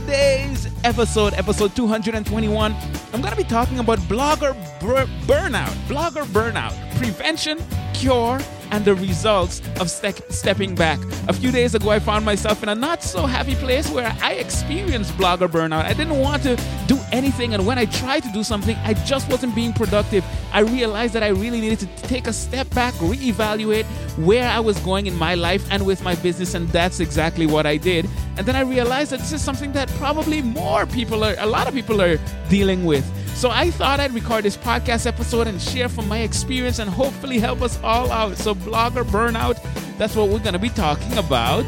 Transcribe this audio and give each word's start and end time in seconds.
today's 0.00 0.68
episode, 0.84 1.34
episode 1.34 1.74
221, 1.74 2.72
I'm 3.12 3.20
going 3.20 3.32
to 3.32 3.36
be 3.36 3.42
talking 3.42 3.80
about 3.80 3.98
blogger 4.00 4.54
bur- 4.80 5.08
burnout, 5.26 5.72
blogger 5.88 6.24
burnout, 6.26 6.72
prevention, 6.98 7.58
cure, 7.94 8.38
and 8.70 8.84
the 8.84 8.94
results 8.94 9.62
of 9.80 9.90
ste- 9.90 10.22
stepping 10.30 10.74
back. 10.74 10.98
A 11.28 11.32
few 11.32 11.50
days 11.50 11.74
ago, 11.74 11.90
I 11.90 11.98
found 11.98 12.24
myself 12.24 12.62
in 12.62 12.68
a 12.68 12.74
not 12.74 13.02
so 13.02 13.26
happy 13.26 13.54
place 13.54 13.90
where 13.90 14.16
I 14.22 14.34
experienced 14.34 15.12
blogger 15.12 15.48
burnout. 15.48 15.84
I 15.84 15.92
didn't 15.92 16.18
want 16.18 16.42
to 16.44 16.56
do 16.86 16.98
anything, 17.12 17.54
and 17.54 17.66
when 17.66 17.78
I 17.78 17.86
tried 17.86 18.22
to 18.24 18.32
do 18.32 18.42
something, 18.42 18.76
I 18.84 18.94
just 18.94 19.30
wasn't 19.30 19.54
being 19.54 19.72
productive. 19.72 20.24
I 20.52 20.60
realized 20.60 21.14
that 21.14 21.22
I 21.22 21.28
really 21.28 21.60
needed 21.60 21.80
to 21.80 21.86
take 22.08 22.26
a 22.26 22.32
step 22.32 22.68
back, 22.74 22.94
reevaluate 22.94 23.84
where 24.16 24.48
I 24.48 24.60
was 24.60 24.78
going 24.80 25.06
in 25.06 25.14
my 25.16 25.34
life 25.34 25.66
and 25.70 25.84
with 25.86 26.02
my 26.02 26.14
business, 26.16 26.54
and 26.54 26.68
that's 26.68 27.00
exactly 27.00 27.46
what 27.46 27.66
I 27.66 27.76
did. 27.76 28.08
And 28.36 28.46
then 28.46 28.56
I 28.56 28.60
realized 28.60 29.12
that 29.12 29.20
this 29.20 29.32
is 29.32 29.42
something 29.42 29.72
that 29.72 29.88
probably 29.98 30.42
more 30.42 30.86
people 30.86 31.24
are, 31.24 31.34
a 31.38 31.46
lot 31.46 31.66
of 31.68 31.74
people 31.74 32.00
are 32.00 32.18
dealing 32.48 32.84
with. 32.84 33.04
So 33.38 33.50
I 33.50 33.70
thought 33.70 34.00
I'd 34.00 34.12
record 34.14 34.44
this 34.44 34.56
podcast 34.56 35.06
episode 35.06 35.46
and 35.46 35.62
share 35.62 35.88
from 35.88 36.08
my 36.08 36.22
experience 36.22 36.80
and 36.80 36.90
hopefully 36.90 37.38
help 37.38 37.62
us 37.62 37.78
all 37.84 38.10
out. 38.10 38.36
So, 38.36 38.52
blogger 38.52 39.04
burnout, 39.04 39.62
that's 39.96 40.16
what 40.16 40.28
we're 40.28 40.40
going 40.40 40.54
to 40.54 40.58
be 40.58 40.70
talking 40.70 41.16
about 41.18 41.64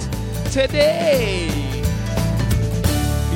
today. 0.51 1.47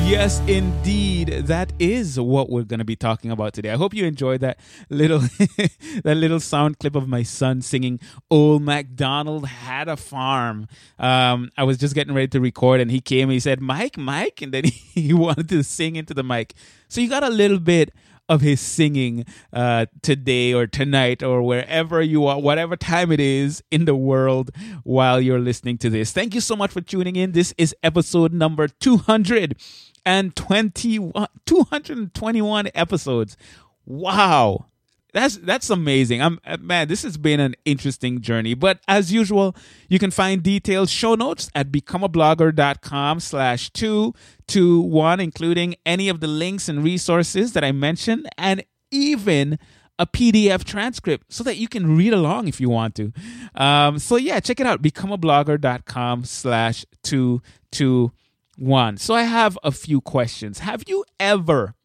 Yes, 0.03 0.41
indeed. 0.49 1.29
That 1.47 1.73
is 1.79 2.19
what 2.19 2.51
we're 2.51 2.65
going 2.65 2.81
to 2.81 2.85
be 2.85 2.97
talking 2.97 3.31
about 3.31 3.55
today. 3.55 3.71
I 3.71 3.77
hope 3.77 3.95
you 3.95 4.05
enjoyed 4.05 4.41
that 4.41 4.59
little 4.91 5.21
that 6.03 6.17
little 6.17 6.41
sound 6.41 6.81
clip 6.81 6.97
of 6.97 7.07
my 7.07 7.23
son 7.23 7.63
singing 7.63 8.01
"Old 8.33 8.63
MacDonald 8.63 9.47
Had 9.47 9.89
a 9.89 9.97
Farm." 9.97 10.67
Um, 10.99 11.51
I 11.57 11.63
was 11.63 11.79
just 11.79 11.95
getting 11.95 12.15
ready 12.15 12.29
to 12.29 12.41
record, 12.41 12.81
and 12.81 12.91
he 12.91 13.01
came. 13.01 13.29
and 13.29 13.33
He 13.33 13.41
said, 13.41 13.61
"Mike, 13.61 13.97
Mike," 13.97 14.43
and 14.43 14.53
then 14.53 14.65
he 14.95 15.15
wanted 15.15 15.49
to 15.51 15.63
sing 15.63 15.95
into 15.95 16.15
the 16.15 16.25
mic. 16.25 16.53
So 16.89 17.01
you 17.01 17.09
got 17.09 17.23
a 17.23 17.31
little 17.31 17.61
bit 17.61 17.95
of 18.29 18.41
his 18.41 18.61
singing 18.61 19.25
uh, 19.53 19.87
today 20.03 20.53
or 20.55 20.67
tonight 20.67 21.23
or 21.23 21.41
wherever 21.43 22.03
you 22.03 22.27
are, 22.27 22.41
whatever 22.41 22.77
time 22.77 23.13
it 23.13 23.21
is 23.21 23.63
in 23.71 23.85
the 23.85 23.95
world 23.95 24.51
while 24.83 25.21
you're 25.21 25.39
listening 25.39 25.79
to 25.79 25.89
this. 25.91 26.11
Thank 26.13 26.35
you 26.35 26.41
so 26.41 26.57
much 26.57 26.73
for 26.73 26.81
tuning 26.81 27.15
in. 27.17 27.31
This 27.33 27.53
is 27.59 27.75
episode 27.83 28.33
number 28.33 28.69
221, 28.69 31.29
221 31.47 32.69
episodes. 32.75 33.37
Wow. 33.85 34.67
That's 35.15 35.37
that's 35.37 35.71
amazing. 35.71 36.21
I'm 36.21 36.41
uh, 36.45 36.57
man, 36.61 36.89
this 36.89 37.05
has 37.05 37.17
been 37.17 37.39
an 37.39 37.55
interesting 37.65 38.21
journey. 38.21 38.55
But 38.55 38.81
as 38.89 39.13
usual, 39.13 39.55
you 39.89 40.01
can 40.01 40.11
find 40.11 40.43
detailed 40.43 40.91
show 40.91 41.15
notes 41.15 41.49
at 41.55 41.71
becomeablogger.com 41.71 43.21
slash 43.21 43.71
two 43.71 44.13
two 44.49 44.81
one, 44.81 45.21
including 45.21 45.77
any 45.87 46.09
of 46.09 46.19
the 46.19 46.27
links 46.27 46.69
and 46.69 46.83
resources 46.83 47.53
that 47.53 47.63
I 47.63 47.71
mentioned, 47.71 48.29
and 48.37 48.65
even 48.91 49.61
a 50.01 50.07
PDF 50.09 50.65
transcript 50.65 51.33
so 51.33 51.45
that 51.45 51.59
you 51.59 51.69
can 51.69 51.97
read 51.97 52.13
along 52.13 52.49
if 52.49 52.61
you 52.61 52.69
want 52.69 52.97
to. 52.97 53.13
Um, 53.55 54.01
so 54.01 54.17
yeah, 54.17 54.41
check 54.41 54.59
it 54.59 54.67
out. 54.67 54.83
Becomeablogger.com 54.83 56.25
slash 56.25 56.85
two 57.05 57.41
two 57.71 58.11
one. 58.59 58.97
So 58.97 59.15
I 59.15 59.23
have 59.23 59.57
a 59.63 59.71
few 59.71 60.01
questions. 60.01 60.59
Have 60.59 60.83
you 60.89 61.05
ever, 61.21 61.77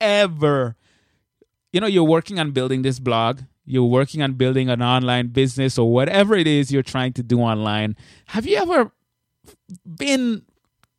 ever 0.00 0.74
you 1.72 1.80
know 1.80 1.86
you're 1.86 2.04
working 2.04 2.38
on 2.38 2.52
building 2.52 2.82
this 2.82 2.98
blog. 2.98 3.40
You're 3.64 3.84
working 3.84 4.22
on 4.22 4.34
building 4.34 4.68
an 4.68 4.82
online 4.82 5.28
business 5.28 5.78
or 5.78 5.92
whatever 5.92 6.34
it 6.34 6.46
is 6.46 6.72
you're 6.72 6.82
trying 6.82 7.12
to 7.14 7.22
do 7.22 7.40
online. 7.40 7.96
Have 8.26 8.46
you 8.46 8.56
ever 8.56 8.90
been 9.86 10.42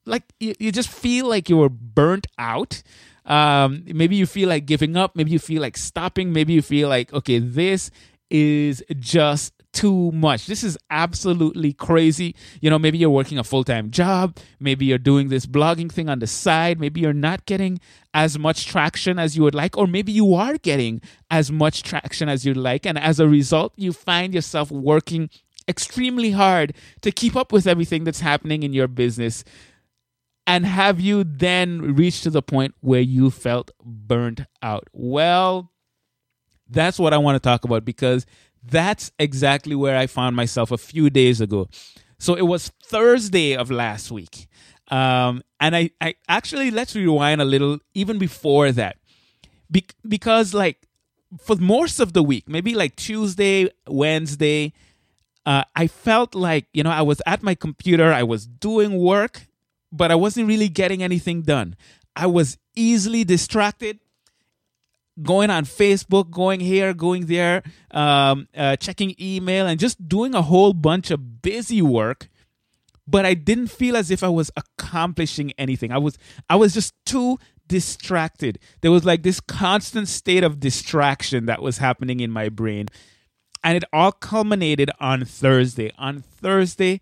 like 0.06 0.24
you, 0.40 0.54
you 0.60 0.72
just 0.72 0.90
feel 0.90 1.28
like 1.28 1.50
you 1.50 1.58
were 1.58 1.70
burnt 1.70 2.28
out? 2.38 2.82
Um, 3.26 3.84
maybe 3.86 4.16
you 4.16 4.26
feel 4.26 4.50
like 4.50 4.66
giving 4.66 4.98
up. 4.98 5.16
Maybe 5.16 5.32
you 5.32 5.40
feel 5.40 5.62
like 5.62 5.78
stopping. 5.78 6.34
Maybe 6.34 6.54
you 6.54 6.62
feel 6.62 6.90
like 6.90 7.14
okay 7.14 7.40
this 7.40 7.92
is 8.30 8.84
just 9.00 9.63
too 9.74 10.12
much. 10.12 10.46
This 10.46 10.64
is 10.64 10.78
absolutely 10.90 11.74
crazy. 11.74 12.36
You 12.62 12.70
know, 12.70 12.80
maybe 12.80 12.98
you're 12.98 13.10
working 13.10 13.38
a 13.38 13.44
full 13.44 13.64
time 13.64 13.92
job. 13.92 14.38
Maybe 14.60 14.86
you're 14.86 14.98
doing 14.98 15.30
this 15.30 15.46
blogging 15.46 15.92
thing 15.92 16.10
on 16.10 16.20
the 16.20 16.28
side. 16.28 16.80
Maybe 16.80 17.02
you're 17.02 17.12
not 17.12 17.46
getting 17.46 17.80
as 18.14 18.38
much 18.38 18.68
traction 18.68 19.20
as 19.20 19.36
you 19.36 19.44
would 19.44 19.56
like, 19.56 19.78
or 19.78 19.88
maybe 19.88 20.12
you 20.12 20.34
are 20.36 20.58
getting 20.58 21.02
as 21.32 21.52
much 21.52 21.84
traction 21.84 22.30
as 22.30 22.46
you'd 22.46 22.56
like. 22.56 22.86
And 22.86 22.98
as 22.98 23.20
a 23.20 23.28
result, 23.28 23.74
you 23.76 23.92
find 23.92 24.34
yourself 24.34 24.72
working 24.72 25.30
extremely 25.68 26.32
hard 26.32 26.76
to 27.02 27.12
keep 27.12 27.36
up 27.36 27.52
with 27.52 27.68
everything 27.68 28.04
that's 28.04 28.20
happening 28.20 28.64
in 28.64 28.74
your 28.74 28.88
business. 28.88 29.44
And 30.46 30.66
have 30.66 31.00
you 31.00 31.24
then 31.24 31.96
reached 31.96 32.24
to 32.24 32.30
the 32.30 32.42
point 32.42 32.76
where 32.82 33.02
you 33.02 33.32
felt 33.32 33.72
burnt 33.84 34.42
out? 34.62 34.88
Well, 34.92 35.72
that's 36.70 37.00
what 37.00 37.14
I 37.14 37.18
want 37.18 37.36
to 37.36 37.40
talk 37.40 37.64
about 37.64 37.86
because 37.86 38.26
that's 38.64 39.12
exactly 39.20 39.76
where 39.76 39.98
I 39.98 40.08
found 40.08 40.36
myself 40.36 40.72
a 40.72 40.78
few 40.78 41.10
days 41.10 41.42
ago. 41.42 41.68
So 42.18 42.36
it 42.36 42.44
was 42.44 42.70
Thursday 42.84 43.56
of 43.56 43.70
last 43.70 44.12
week. 44.12 44.48
Um, 44.90 45.44
and 45.60 45.76
I, 45.76 45.92
I 46.00 46.16
actually, 46.28 46.72
let's 46.72 46.96
rewind 46.96 47.42
a 47.42 47.46
little 47.46 47.80
even 47.94 48.18
before 48.18 48.72
that. 48.72 48.98
Be- 49.70 49.86
because, 50.08 50.54
like, 50.54 50.88
for 51.42 51.56
most 51.56 52.00
of 52.00 52.14
the 52.14 52.24
week, 52.24 52.48
maybe 52.48 52.76
like 52.76 52.96
Tuesday, 52.96 53.70
Wednesday, 53.88 54.74
uh, 55.46 55.64
I 55.76 55.88
felt 55.88 56.36
like, 56.36 56.68
you 56.74 56.84
know, 56.84 56.92
I 56.92 57.02
was 57.02 57.22
at 57.26 57.44
my 57.44 57.56
computer, 57.56 58.14
I 58.14 58.24
was 58.24 58.46
doing 58.46 58.98
work, 58.98 59.48
but 59.92 60.12
I 60.12 60.16
wasn't 60.16 60.48
really 60.48 60.70
getting 60.70 61.04
anything 61.04 61.42
done. 61.42 61.76
I 62.16 62.28
was 62.28 62.58
easily 62.76 63.24
distracted 63.24 64.00
going 65.22 65.50
on 65.50 65.66
Facebook, 65.66 66.32
going 66.32 66.60
here, 66.60 66.94
going 66.94 67.28
there, 67.28 67.64
um, 67.92 68.48
uh, 68.56 68.76
checking 68.78 69.16
email, 69.20 69.68
and 69.68 69.80
just 69.80 70.08
doing 70.08 70.34
a 70.34 70.42
whole 70.42 70.74
bunch 70.74 71.12
of 71.12 71.42
busy 71.42 71.82
work. 71.82 72.30
But 73.06 73.26
I 73.26 73.34
didn't 73.34 73.68
feel 73.68 73.98
as 73.98 74.10
if 74.12 74.24
I 74.24 74.30
was 74.30 74.50
accomplishing 74.56 75.52
anything. 75.58 75.92
I 75.92 75.98
was 75.98 76.18
I 76.50 76.56
was 76.56 76.74
just 76.74 76.94
too 77.06 77.38
distracted. 77.68 78.60
There 78.82 78.92
was 78.92 79.06
like 79.06 79.24
this 79.24 79.40
constant 79.40 80.08
state 80.08 80.44
of 80.44 80.60
distraction 80.60 81.46
that 81.48 81.62
was 81.62 81.80
happening 81.80 82.20
in 82.20 82.32
my 82.32 82.50
brain. 82.50 82.88
And 83.64 83.78
it 83.78 83.84
all 83.94 84.12
culminated 84.12 84.92
on 85.00 85.24
Thursday. 85.24 85.92
On 85.98 86.22
Thursday, 86.22 87.02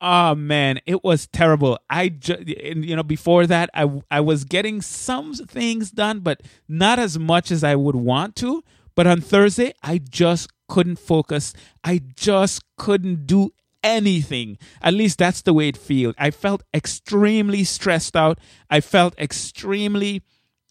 Oh 0.00 0.34
man, 0.34 0.80
it 0.84 1.02
was 1.02 1.26
terrible. 1.26 1.78
I 1.88 2.10
ju- 2.10 2.42
you 2.46 2.94
know 2.96 3.02
before 3.02 3.46
that 3.46 3.70
I 3.72 4.02
I 4.10 4.20
was 4.20 4.44
getting 4.44 4.82
some 4.82 5.32
things 5.34 5.90
done 5.90 6.20
but 6.20 6.42
not 6.68 6.98
as 6.98 7.18
much 7.18 7.50
as 7.50 7.64
I 7.64 7.76
would 7.76 7.96
want 7.96 8.36
to. 8.36 8.62
But 8.94 9.06
on 9.06 9.20
Thursday 9.20 9.72
I 9.82 9.98
just 9.98 10.50
couldn't 10.68 10.98
focus. 10.98 11.54
I 11.82 12.02
just 12.14 12.62
couldn't 12.76 13.26
do 13.26 13.52
anything. 13.82 14.58
At 14.82 14.94
least 14.94 15.18
that's 15.18 15.42
the 15.42 15.54
way 15.54 15.68
it 15.68 15.76
felt. 15.78 16.14
I 16.18 16.30
felt 16.30 16.62
extremely 16.74 17.64
stressed 17.64 18.16
out. 18.16 18.38
I 18.68 18.80
felt 18.80 19.18
extremely 19.18 20.22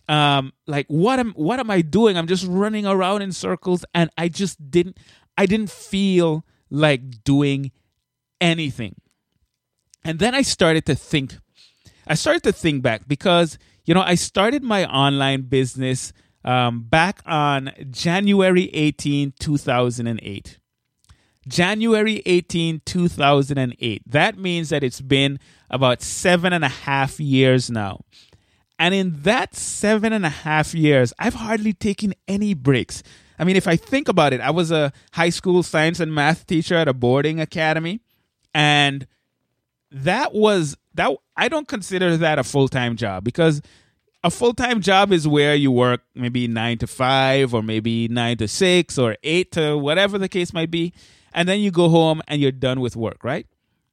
um, 0.07 0.53
like 0.67 0.85
what 0.87 1.19
am 1.19 1.31
what 1.33 1.59
am 1.59 1.71
I 1.71 1.81
doing? 1.81 2.15
I'm 2.15 2.27
just 2.27 2.45
running 2.47 2.85
around 2.85 3.23
in 3.23 3.31
circles, 3.31 3.83
and 3.93 4.11
I 4.17 4.27
just 4.29 4.69
didn't 4.69 4.99
I 5.35 5.47
didn't 5.47 5.71
feel 5.71 6.45
like 6.69 7.23
doing 7.23 7.71
anything. 8.39 8.95
And 10.05 10.19
then 10.19 10.35
I 10.35 10.43
started 10.43 10.85
to 10.85 10.95
think. 10.95 11.35
I 12.07 12.13
started 12.13 12.43
to 12.43 12.53
think 12.53 12.83
back 12.83 13.07
because 13.07 13.57
you 13.85 13.93
know 13.95 14.01
I 14.01 14.13
started 14.13 14.63
my 14.63 14.85
online 14.85 15.41
business 15.41 16.13
um, 16.45 16.83
back 16.83 17.21
on 17.25 17.71
January 17.89 18.69
18, 18.71 19.33
2008. 19.39 20.59
January 21.47 22.21
18, 22.25 22.81
2008. 22.85 24.01
That 24.05 24.37
means 24.37 24.69
that 24.69 24.83
it's 24.83 25.01
been 25.01 25.39
about 25.69 26.03
seven 26.03 26.53
and 26.53 26.63
a 26.63 26.69
half 26.69 27.19
years 27.19 27.69
now. 27.71 28.01
And 28.77 28.93
in 28.93 29.21
that 29.23 29.55
seven 29.55 30.13
and 30.13 30.25
a 30.25 30.29
half 30.29 30.75
years, 30.75 31.13
I've 31.17 31.35
hardly 31.35 31.73
taken 31.73 32.13
any 32.27 32.53
breaks. 32.53 33.01
I 33.39 33.43
mean, 33.43 33.55
if 33.55 33.67
I 33.67 33.75
think 33.75 34.07
about 34.07 34.33
it, 34.33 34.41
I 34.41 34.51
was 34.51 34.71
a 34.71 34.91
high 35.13 35.29
school 35.29 35.63
science 35.63 35.99
and 35.99 36.13
math 36.13 36.45
teacher 36.45 36.75
at 36.75 36.87
a 36.87 36.93
boarding 36.93 37.39
academy. 37.39 38.01
And 38.53 39.07
that 39.95 40.33
was 40.33 40.77
that 40.93 41.11
I 41.37 41.47
don't 41.47 41.67
consider 41.67 42.17
that 42.17 42.37
a 42.37 42.43
full-time 42.43 42.95
job 42.97 43.23
because 43.23 43.61
a 44.23 44.29
full-time 44.29 44.81
job 44.81 45.11
is 45.11 45.27
where 45.27 45.55
you 45.55 45.71
work 45.71 46.01
maybe 46.15 46.47
9 46.47 46.79
to 46.79 46.87
5 46.87 47.53
or 47.53 47.63
maybe 47.63 48.07
9 48.07 48.37
to 48.37 48.47
6 48.47 48.97
or 48.97 49.17
8 49.23 49.51
to 49.53 49.77
whatever 49.77 50.17
the 50.17 50.29
case 50.29 50.53
might 50.53 50.71
be 50.71 50.93
and 51.33 51.47
then 51.47 51.59
you 51.59 51.71
go 51.71 51.89
home 51.89 52.21
and 52.27 52.41
you're 52.41 52.51
done 52.51 52.79
with 52.79 52.95
work, 52.95 53.23
right? 53.23 53.45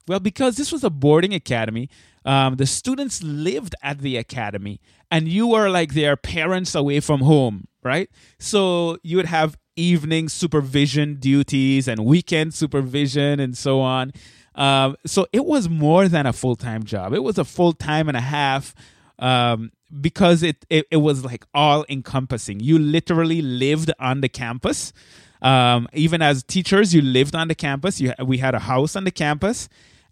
Well, 0.08 0.20
because 0.20 0.56
this 0.56 0.72
was 0.72 0.82
a 0.82 0.90
boarding 0.90 1.34
academy, 1.34 1.88
um, 2.24 2.56
the 2.56 2.66
students 2.66 3.22
lived 3.22 3.74
at 3.82 3.98
the 3.98 4.16
academy, 4.16 4.80
and 5.10 5.28
you 5.28 5.48
were 5.48 5.68
like 5.68 5.94
their 5.94 6.16
parents 6.16 6.74
away 6.74 7.00
from 7.00 7.20
home, 7.20 7.68
right? 7.82 8.08
So 8.38 8.98
you 9.02 9.16
would 9.16 9.26
have 9.26 9.56
evening 9.76 10.28
supervision 10.28 11.14
duties 11.14 11.88
and 11.88 12.04
weekend 12.04 12.54
supervision 12.54 13.40
and 13.40 13.56
so 13.56 13.80
on. 13.80 14.12
Um, 14.54 14.96
so 15.06 15.26
it 15.32 15.44
was 15.44 15.68
more 15.68 16.08
than 16.08 16.26
a 16.26 16.32
full 16.32 16.56
time 16.56 16.84
job. 16.84 17.14
It 17.14 17.22
was 17.22 17.38
a 17.38 17.44
full 17.44 17.72
time 17.72 18.08
and 18.08 18.16
a 18.16 18.20
half 18.20 18.74
um, 19.18 19.72
because 20.00 20.42
it, 20.42 20.64
it, 20.68 20.86
it 20.90 20.96
was 20.98 21.24
like 21.24 21.44
all 21.54 21.84
encompassing. 21.88 22.60
You 22.60 22.78
literally 22.78 23.42
lived 23.42 23.92
on 23.98 24.20
the 24.20 24.28
campus. 24.28 24.92
Um, 25.40 25.88
even 25.92 26.22
as 26.22 26.42
teachers, 26.44 26.94
you 26.94 27.02
lived 27.02 27.34
on 27.34 27.48
the 27.48 27.54
campus. 27.54 28.00
You, 28.00 28.12
we 28.24 28.38
had 28.38 28.54
a 28.54 28.60
house 28.60 28.94
on 28.94 29.04
the 29.04 29.10
campus, 29.10 29.68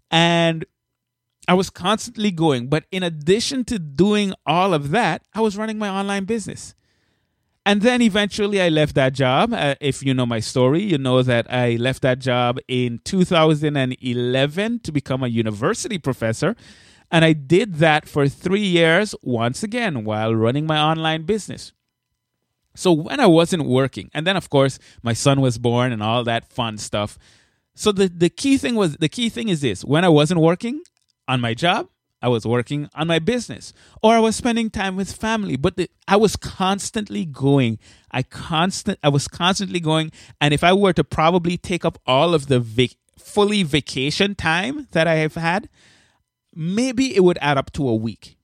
and 0.09 0.65
I 1.47 1.53
was 1.53 1.69
constantly 1.69 2.31
going. 2.31 2.67
But 2.67 2.83
in 2.91 3.01
addition 3.01 3.63
to 3.65 3.79
doing 3.79 4.33
all 4.45 4.73
of 4.73 4.91
that, 4.91 5.23
I 5.33 5.39
was 5.39 5.55
running 5.55 5.77
my 5.77 5.89
online 5.89 6.25
business. 6.25 6.75
And 7.65 7.81
then 7.83 8.01
eventually 8.01 8.59
I 8.59 8.69
left 8.69 8.95
that 8.95 9.13
job. 9.13 9.53
Uh, 9.53 9.75
if 9.79 10.01
you 10.01 10.13
know 10.13 10.25
my 10.25 10.39
story, 10.39 10.81
you 10.81 10.97
know 10.97 11.21
that 11.21 11.51
I 11.51 11.75
left 11.75 12.01
that 12.01 12.19
job 12.19 12.57
in 12.67 12.99
2011 13.05 14.79
to 14.79 14.91
become 14.91 15.23
a 15.23 15.27
university 15.27 15.99
professor. 15.99 16.55
And 17.11 17.23
I 17.23 17.33
did 17.33 17.75
that 17.75 18.07
for 18.07 18.27
three 18.27 18.65
years, 18.65 19.13
once 19.21 19.61
again, 19.61 20.05
while 20.05 20.33
running 20.33 20.65
my 20.65 20.79
online 20.79 21.23
business. 21.23 21.73
So 22.73 22.93
when 22.93 23.19
I 23.19 23.27
wasn't 23.27 23.65
working, 23.65 24.09
and 24.13 24.25
then 24.25 24.37
of 24.37 24.49
course 24.49 24.79
my 25.03 25.13
son 25.13 25.41
was 25.41 25.57
born 25.57 25.91
and 25.91 26.01
all 26.01 26.23
that 26.23 26.51
fun 26.51 26.77
stuff. 26.77 27.19
So 27.75 27.91
the, 27.91 28.07
the 28.07 28.29
key 28.29 28.57
thing 28.57 28.75
was 28.75 28.95
the 28.97 29.09
key 29.09 29.29
thing 29.29 29.49
is 29.49 29.61
this 29.61 29.83
when 29.83 30.05
I 30.05 30.09
wasn't 30.09 30.39
working 30.39 30.81
on 31.27 31.41
my 31.41 31.53
job, 31.53 31.89
I 32.21 32.27
was 32.27 32.45
working 32.45 32.89
on 32.93 33.07
my 33.07 33.19
business 33.19 33.73
or 34.01 34.13
I 34.13 34.19
was 34.19 34.35
spending 34.35 34.69
time 34.69 34.95
with 34.95 35.11
family, 35.11 35.55
but 35.55 35.75
the, 35.75 35.89
I 36.07 36.17
was 36.17 36.35
constantly 36.35 37.25
going. 37.25 37.79
I 38.11 38.23
constant 38.23 38.99
I 39.03 39.09
was 39.09 39.27
constantly 39.27 39.79
going 39.79 40.11
and 40.39 40.53
if 40.53 40.63
I 40.63 40.73
were 40.73 40.93
to 40.93 41.03
probably 41.03 41.57
take 41.57 41.83
up 41.83 41.99
all 42.05 42.33
of 42.33 42.47
the 42.47 42.59
vac- 42.59 42.97
fully 43.17 43.63
vacation 43.63 44.35
time 44.35 44.87
that 44.91 45.07
I 45.07 45.15
have 45.15 45.35
had, 45.35 45.69
maybe 46.53 47.15
it 47.15 47.23
would 47.23 47.37
add 47.41 47.57
up 47.57 47.71
to 47.73 47.87
a 47.87 47.95
week. 47.95 48.37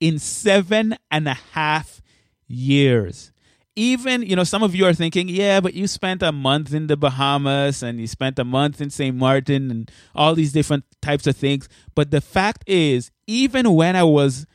In 0.00 0.18
seven 0.18 0.96
and 1.10 1.26
a 1.26 1.34
half 1.52 2.02
years. 2.46 3.32
Even, 3.76 4.22
you 4.22 4.34
know, 4.34 4.44
some 4.44 4.62
of 4.62 4.74
you 4.74 4.86
are 4.86 4.94
thinking, 4.94 5.28
yeah, 5.28 5.60
but 5.60 5.74
you 5.74 5.86
spent 5.86 6.22
a 6.22 6.32
month 6.32 6.72
in 6.72 6.86
the 6.86 6.96
Bahamas 6.96 7.82
and 7.82 8.00
you 8.00 8.06
spent 8.06 8.38
a 8.38 8.44
month 8.44 8.80
in 8.80 8.88
St. 8.88 9.14
Martin 9.14 9.70
and 9.70 9.90
all 10.14 10.34
these 10.34 10.52
different 10.52 10.84
types 11.02 11.26
of 11.26 11.36
things. 11.36 11.68
But 11.94 12.10
the 12.10 12.22
fact 12.22 12.64
is, 12.66 13.10
even 13.26 13.74
when 13.74 13.94
I 13.94 14.02
was, 14.02 14.46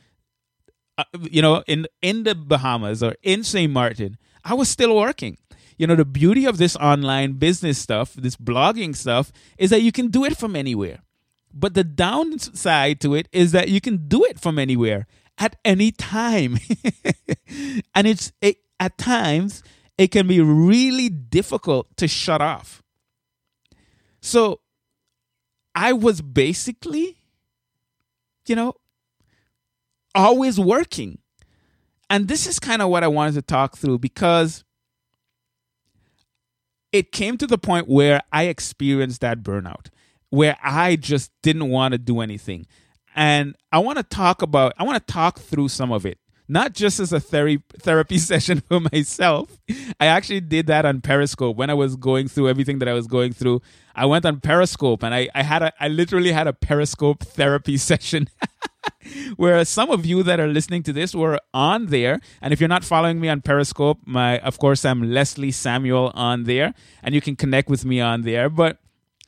uh, 0.98 1.04
you 1.30 1.40
know, 1.40 1.62
in, 1.68 1.86
in 2.00 2.24
the 2.24 2.34
Bahamas 2.34 3.02
or 3.02 3.14
in 3.22 3.44
St. 3.44 3.72
Martin, 3.72 4.18
I 4.44 4.54
was 4.54 4.68
still 4.68 4.96
working. 4.96 5.38
You 5.78 5.86
know, 5.86 5.96
the 5.96 6.04
beauty 6.04 6.44
of 6.44 6.58
this 6.58 6.76
online 6.76 7.34
business 7.34 7.78
stuff, 7.78 8.14
this 8.14 8.36
blogging 8.36 8.94
stuff, 8.94 9.32
is 9.56 9.70
that 9.70 9.82
you 9.82 9.92
can 9.92 10.08
do 10.08 10.24
it 10.24 10.36
from 10.36 10.56
anywhere. 10.56 10.98
But 11.54 11.74
the 11.74 11.84
downside 11.84 13.00
to 13.00 13.14
it 13.14 13.28
is 13.32 13.52
that 13.52 13.68
you 13.68 13.80
can 13.80 14.08
do 14.08 14.24
it 14.24 14.40
from 14.40 14.58
anywhere 14.58 15.06
at 15.38 15.56
any 15.64 15.90
time. 15.90 16.58
and 17.94 18.06
it's 18.06 18.32
it, 18.40 18.58
at 18.82 18.98
times 18.98 19.62
it 19.96 20.08
can 20.08 20.26
be 20.26 20.40
really 20.40 21.08
difficult 21.08 21.96
to 21.96 22.08
shut 22.08 22.42
off. 22.42 22.82
So 24.20 24.60
I 25.74 25.92
was 25.92 26.20
basically 26.20 27.18
you 28.46 28.56
know 28.56 28.74
always 30.14 30.58
working. 30.58 31.18
And 32.10 32.28
this 32.28 32.46
is 32.46 32.58
kind 32.58 32.82
of 32.82 32.90
what 32.90 33.04
I 33.04 33.08
wanted 33.08 33.34
to 33.34 33.42
talk 33.42 33.76
through 33.76 34.00
because 34.00 34.64
it 36.90 37.12
came 37.12 37.38
to 37.38 37.46
the 37.46 37.56
point 37.56 37.88
where 37.88 38.20
I 38.32 38.44
experienced 38.44 39.22
that 39.22 39.42
burnout, 39.42 39.86
where 40.28 40.58
I 40.62 40.96
just 40.96 41.30
didn't 41.42 41.70
want 41.70 41.92
to 41.92 41.98
do 41.98 42.20
anything. 42.20 42.66
And 43.14 43.54
I 43.70 43.78
want 43.78 43.96
to 43.98 44.02
talk 44.02 44.42
about, 44.42 44.74
I 44.76 44.82
want 44.82 45.06
to 45.06 45.12
talk 45.12 45.38
through 45.38 45.68
some 45.68 45.92
of 45.92 46.04
it, 46.04 46.18
not 46.48 46.72
just 46.74 47.00
as 47.00 47.12
a 47.12 47.20
therapy 47.20 47.62
therapy 47.78 48.18
session 48.30 48.60
for 48.60 48.80
myself. 48.80 49.58
I 50.00 50.06
actually 50.06 50.40
did 50.40 50.66
that 50.66 50.84
on 50.84 51.00
Periscope 51.00 51.56
when 51.56 51.70
I 51.70 51.74
was 51.74 51.96
going 51.96 52.28
through 52.28 52.48
everything 52.48 52.78
that 52.80 52.88
I 52.88 52.92
was 52.92 53.06
going 53.06 53.32
through. 53.32 53.62
I 53.94 54.06
went 54.06 54.24
on 54.24 54.40
Periscope 54.40 55.02
and 55.02 55.14
I, 55.14 55.28
I 55.34 55.42
had 55.42 55.62
a, 55.62 55.72
I 55.78 55.88
literally 55.88 56.32
had 56.32 56.46
a 56.46 56.52
Periscope 56.52 57.22
therapy 57.24 57.76
session. 57.76 58.28
where 59.36 59.64
some 59.64 59.90
of 59.90 60.04
you 60.04 60.24
that 60.24 60.40
are 60.40 60.48
listening 60.48 60.82
to 60.82 60.92
this 60.92 61.14
were 61.14 61.38
on 61.54 61.86
there 61.86 62.20
and 62.40 62.52
if 62.52 62.60
you're 62.60 62.68
not 62.68 62.82
following 62.82 63.20
me 63.20 63.28
on 63.28 63.40
periscope 63.40 63.98
my 64.04 64.40
of 64.40 64.58
course 64.58 64.84
i'm 64.84 65.12
leslie 65.12 65.52
samuel 65.52 66.10
on 66.14 66.44
there 66.44 66.74
and 67.00 67.14
you 67.14 67.20
can 67.20 67.36
connect 67.36 67.68
with 67.68 67.84
me 67.84 68.00
on 68.00 68.22
there 68.22 68.48
but 68.48 68.78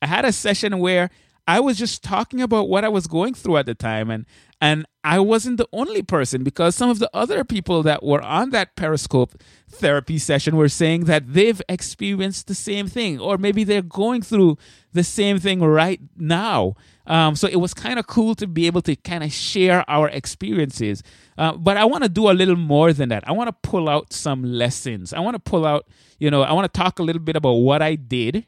i 0.03 0.07
had 0.07 0.25
a 0.25 0.33
session 0.33 0.79
where 0.81 1.09
I 1.47 1.61
was 1.61 1.77
just 1.77 2.03
talking 2.03 2.41
about 2.41 2.69
what 2.69 2.85
I 2.85 2.89
was 2.89 3.07
going 3.07 3.35
through 3.35 3.59
at 3.59 3.67
the 3.67 3.75
time 3.75 4.11
and 4.11 4.25
and 4.65 4.87
I 5.05 5.19
wasn't 5.19 5.59
the 5.59 5.69
only 5.75 6.03
person 6.03 6.43
because 6.43 6.75
some 6.75 6.89
of 6.89 6.99
the 6.99 7.11
other 7.13 7.45
people 7.45 7.83
that 7.83 8.03
were 8.03 8.23
on 8.23 8.49
that 8.51 8.77
Periscope 8.77 9.35
therapy 9.71 10.17
session 10.17 10.57
were 10.57 10.71
saying 10.71 11.05
that 11.05 11.35
they've 11.35 11.61
experienced 11.69 12.47
the 12.47 12.55
same 12.55 12.87
thing 12.89 13.21
or 13.21 13.37
maybe 13.37 13.63
they're 13.63 13.83
going 13.83 14.23
through 14.23 14.57
the 14.95 15.05
same 15.05 15.39
thing 15.39 15.61
right 15.61 16.01
now. 16.17 16.77
Um, 17.07 17.37
so 17.37 17.47
it 17.47 17.57
was 17.57 17.75
kind 17.75 17.99
of 17.99 18.07
cool 18.07 18.35
to 18.37 18.47
be 18.47 18.67
able 18.67 18.81
to 18.83 18.97
kind 18.97 19.23
of 19.23 19.31
share 19.35 19.85
our 19.87 20.09
experiences. 20.09 21.03
Uh, 21.37 21.53
but 21.53 21.77
I 21.77 21.85
want 21.85 22.05
to 22.05 22.09
do 22.09 22.31
a 22.31 22.33
little 22.33 22.57
more 22.57 22.95
than 22.95 23.11
that. 23.11 23.29
I 23.29 23.33
want 23.33 23.49
to 23.49 23.69
pull 23.69 23.91
out 23.91 24.15
some 24.15 24.43
lessons. 24.43 25.13
I 25.13 25.21
want 25.21 25.35
to 25.35 25.41
pull 25.41 25.67
out, 25.67 25.87
you 26.19 26.31
know, 26.31 26.41
I 26.41 26.55
want 26.55 26.73
to 26.73 26.79
talk 26.79 26.99
a 26.99 27.03
little 27.03 27.21
bit 27.21 27.37
about 27.37 27.57
what 27.57 27.83
I 27.83 27.97
did 27.97 28.47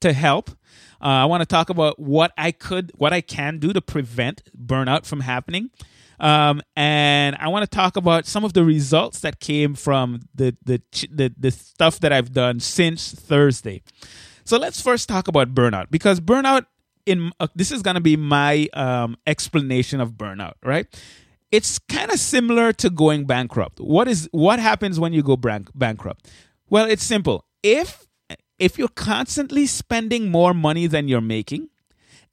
to 0.00 0.14
help 0.14 0.52
I 1.00 1.24
want 1.26 1.42
to 1.42 1.46
talk 1.46 1.70
about 1.70 1.98
what 1.98 2.32
I 2.36 2.52
could, 2.52 2.92
what 2.96 3.12
I 3.12 3.20
can 3.20 3.58
do 3.58 3.72
to 3.72 3.80
prevent 3.80 4.42
burnout 4.56 5.06
from 5.06 5.20
happening. 5.20 5.70
Um, 6.18 6.62
and 6.74 7.36
I 7.38 7.48
want 7.48 7.70
to 7.70 7.74
talk 7.74 7.96
about 7.96 8.26
some 8.26 8.44
of 8.44 8.54
the 8.54 8.64
results 8.64 9.20
that 9.20 9.40
came 9.40 9.74
from 9.74 10.20
the, 10.34 10.56
the 10.64 10.80
the 11.10 11.34
the 11.38 11.50
stuff 11.50 12.00
that 12.00 12.12
I've 12.12 12.32
done 12.32 12.60
since 12.60 13.12
Thursday. 13.12 13.82
So 14.44 14.56
let's 14.58 14.80
first 14.80 15.08
talk 15.08 15.28
about 15.28 15.54
burnout 15.54 15.90
because 15.90 16.20
burnout 16.20 16.66
in 17.04 17.32
uh, 17.38 17.48
this 17.54 17.70
is 17.70 17.82
going 17.82 17.96
to 17.96 18.00
be 18.00 18.16
my 18.16 18.68
um, 18.72 19.16
explanation 19.26 20.00
of 20.00 20.12
burnout, 20.12 20.54
right? 20.62 20.86
It's 21.52 21.78
kind 21.78 22.10
of 22.10 22.18
similar 22.18 22.72
to 22.74 22.90
going 22.90 23.26
bankrupt. 23.26 23.78
What 23.80 24.08
is 24.08 24.28
what 24.32 24.58
happens 24.58 24.98
when 24.98 25.12
you 25.12 25.22
go 25.22 25.36
bank, 25.36 25.70
bankrupt? 25.74 26.30
Well, 26.68 26.86
it's 26.86 27.04
simple. 27.04 27.44
If 27.62 28.05
if 28.58 28.78
you're 28.78 28.88
constantly 28.88 29.66
spending 29.66 30.30
more 30.30 30.54
money 30.54 30.86
than 30.86 31.08
you're 31.08 31.20
making, 31.20 31.68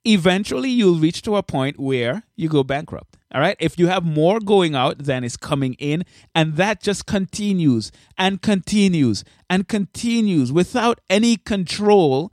eventually 0.04 0.70
you'll 0.70 0.98
reach 0.98 1.22
to 1.22 1.36
a 1.36 1.42
point 1.42 1.78
where 1.78 2.24
you 2.36 2.48
go 2.48 2.62
bankrupt. 2.62 3.16
All 3.34 3.40
right. 3.40 3.56
If 3.58 3.78
you 3.78 3.88
have 3.88 4.04
more 4.04 4.38
going 4.38 4.76
out 4.76 4.98
than 4.98 5.24
is 5.24 5.36
coming 5.36 5.74
in, 5.74 6.04
and 6.36 6.54
that 6.54 6.80
just 6.80 7.06
continues 7.06 7.90
and 8.16 8.40
continues 8.40 9.24
and 9.50 9.66
continues 9.66 10.52
without 10.52 11.00
any 11.10 11.36
control, 11.36 12.32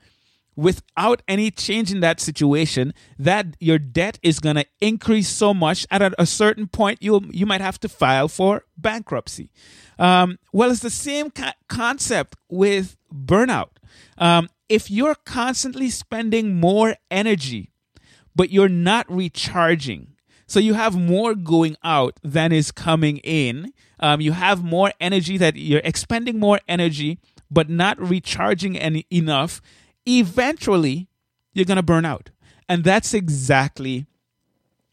without 0.56 1.24
any 1.28 1.50
change 1.50 1.92
in 1.92 2.02
that 2.02 2.20
situation, 2.20 2.94
that 3.18 3.48
your 3.60 3.80
debt 3.80 4.20
is 4.22 4.40
going 4.40 4.58
to 4.58 4.66
increase 4.80 5.28
so 5.28 5.56
much. 5.56 5.88
At 5.90 6.14
a 6.20 6.26
certain 6.28 6.68
point, 6.68 7.02
you 7.02 7.22
you 7.32 7.48
might 7.48 7.62
have 7.62 7.80
to 7.80 7.90
file 7.90 8.28
for 8.28 8.66
bankruptcy. 8.78 9.50
Um, 9.98 10.38
well, 10.54 10.70
it's 10.70 10.82
the 10.82 10.92
same 10.92 11.32
co- 11.32 11.58
concept 11.68 12.36
with 12.48 12.96
burnout. 13.12 13.71
Um, 14.18 14.50
if 14.70 14.90
you're 14.90 15.16
constantly 15.16 15.90
spending 15.90 16.60
more 16.60 16.96
energy, 17.10 17.72
but 18.36 18.52
you're 18.52 18.70
not 18.70 19.10
recharging, 19.12 20.16
so 20.48 20.60
you 20.60 20.74
have 20.74 20.96
more 20.96 21.34
going 21.34 21.78
out 21.84 22.20
than 22.24 22.52
is 22.52 22.72
coming 22.72 23.18
in. 23.20 23.72
Um, 24.00 24.20
you 24.20 24.34
have 24.34 24.64
more 24.64 24.92
energy 25.00 25.38
that 25.38 25.56
you're 25.56 25.82
expending 25.84 26.40
more 26.40 26.60
energy, 26.68 27.20
but 27.50 27.70
not 27.70 27.98
recharging 28.02 28.78
any, 28.78 29.06
enough. 29.10 29.62
Eventually, 30.06 31.08
you're 31.54 31.66
going 31.66 31.78
to 31.78 31.84
burn 31.84 32.04
out. 32.06 32.32
And 32.68 32.84
that's 32.84 33.14
exactly 33.14 34.08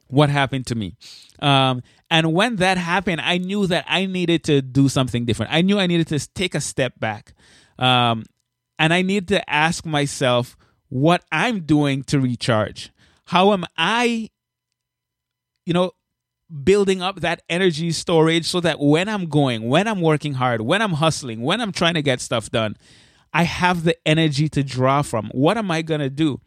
what 0.08 0.30
happened 0.30 0.66
to 0.66 0.74
me. 0.74 0.96
Um, 1.40 1.82
and 2.10 2.32
when 2.32 2.56
that 2.56 2.78
happened, 2.78 3.20
I 3.20 3.38
knew 3.38 3.66
that 3.66 3.84
I 3.88 4.06
needed 4.06 4.44
to 4.44 4.62
do 4.62 4.88
something 4.88 5.24
different. 5.24 5.52
I 5.52 5.62
knew 5.62 5.78
I 5.78 5.86
needed 5.86 6.08
to 6.08 6.28
take 6.34 6.54
a 6.54 6.60
step 6.60 6.98
back. 6.98 7.34
Um, 7.78 8.24
and 8.78 8.92
I 8.92 9.02
need 9.02 9.28
to 9.28 9.48
ask 9.50 9.84
myself 9.84 10.56
what 10.88 11.24
I'm 11.30 11.60
doing 11.60 12.02
to 12.04 12.20
recharge. 12.20 12.90
How 13.26 13.52
am 13.52 13.64
I 13.76 14.30
you 15.68 15.74
know, 15.74 15.92
building 16.64 17.02
up 17.02 17.20
that 17.20 17.42
energy 17.50 17.92
storage 17.92 18.46
so 18.46 18.58
that 18.58 18.80
when 18.80 19.06
I'm 19.06 19.26
going, 19.26 19.68
when 19.68 19.86
I'm 19.86 20.00
working 20.00 20.32
hard, 20.32 20.62
when 20.62 20.80
I'm 20.80 20.94
hustling, 20.94 21.42
when 21.42 21.60
I'm 21.60 21.72
trying 21.72 21.92
to 21.92 22.00
get 22.00 22.22
stuff 22.22 22.50
done, 22.50 22.78
I 23.34 23.42
have 23.42 23.84
the 23.84 23.94
energy 24.08 24.48
to 24.48 24.64
draw 24.64 25.02
from. 25.02 25.28
What 25.34 25.58
am 25.58 25.70
I 25.70 25.82
going 25.82 26.00
to 26.00 26.08
do? 26.08 26.40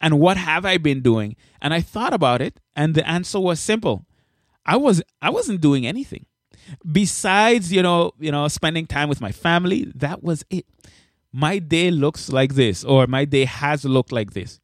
And 0.00 0.18
what 0.18 0.36
have 0.36 0.66
I 0.66 0.78
been 0.78 1.00
doing? 1.00 1.36
And 1.62 1.72
I 1.72 1.80
thought 1.80 2.12
about 2.12 2.42
it 2.42 2.58
and 2.74 2.96
the 2.96 3.08
answer 3.08 3.38
was 3.38 3.60
simple. 3.60 4.04
I 4.66 4.76
was 4.76 5.00
I 5.22 5.30
wasn't 5.30 5.60
doing 5.60 5.86
anything. 5.86 6.26
Besides, 6.90 7.72
you 7.72 7.82
know, 7.82 8.14
you 8.18 8.32
know, 8.32 8.48
spending 8.48 8.88
time 8.88 9.08
with 9.08 9.20
my 9.20 9.30
family, 9.30 9.92
that 9.94 10.24
was 10.24 10.44
it. 10.50 10.66
My 11.32 11.58
day 11.58 11.90
looks 11.90 12.30
like 12.30 12.54
this 12.54 12.84
or 12.84 13.06
my 13.06 13.24
day 13.24 13.44
has 13.44 13.84
looked 13.84 14.12
like 14.12 14.32
this. 14.32 14.60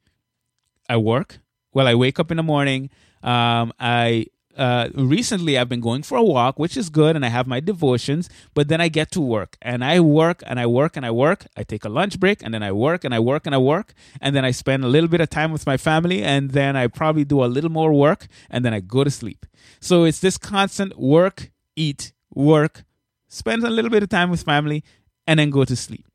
I 0.89 0.97
work, 0.97 1.39
well 1.73 1.87
I 1.87 1.95
wake 1.95 2.19
up 2.19 2.31
in 2.31 2.37
the 2.37 2.43
morning, 2.43 2.89
um, 3.23 3.73
I 3.79 4.27
uh, 4.57 4.89
recently 4.95 5.57
I've 5.57 5.69
been 5.69 5.81
going 5.81 6.01
for 6.01 6.17
a 6.17 6.23
walk, 6.23 6.57
which 6.57 6.75
is 6.75 6.89
good, 6.89 7.15
and 7.15 7.23
I 7.23 7.29
have 7.29 7.47
my 7.47 7.59
devotions. 7.59 8.29
But 8.53 8.67
then 8.67 8.81
I 8.81 8.89
get 8.89 9.11
to 9.11 9.21
work, 9.21 9.57
and 9.61 9.83
I 9.83 9.99
work, 9.99 10.41
and 10.47 10.59
I 10.59 10.65
work, 10.65 10.97
and 10.97 11.05
I 11.05 11.11
work. 11.11 11.45
I 11.55 11.63
take 11.63 11.85
a 11.85 11.89
lunch 11.89 12.19
break, 12.19 12.41
and 12.41 12.53
then 12.53 12.63
I 12.63 12.71
work, 12.71 13.03
and 13.03 13.13
I 13.13 13.19
work, 13.19 13.45
and 13.45 13.53
I 13.53 13.59
work, 13.59 13.93
and 14.19 14.35
then 14.35 14.43
I 14.43 14.51
spend 14.51 14.83
a 14.83 14.87
little 14.87 15.07
bit 15.07 15.21
of 15.21 15.29
time 15.29 15.51
with 15.51 15.65
my 15.65 15.77
family, 15.77 16.23
and 16.23 16.51
then 16.51 16.75
I 16.75 16.87
probably 16.87 17.23
do 17.23 17.43
a 17.43 17.45
little 17.45 17.69
more 17.69 17.93
work, 17.93 18.27
and 18.49 18.65
then 18.65 18.73
I 18.73 18.79
go 18.79 19.03
to 19.03 19.11
sleep. 19.11 19.45
So 19.79 20.05
it's 20.05 20.19
this 20.19 20.37
constant 20.37 20.97
work, 20.97 21.51
eat, 21.75 22.13
work, 22.33 22.83
spend 23.27 23.63
a 23.63 23.69
little 23.69 23.91
bit 23.91 24.03
of 24.03 24.09
time 24.09 24.31
with 24.31 24.41
family, 24.41 24.83
and 25.27 25.39
then 25.39 25.49
go 25.51 25.65
to 25.65 25.75
sleep. 25.75 26.06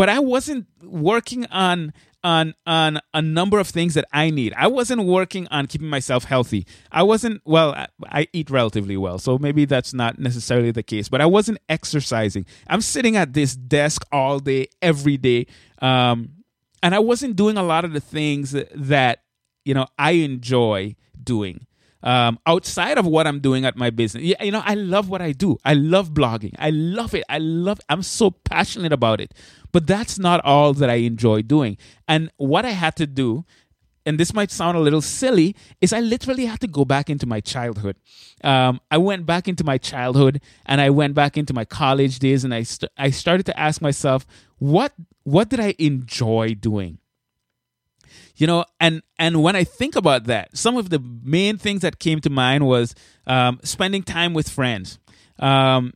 But 0.00 0.08
I 0.08 0.18
wasn't 0.18 0.66
working 0.82 1.44
on 1.48 1.92
on 2.24 2.54
on 2.64 3.00
a 3.12 3.20
number 3.20 3.58
of 3.58 3.68
things 3.68 3.92
that 3.92 4.06
I 4.14 4.30
need. 4.30 4.54
I 4.56 4.66
wasn't 4.66 5.04
working 5.04 5.46
on 5.50 5.66
keeping 5.66 5.88
myself 5.88 6.24
healthy. 6.24 6.66
I 6.90 7.02
wasn't 7.02 7.42
well. 7.44 7.72
I, 7.72 7.86
I, 8.06 8.26
eat 8.32 8.48
relatively 8.48 8.96
well, 8.96 9.18
so 9.18 9.36
maybe 9.36 9.66
that's 9.66 9.92
not 9.92 10.18
necessarily 10.18 10.70
the 10.70 10.82
case. 10.82 11.10
But 11.10 11.20
I 11.20 11.26
wasn't 11.26 11.58
exercising. 11.68 12.46
I'm 12.66 12.80
sitting 12.80 13.14
at 13.18 13.34
this 13.34 13.54
desk 13.54 14.06
all 14.10 14.38
day, 14.38 14.68
every 14.80 15.18
day, 15.18 15.48
um, 15.82 16.30
and 16.82 16.94
I 16.94 16.98
wasn't 17.00 17.36
doing 17.36 17.58
a 17.58 17.62
lot 17.62 17.84
of 17.84 17.92
the 17.92 18.00
things 18.00 18.52
that 18.74 19.24
you 19.66 19.74
know 19.74 19.86
I 19.98 20.12
enjoy 20.12 20.96
doing. 21.22 21.66
Um, 22.02 22.38
outside 22.46 22.96
of 22.96 23.06
what 23.06 23.26
I'm 23.26 23.40
doing 23.40 23.64
at 23.64 23.76
my 23.76 23.90
business, 23.90 24.24
you 24.24 24.50
know, 24.50 24.62
I 24.64 24.74
love 24.74 25.08
what 25.10 25.20
I 25.20 25.32
do. 25.32 25.58
I 25.64 25.74
love 25.74 26.12
blogging. 26.12 26.54
I 26.58 26.70
love 26.70 27.14
it. 27.14 27.24
I 27.28 27.38
love. 27.38 27.80
I'm 27.88 28.02
so 28.02 28.30
passionate 28.30 28.92
about 28.92 29.20
it. 29.20 29.34
But 29.72 29.86
that's 29.86 30.18
not 30.18 30.44
all 30.44 30.72
that 30.74 30.88
I 30.88 30.94
enjoy 30.94 31.42
doing. 31.42 31.76
And 32.08 32.30
what 32.38 32.64
I 32.64 32.70
had 32.70 32.96
to 32.96 33.06
do, 33.06 33.44
and 34.06 34.18
this 34.18 34.32
might 34.32 34.50
sound 34.50 34.78
a 34.78 34.80
little 34.80 35.02
silly, 35.02 35.54
is 35.82 35.92
I 35.92 36.00
literally 36.00 36.46
had 36.46 36.60
to 36.60 36.66
go 36.66 36.86
back 36.86 37.10
into 37.10 37.26
my 37.26 37.40
childhood. 37.40 37.96
Um, 38.42 38.80
I 38.90 38.96
went 38.96 39.26
back 39.26 39.46
into 39.46 39.62
my 39.62 39.76
childhood 39.76 40.40
and 40.64 40.80
I 40.80 40.88
went 40.88 41.14
back 41.14 41.36
into 41.36 41.52
my 41.52 41.66
college 41.66 42.18
days 42.18 42.44
and 42.44 42.54
I, 42.54 42.62
st- 42.62 42.90
I 42.96 43.10
started 43.10 43.44
to 43.46 43.60
ask 43.60 43.82
myself, 43.82 44.26
what, 44.58 44.94
what 45.24 45.50
did 45.50 45.60
I 45.60 45.74
enjoy 45.78 46.54
doing? 46.54 46.99
You 48.40 48.46
know 48.46 48.64
and 48.80 49.02
and 49.18 49.42
when 49.42 49.54
i 49.54 49.62
think 49.64 49.94
about 49.94 50.24
that 50.24 50.56
some 50.56 50.76
of 50.76 50.90
the 50.90 50.98
main 51.22 51.56
things 51.56 51.82
that 51.82 51.98
came 51.98 52.20
to 52.20 52.30
mind 52.30 52.66
was 52.66 52.94
um, 53.26 53.60
spending 53.62 54.02
time 54.02 54.34
with 54.34 54.48
friends 54.48 54.98
um, 55.38 55.92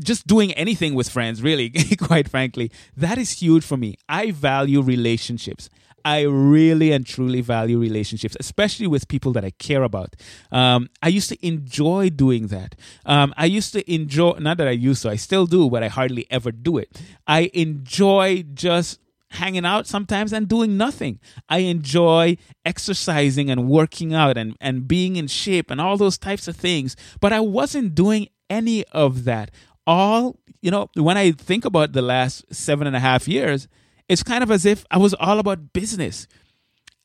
just 0.00 0.26
doing 0.26 0.52
anything 0.52 0.94
with 0.94 1.08
friends, 1.08 1.42
really, 1.42 1.70
quite 2.00 2.28
frankly, 2.28 2.70
that 2.96 3.18
is 3.18 3.32
huge 3.32 3.64
for 3.64 3.76
me. 3.76 3.96
I 4.08 4.30
value 4.30 4.80
relationships. 4.80 5.68
I 6.04 6.22
really 6.22 6.90
and 6.90 7.06
truly 7.06 7.42
value 7.42 7.78
relationships, 7.78 8.36
especially 8.40 8.88
with 8.88 9.06
people 9.06 9.32
that 9.34 9.44
I 9.44 9.50
care 9.50 9.84
about. 9.84 10.16
Um, 10.50 10.88
I 11.00 11.08
used 11.08 11.28
to 11.28 11.46
enjoy 11.46 12.10
doing 12.10 12.48
that. 12.48 12.74
Um, 13.06 13.32
I 13.36 13.44
used 13.44 13.72
to 13.74 13.92
enjoy, 13.92 14.32
not 14.40 14.56
that 14.56 14.66
I 14.66 14.72
used 14.72 15.02
to, 15.02 15.10
I 15.10 15.16
still 15.16 15.46
do, 15.46 15.70
but 15.70 15.84
I 15.84 15.88
hardly 15.88 16.26
ever 16.28 16.50
do 16.50 16.78
it. 16.78 17.00
I 17.26 17.50
enjoy 17.54 18.42
just 18.54 18.98
hanging 19.32 19.64
out 19.64 19.86
sometimes 19.86 20.32
and 20.32 20.48
doing 20.48 20.76
nothing. 20.76 21.20
I 21.48 21.58
enjoy 21.58 22.36
exercising 22.64 23.50
and 23.50 23.68
working 23.68 24.14
out 24.14 24.36
and, 24.36 24.56
and 24.60 24.86
being 24.86 25.16
in 25.16 25.26
shape 25.26 25.70
and 25.70 25.80
all 25.80 25.96
those 25.96 26.18
types 26.18 26.48
of 26.48 26.56
things, 26.56 26.96
but 27.20 27.32
I 27.32 27.40
wasn't 27.40 27.94
doing 27.94 28.28
any 28.50 28.84
of 28.92 29.24
that 29.24 29.50
all, 29.86 30.38
you 30.60 30.70
know, 30.70 30.88
when 30.94 31.16
I 31.16 31.32
think 31.32 31.64
about 31.64 31.92
the 31.92 32.02
last 32.02 32.44
seven 32.54 32.86
and 32.86 32.96
a 32.96 33.00
half 33.00 33.26
years, 33.26 33.68
it's 34.08 34.22
kind 34.22 34.42
of 34.42 34.50
as 34.50 34.64
if 34.64 34.84
I 34.90 34.98
was 34.98 35.14
all 35.14 35.38
about 35.38 35.72
business. 35.72 36.26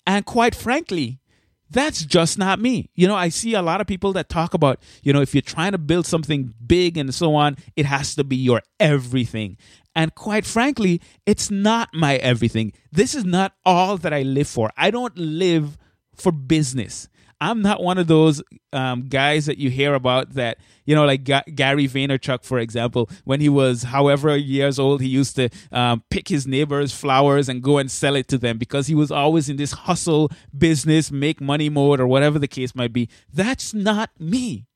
And 0.06 0.26
quite 0.26 0.56
frankly, 0.56 1.20
that's 1.70 2.06
just 2.06 2.38
not 2.38 2.60
me. 2.60 2.90
You 2.96 3.08
know, 3.08 3.16
I 3.16 3.30
see 3.30 3.54
a 3.54 3.62
lot 3.62 3.82
of 3.82 3.88
people 3.88 4.14
that 4.14 4.30
talk 4.30 4.54
about, 4.54 4.80
you 5.04 5.12
know, 5.12 5.22
if 5.22 5.36
you're 5.36 5.42
trying 5.42 5.74
to 5.74 5.78
build 5.78 6.06
something 6.06 6.54
big 6.66 6.98
and 6.98 7.14
so 7.14 7.36
on, 7.36 7.58
it 7.76 7.86
has 7.86 8.16
to 8.16 8.24
be 8.24 8.38
your 8.38 8.62
everything. 8.80 9.58
And 9.98 10.14
quite 10.14 10.46
frankly, 10.46 11.02
it's 11.26 11.50
not 11.50 11.90
my 11.92 12.18
everything. 12.18 12.72
This 12.92 13.16
is 13.16 13.26
not 13.26 13.54
all 13.66 13.98
that 13.98 14.14
I 14.14 14.22
live 14.22 14.48
for. 14.48 14.70
I 14.78 14.92
don't 14.92 15.18
live 15.18 15.76
for 16.16 16.32
business. 16.32 17.10
I'm 17.42 17.64
not 17.64 17.82
one 17.82 17.98
of 17.98 18.06
those 18.06 18.44
um, 18.74 19.08
guys 19.10 19.48
that 19.48 19.58
you 19.58 19.72
hear 19.72 19.96
about 19.96 20.36
that, 20.36 20.60
you 20.86 20.94
know, 20.94 21.06
like 21.06 21.24
Ga- 21.24 21.44
Gary 21.54 21.88
Vaynerchuk, 21.88 22.44
for 22.44 22.60
example, 22.60 23.10
when 23.26 23.42
he 23.42 23.50
was 23.50 23.84
however 23.84 24.38
years 24.38 24.78
old, 24.78 25.02
he 25.02 25.08
used 25.08 25.36
to 25.38 25.50
um, 25.72 26.04
pick 26.12 26.28
his 26.28 26.46
neighbors' 26.46 26.94
flowers 26.94 27.50
and 27.50 27.64
go 27.64 27.80
and 27.80 27.90
sell 27.90 28.16
it 28.16 28.28
to 28.28 28.38
them 28.38 28.60
because 28.60 28.86
he 28.86 28.94
was 28.96 29.10
always 29.12 29.50
in 29.50 29.58
this 29.58 29.72
hustle 29.72 30.32
business, 30.56 31.12
make 31.12 31.42
money 31.42 31.70
mode, 31.70 32.00
or 32.00 32.06
whatever 32.06 32.38
the 32.38 32.48
case 32.48 32.76
might 32.76 32.94
be. 32.94 33.10
That's 33.34 33.74
not 33.74 34.12
me. 34.20 34.67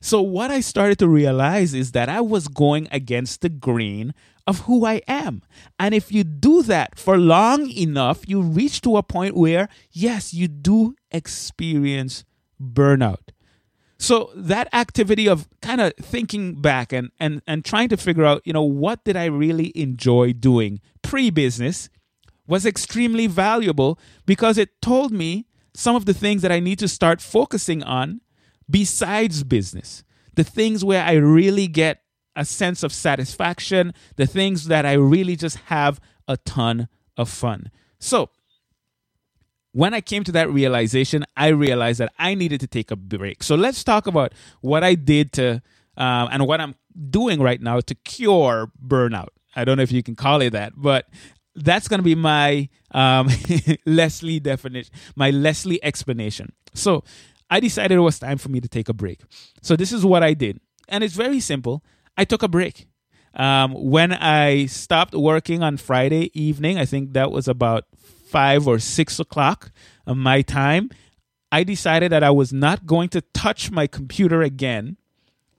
So, 0.00 0.22
what 0.22 0.50
I 0.50 0.60
started 0.60 0.98
to 1.00 1.08
realize 1.08 1.74
is 1.74 1.92
that 1.92 2.08
I 2.08 2.20
was 2.20 2.46
going 2.46 2.86
against 2.92 3.40
the 3.40 3.48
grain 3.48 4.14
of 4.46 4.60
who 4.60 4.86
I 4.86 5.02
am. 5.08 5.42
And 5.78 5.94
if 5.94 6.12
you 6.12 6.24
do 6.24 6.62
that 6.62 6.98
for 6.98 7.18
long 7.18 7.68
enough, 7.70 8.26
you 8.28 8.40
reach 8.40 8.80
to 8.82 8.96
a 8.96 9.02
point 9.02 9.36
where, 9.36 9.68
yes, 9.90 10.32
you 10.32 10.48
do 10.48 10.94
experience 11.10 12.24
burnout. 12.62 13.30
So 13.98 14.30
that 14.36 14.68
activity 14.72 15.28
of 15.28 15.48
kind 15.60 15.80
of 15.80 15.92
thinking 15.96 16.62
back 16.62 16.92
and, 16.92 17.10
and, 17.18 17.42
and 17.46 17.64
trying 17.64 17.88
to 17.88 17.96
figure 17.96 18.24
out, 18.24 18.42
you 18.44 18.52
know, 18.52 18.62
what 18.62 19.04
did 19.04 19.16
I 19.16 19.24
really 19.24 19.72
enjoy 19.74 20.32
doing 20.32 20.80
pre 21.02 21.30
business 21.30 21.90
was 22.46 22.64
extremely 22.64 23.26
valuable 23.26 23.98
because 24.24 24.56
it 24.56 24.80
told 24.80 25.12
me 25.12 25.46
some 25.74 25.96
of 25.96 26.06
the 26.06 26.14
things 26.14 26.42
that 26.42 26.52
I 26.52 26.60
need 26.60 26.78
to 26.78 26.88
start 26.88 27.20
focusing 27.20 27.82
on 27.82 28.20
besides 28.68 29.44
business. 29.44 30.04
The 30.34 30.44
things 30.44 30.84
where 30.84 31.02
I 31.02 31.14
really 31.14 31.66
get 31.66 32.02
a 32.36 32.44
sense 32.44 32.82
of 32.82 32.92
satisfaction, 32.92 33.92
the 34.16 34.26
things 34.26 34.66
that 34.66 34.86
I 34.86 34.92
really 34.92 35.34
just 35.34 35.56
have 35.66 36.00
a 36.28 36.36
ton 36.36 36.88
of 37.16 37.28
fun. 37.28 37.70
So, 37.98 38.30
when 39.72 39.92
I 39.92 40.00
came 40.00 40.24
to 40.24 40.32
that 40.32 40.50
realization, 40.50 41.24
I 41.36 41.48
realized 41.48 42.00
that 42.00 42.12
I 42.18 42.34
needed 42.34 42.60
to 42.60 42.66
take 42.66 42.90
a 42.90 42.96
break. 42.96 43.42
So, 43.42 43.56
let's 43.56 43.82
talk 43.82 44.06
about 44.06 44.32
what 44.60 44.84
I 44.84 44.94
did 44.94 45.32
to, 45.32 45.62
uh, 45.96 46.28
and 46.30 46.46
what 46.46 46.60
I'm 46.60 46.76
doing 47.10 47.42
right 47.42 47.60
now 47.60 47.80
to 47.80 47.94
cure 47.96 48.70
burnout. 48.86 49.28
I 49.56 49.64
don't 49.64 49.76
know 49.76 49.82
if 49.82 49.92
you 49.92 50.04
can 50.04 50.14
call 50.14 50.40
it 50.40 50.50
that, 50.50 50.74
but 50.76 51.06
that's 51.56 51.88
going 51.88 51.98
to 51.98 52.04
be 52.04 52.14
my 52.14 52.68
um, 52.92 53.28
Leslie 53.86 54.38
definition, 54.38 54.94
my 55.16 55.30
Leslie 55.30 55.82
explanation. 55.82 56.52
So, 56.74 57.02
I 57.50 57.60
decided 57.60 57.96
it 57.96 58.00
was 58.00 58.18
time 58.18 58.38
for 58.38 58.48
me 58.48 58.60
to 58.60 58.68
take 58.68 58.88
a 58.88 58.94
break. 58.94 59.20
So, 59.62 59.76
this 59.76 59.92
is 59.92 60.04
what 60.04 60.22
I 60.22 60.34
did. 60.34 60.60
And 60.88 61.04
it's 61.04 61.14
very 61.14 61.40
simple. 61.40 61.82
I 62.16 62.24
took 62.24 62.42
a 62.42 62.48
break. 62.48 62.88
Um, 63.34 63.72
when 63.72 64.12
I 64.12 64.66
stopped 64.66 65.14
working 65.14 65.62
on 65.62 65.76
Friday 65.76 66.30
evening, 66.38 66.78
I 66.78 66.84
think 66.84 67.12
that 67.12 67.30
was 67.30 67.46
about 67.46 67.84
five 68.28 68.66
or 68.66 68.78
six 68.78 69.18
o'clock 69.18 69.70
of 70.06 70.16
my 70.16 70.42
time, 70.42 70.90
I 71.50 71.64
decided 71.64 72.12
that 72.12 72.22
I 72.22 72.30
was 72.30 72.52
not 72.52 72.86
going 72.86 73.08
to 73.10 73.22
touch 73.32 73.70
my 73.70 73.86
computer 73.86 74.42
again 74.42 74.98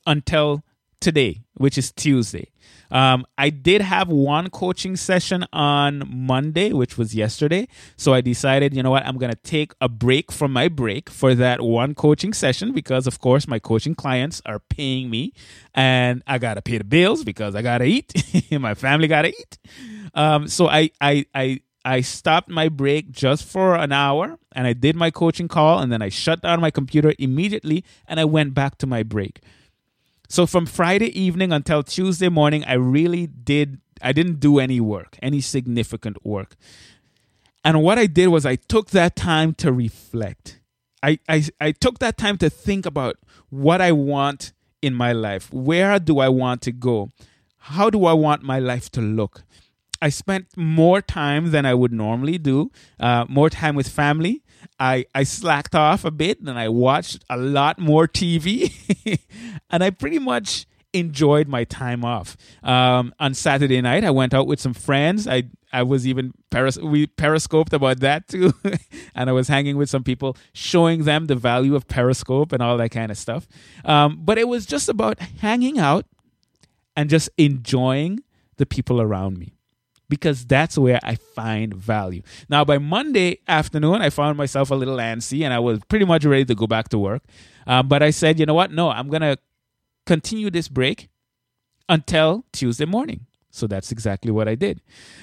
until 0.05 0.63
today, 0.99 1.41
which 1.55 1.77
is 1.77 1.91
Tuesday. 1.91 2.51
Um, 2.91 3.25
I 3.37 3.49
did 3.49 3.81
have 3.81 4.09
one 4.09 4.49
coaching 4.49 4.95
session 4.95 5.45
on 5.53 6.03
Monday, 6.07 6.73
which 6.73 6.97
was 6.97 7.13
yesterday. 7.13 7.67
So 7.97 8.13
I 8.13 8.21
decided, 8.21 8.73
you 8.73 8.81
know 8.81 8.91
what, 8.91 9.05
I'm 9.05 9.17
going 9.17 9.31
to 9.31 9.37
take 9.37 9.73
a 9.79 9.87
break 9.87 10.31
from 10.31 10.51
my 10.51 10.67
break 10.67 11.09
for 11.09 11.35
that 11.35 11.61
one 11.61 11.93
coaching 11.93 12.33
session 12.33 12.73
because, 12.73 13.05
of 13.07 13.19
course, 13.19 13.47
my 13.47 13.59
coaching 13.59 13.95
clients 13.95 14.41
are 14.45 14.59
paying 14.59 15.09
me 15.09 15.33
and 15.75 16.23
I 16.25 16.39
got 16.39 16.55
to 16.55 16.61
pay 16.61 16.79
the 16.79 16.83
bills 16.83 17.23
because 17.23 17.55
I 17.55 17.61
got 17.61 17.79
to 17.79 17.85
eat. 17.85 18.13
my 18.51 18.73
family 18.73 19.07
got 19.07 19.23
to 19.23 19.29
eat. 19.29 19.57
Um, 20.13 20.47
so 20.47 20.67
I, 20.67 20.89
I, 20.99 21.25
I, 21.35 21.61
I 21.85 22.01
stopped 22.01 22.49
my 22.49 22.69
break 22.69 23.11
just 23.11 23.45
for 23.45 23.75
an 23.75 23.91
hour 23.91 24.37
and 24.51 24.67
I 24.67 24.73
did 24.73 24.95
my 24.95 25.11
coaching 25.11 25.47
call 25.47 25.79
and 25.79 25.91
then 25.91 26.01
I 26.01 26.09
shut 26.09 26.41
down 26.41 26.59
my 26.59 26.71
computer 26.71 27.13
immediately 27.19 27.85
and 28.07 28.19
I 28.19 28.25
went 28.25 28.53
back 28.53 28.77
to 28.79 28.87
my 28.87 29.03
break. 29.03 29.41
So 30.31 30.45
from 30.45 30.67
Friday 30.67 31.07
evening 31.19 31.51
until 31.51 31.81
Tuesday 31.81 32.29
morning, 32.29 32.63
I 32.65 32.73
really 32.73 33.25
did, 33.25 33.81
I 33.99 34.11
didn't 34.11 34.39
do 34.39 34.59
any 34.59 34.79
work, 34.79 35.17
any 35.23 35.41
significant 35.41 36.23
work. 36.23 36.55
And 37.65 37.81
what 37.81 37.97
I 37.97 38.05
did 38.05 38.27
was 38.27 38.45
I 38.45 38.55
took 38.55 38.91
that 38.91 39.15
time 39.15 39.55
to 39.55 39.73
reflect. 39.73 40.59
I, 41.01 41.17
I, 41.27 41.45
I 41.59 41.71
took 41.71 41.97
that 41.99 42.17
time 42.17 42.37
to 42.37 42.49
think 42.49 42.85
about 42.85 43.17
what 43.49 43.81
I 43.81 43.91
want 43.91 44.53
in 44.83 44.93
my 44.93 45.13
life. 45.13 45.51
Where 45.51 45.97
do 45.97 46.19
I 46.19 46.29
want 46.29 46.61
to 46.63 46.71
go? 46.71 47.09
How 47.57 47.89
do 47.89 48.05
I 48.05 48.13
want 48.13 48.43
my 48.43 48.59
life 48.59 48.91
to 48.91 49.01
look? 49.01 49.43
I 49.99 50.09
spent 50.09 50.55
more 50.55 51.01
time 51.01 51.49
than 51.49 51.65
I 51.65 51.73
would 51.73 51.91
normally 51.91 52.37
do, 52.37 52.71
uh, 52.99 53.25
more 53.27 53.49
time 53.49 53.75
with 53.75 53.89
family. 53.89 54.43
I, 54.79 55.05
I 55.13 55.23
slacked 55.23 55.75
off 55.75 56.05
a 56.05 56.11
bit 56.11 56.39
and 56.39 56.57
I 56.57 56.69
watched 56.69 57.23
a 57.29 57.37
lot 57.37 57.79
more 57.79 58.07
TV. 58.07 58.73
and 59.69 59.83
I 59.83 59.89
pretty 59.89 60.19
much 60.19 60.65
enjoyed 60.93 61.47
my 61.47 61.63
time 61.63 62.03
off. 62.03 62.35
Um, 62.63 63.13
on 63.19 63.33
Saturday 63.33 63.81
night, 63.81 64.03
I 64.03 64.11
went 64.11 64.33
out 64.33 64.47
with 64.47 64.59
some 64.59 64.73
friends. 64.73 65.27
I 65.27 65.43
I 65.71 65.83
was 65.83 66.07
even 66.07 66.33
peris- 66.49 66.79
we 66.79 67.05
periscoped 67.05 67.73
about 67.73 67.99
that 67.99 68.27
too, 68.27 68.53
and 69.15 69.29
I 69.29 69.33
was 69.33 69.47
hanging 69.47 69.77
with 69.77 69.89
some 69.89 70.03
people, 70.03 70.35
showing 70.51 71.03
them 71.03 71.27
the 71.27 71.35
value 71.35 71.75
of 71.75 71.87
Periscope 71.87 72.51
and 72.51 72.63
all 72.63 72.75
that 72.77 72.89
kind 72.89 73.11
of 73.11 73.17
stuff. 73.17 73.47
Um, 73.85 74.19
but 74.21 74.39
it 74.39 74.47
was 74.47 74.65
just 74.65 74.89
about 74.89 75.19
hanging 75.19 75.77
out 75.77 76.05
and 76.95 77.09
just 77.09 77.29
enjoying 77.37 78.21
the 78.57 78.65
people 78.65 78.99
around 78.99 79.37
me 79.37 79.53
because 80.09 80.45
that's 80.45 80.77
where 80.77 80.99
I 81.03 81.15
find 81.15 81.73
value. 81.73 82.23
Now, 82.49 82.65
by 82.65 82.79
Monday 82.79 83.39
afternoon, 83.47 84.01
I 84.01 84.09
found 84.09 84.37
myself 84.37 84.71
a 84.71 84.75
little 84.75 84.97
antsy 84.97 85.43
and 85.43 85.53
I 85.53 85.59
was 85.59 85.79
pretty 85.87 86.05
much 86.05 86.25
ready 86.25 86.45
to 86.45 86.55
go 86.55 86.67
back 86.67 86.89
to 86.89 86.99
work. 86.99 87.23
Um, 87.67 87.87
but 87.87 88.01
I 88.01 88.09
said, 88.09 88.39
you 88.39 88.45
know 88.45 88.55
what? 88.55 88.71
No, 88.71 88.89
I'm 88.89 89.07
going 89.07 89.21
to 89.21 89.37
continue 90.05 90.49
this 90.49 90.67
break 90.67 91.09
until 91.87 92.43
Tuesday 92.51 92.85
morning. 92.85 93.27
So 93.51 93.67
that's 93.67 93.91
exactly 93.91 94.31
what 94.31 94.47
I 94.47 94.55
did. 94.55 94.81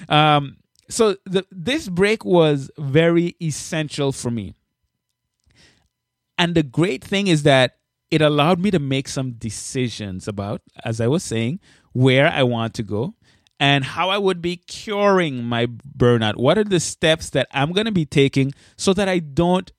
Um, 0.09 0.57
so 0.89 1.17
the, 1.25 1.45
this 1.51 1.89
break 1.89 2.23
was 2.23 2.71
very 2.77 3.35
essential 3.41 4.11
for 4.13 4.31
me. 4.31 4.55
And 6.37 6.55
the 6.55 6.63
great 6.63 7.03
thing 7.03 7.27
is 7.27 7.43
that 7.43 7.77
it 8.09 8.21
allowed 8.21 8.59
me 8.59 8.71
to 8.71 8.79
make 8.79 9.07
some 9.09 9.31
decisions 9.31 10.27
about, 10.27 10.61
as 10.85 11.01
I 11.01 11.07
was 11.07 11.23
saying, 11.23 11.59
where 11.91 12.27
I 12.27 12.43
want 12.43 12.73
to 12.75 12.83
go 12.83 13.15
and 13.59 13.83
how 13.83 14.09
I 14.09 14.17
would 14.17 14.41
be 14.41 14.57
curing 14.57 15.43
my 15.43 15.65
burnout. 15.65 16.37
What 16.37 16.57
are 16.57 16.63
the 16.63 16.79
steps 16.79 17.29
that 17.31 17.47
I'm 17.51 17.71
going 17.71 17.85
to 17.85 17.91
be 17.91 18.05
taking 18.05 18.53
so 18.75 18.93
that 18.93 19.09
I 19.09 19.19
don't 19.19 19.71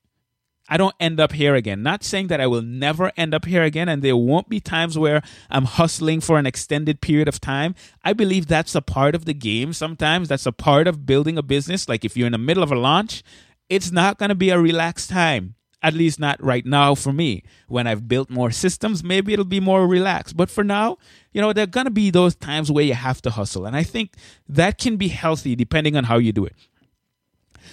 I 0.71 0.77
don't 0.77 0.95
end 0.99 1.19
up 1.19 1.31
here 1.31 1.55
again. 1.55 1.81
Not 1.81 2.03
saying 2.03 2.27
that 2.27 2.39
I 2.39 2.45
will 2.45 2.61
never 2.61 3.11
end 3.17 3.33
up 3.33 3.45
here 3.45 3.63
again 3.63 3.89
and 3.89 4.03
there 4.03 4.15
won't 4.15 4.49
be 4.49 4.59
times 4.59 4.99
where 4.99 5.23
I'm 5.49 5.65
hustling 5.65 6.21
for 6.21 6.37
an 6.37 6.45
extended 6.45 7.01
period 7.01 7.27
of 7.27 7.41
time. 7.41 7.73
I 8.03 8.13
believe 8.13 8.45
that's 8.45 8.75
a 8.75 8.81
part 8.81 9.15
of 9.15 9.25
the 9.25 9.33
game 9.33 9.73
sometimes. 9.73 10.29
That's 10.29 10.45
a 10.45 10.51
part 10.51 10.87
of 10.87 11.07
building 11.07 11.39
a 11.39 11.43
business. 11.43 11.89
Like 11.89 12.05
if 12.05 12.15
you're 12.15 12.27
in 12.27 12.33
the 12.33 12.37
middle 12.37 12.61
of 12.61 12.71
a 12.71 12.75
launch, 12.75 13.23
it's 13.67 13.91
not 13.91 14.19
going 14.19 14.29
to 14.29 14.35
be 14.35 14.51
a 14.51 14.59
relaxed 14.59 15.09
time. 15.09 15.55
At 15.81 15.93
least 15.93 16.19
not 16.19 16.43
right 16.43 16.65
now 16.65 16.93
for 16.93 17.13
me. 17.13 17.43
When 17.67 17.87
I've 17.87 18.07
built 18.07 18.29
more 18.29 18.51
systems, 18.51 19.03
maybe 19.03 19.31
it'll 19.31 19.45
be 19.45 19.61
more 19.61 19.87
relaxed. 19.87 20.35
But 20.35 20.49
for 20.49 20.63
now, 20.63 20.97
you 21.31 21.41
know, 21.41 21.53
there 21.53 21.63
are 21.63 21.67
going 21.67 21.85
to 21.85 21.91
be 21.91 22.09
those 22.09 22.35
times 22.35 22.69
where 22.69 22.83
you 22.83 22.95
have 22.95 23.21
to 23.21 23.29
hustle. 23.29 23.65
And 23.65 23.75
I 23.75 23.83
think 23.83 24.15
that 24.47 24.77
can 24.77 24.97
be 24.97 25.07
healthy 25.07 25.55
depending 25.55 25.95
on 25.95 26.03
how 26.03 26.17
you 26.17 26.33
do 26.33 26.45
it. 26.45 26.55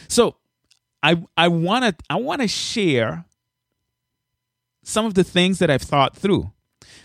So, 0.09 0.37
I 1.03 1.23
I 1.37 1.49
want 1.49 1.85
to 1.85 2.05
I 2.09 2.17
want 2.17 2.43
to 2.43 2.49
share 2.49 3.25
some 4.83 5.05
of 5.05 5.15
the 5.15 5.25
things 5.25 5.59
that 5.59 5.71
I've 5.71 5.83
thought 5.83 6.17
through 6.17 6.53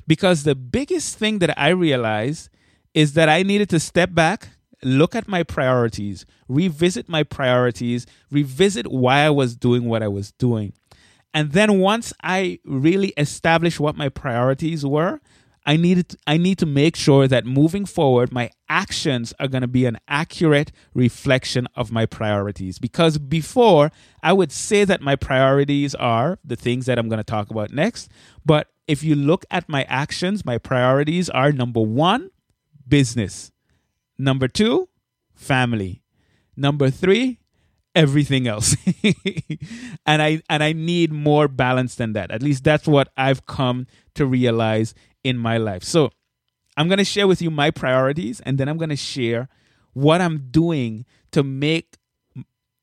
because 0.07 0.43
the 0.43 0.55
biggest 0.55 1.17
thing 1.17 1.39
that 1.39 1.59
I 1.59 1.69
realized 1.69 2.49
is 2.93 3.13
that 3.13 3.29
I 3.29 3.43
needed 3.43 3.69
to 3.69 3.79
step 3.79 4.13
back, 4.13 4.49
look 4.83 5.15
at 5.15 5.27
my 5.27 5.43
priorities, 5.43 6.25
revisit 6.47 7.07
my 7.09 7.23
priorities, 7.23 8.05
revisit 8.29 8.87
why 8.87 9.19
I 9.19 9.29
was 9.29 9.55
doing 9.55 9.85
what 9.85 10.03
I 10.03 10.07
was 10.07 10.31
doing. 10.33 10.73
And 11.33 11.51
then 11.53 11.79
once 11.79 12.13
I 12.23 12.59
really 12.65 13.13
established 13.17 13.79
what 13.79 13.95
my 13.95 14.09
priorities 14.09 14.85
were, 14.85 15.21
I 15.65 15.77
needed 15.77 16.15
I 16.25 16.37
need 16.37 16.57
to 16.59 16.65
make 16.65 16.95
sure 16.95 17.27
that 17.27 17.45
moving 17.45 17.85
forward 17.85 18.31
my 18.31 18.49
actions 18.67 19.33
are 19.39 19.47
going 19.47 19.61
to 19.61 19.67
be 19.67 19.85
an 19.85 19.99
accurate 20.07 20.71
reflection 20.93 21.67
of 21.75 21.91
my 21.91 22.05
priorities. 22.05 22.79
Because 22.79 23.17
before 23.19 23.91
I 24.23 24.33
would 24.33 24.51
say 24.51 24.85
that 24.85 25.01
my 25.01 25.15
priorities 25.15 25.93
are 25.95 26.39
the 26.43 26.55
things 26.55 26.87
that 26.87 26.97
I'm 26.97 27.09
going 27.09 27.19
to 27.19 27.23
talk 27.23 27.51
about 27.51 27.71
next 27.71 28.09
but 28.43 28.67
if 28.87 29.03
you 29.03 29.13
look 29.13 29.45
at 29.51 29.69
my 29.69 29.83
actions 29.83 30.43
my 30.43 30.57
priorities 30.57 31.29
are 31.29 31.51
number 31.51 31.81
1 31.81 32.31
business. 32.87 33.51
Number 34.17 34.47
2 34.47 34.89
family. 35.35 36.01
Number 36.57 36.89
3 36.89 37.39
everything 37.93 38.47
else 38.47 38.75
and 40.05 40.21
i 40.21 40.41
and 40.49 40.63
i 40.63 40.71
need 40.71 41.11
more 41.11 41.47
balance 41.49 41.95
than 41.95 42.13
that 42.13 42.31
at 42.31 42.41
least 42.41 42.63
that's 42.63 42.87
what 42.87 43.09
i've 43.17 43.45
come 43.45 43.85
to 44.13 44.25
realize 44.25 44.93
in 45.23 45.37
my 45.37 45.57
life. 45.57 45.83
So 45.83 46.11
I'm 46.77 46.87
going 46.87 46.97
to 46.97 47.05
share 47.05 47.27
with 47.27 47.41
you 47.41 47.51
my 47.51 47.71
priorities 47.71 48.39
and 48.41 48.57
then 48.57 48.67
I'm 48.67 48.77
going 48.77 48.89
to 48.89 48.95
share 48.95 49.49
what 49.93 50.21
I'm 50.21 50.49
doing 50.51 51.05
to 51.31 51.43
make 51.43 51.97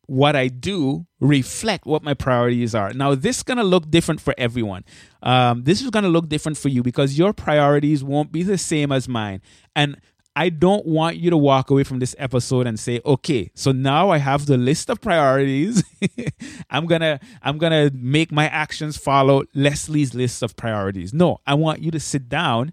what 0.06 0.34
I 0.34 0.48
do 0.48 1.06
reflect 1.20 1.84
what 1.84 2.02
my 2.02 2.14
priorities 2.14 2.74
are. 2.74 2.94
Now, 2.94 3.14
this 3.14 3.38
is 3.38 3.42
going 3.42 3.58
to 3.58 3.64
look 3.64 3.90
different 3.90 4.22
for 4.22 4.34
everyone. 4.38 4.84
Um, 5.22 5.64
this 5.64 5.82
is 5.82 5.90
going 5.90 6.04
to 6.04 6.08
look 6.08 6.30
different 6.30 6.56
for 6.56 6.70
you 6.70 6.82
because 6.82 7.18
your 7.18 7.34
priorities 7.34 8.02
won't 8.02 8.32
be 8.32 8.42
the 8.42 8.56
same 8.56 8.90
as 8.90 9.06
mine. 9.06 9.42
And 9.76 10.00
I 10.38 10.50
don't 10.50 10.86
want 10.86 11.16
you 11.16 11.30
to 11.30 11.36
walk 11.36 11.68
away 11.68 11.82
from 11.82 11.98
this 11.98 12.14
episode 12.16 12.68
and 12.68 12.78
say, 12.78 13.00
"Okay, 13.04 13.50
so 13.54 13.72
now 13.72 14.10
I 14.10 14.18
have 14.18 14.46
the 14.46 14.56
list 14.56 14.88
of 14.88 15.00
priorities. 15.00 15.82
I'm 16.70 16.86
to 17.00 17.18
I'm 17.42 17.58
to 17.72 17.90
make 17.92 18.30
my 18.30 18.46
actions 18.46 18.96
follow 18.96 19.42
Leslie's 19.52 20.14
list 20.14 20.44
of 20.44 20.54
priorities." 20.54 21.12
No, 21.12 21.40
I 21.44 21.54
want 21.54 21.82
you 21.82 21.90
to 21.90 21.98
sit 21.98 22.28
down 22.28 22.72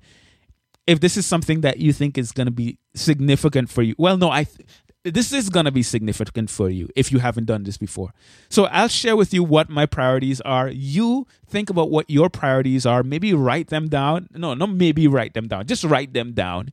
if 0.86 0.99
this 0.99 1.17
is 1.17 1.25
something 1.25 1.62
that 1.62 1.80
you 1.80 1.91
think 1.91 2.19
is 2.19 2.32
to 2.45 2.51
be 2.51 2.78
significant 2.93 3.71
for 3.71 3.82
you. 3.82 3.95
Well, 3.97 4.15
no, 4.15 4.30
I 4.30 4.43
th- 4.43 4.67
this 5.04 5.34
is 5.34 5.49
going 5.49 5.65
to 5.65 5.71
be 5.71 5.82
significant 5.82 6.51
for 6.51 6.69
you 6.69 6.88
if 6.95 7.12
you 7.12 7.17
haven't 7.17 7.45
done 7.45 7.63
this 7.63 7.78
before. 7.78 8.13
So 8.47 8.65
I'll 8.65 8.89
share 8.89 9.15
with 9.15 9.34
you 9.34 9.43
what 9.43 9.69
my 9.69 9.88
priorities 9.88 10.39
are. 10.41 10.69
You 10.69 11.25
think 11.47 11.71
about 11.71 11.89
what 11.89 12.12
your 12.12 12.30
priorities 12.30 12.86
are. 12.86 13.01
Maybe 13.01 13.34
write 13.34 13.69
them 13.69 13.89
down. 13.89 14.28
No, 14.36 14.54
not 14.54 14.69
maybe 14.69 15.08
write 15.08 15.34
them 15.34 15.47
down. 15.47 15.65
Just 15.65 15.84
write 15.84 16.13
them 16.13 16.34
down 16.34 16.71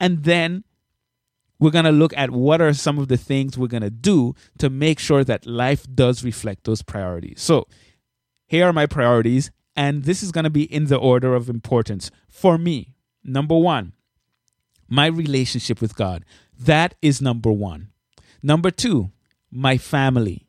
and 0.00 0.24
then 0.24 0.64
we're 1.58 1.70
going 1.70 1.84
to 1.84 1.92
look 1.92 2.12
at 2.16 2.30
what 2.30 2.60
are 2.60 2.72
some 2.72 2.98
of 2.98 3.08
the 3.08 3.16
things 3.16 3.56
we're 3.56 3.66
going 3.66 3.82
to 3.82 3.90
do 3.90 4.34
to 4.58 4.68
make 4.68 4.98
sure 4.98 5.24
that 5.24 5.46
life 5.46 5.86
does 5.94 6.22
reflect 6.22 6.64
those 6.64 6.82
priorities. 6.82 7.40
So, 7.40 7.66
here 8.46 8.66
are 8.66 8.72
my 8.72 8.86
priorities, 8.86 9.50
and 9.74 10.04
this 10.04 10.22
is 10.22 10.32
going 10.32 10.44
to 10.44 10.50
be 10.50 10.62
in 10.62 10.86
the 10.86 10.96
order 10.96 11.34
of 11.34 11.48
importance. 11.48 12.10
For 12.28 12.58
me, 12.58 12.94
number 13.24 13.56
one, 13.56 13.92
my 14.88 15.06
relationship 15.06 15.80
with 15.80 15.96
God. 15.96 16.24
That 16.58 16.94
is 17.02 17.20
number 17.20 17.50
one. 17.50 17.88
Number 18.42 18.70
two, 18.70 19.10
my 19.50 19.78
family. 19.78 20.46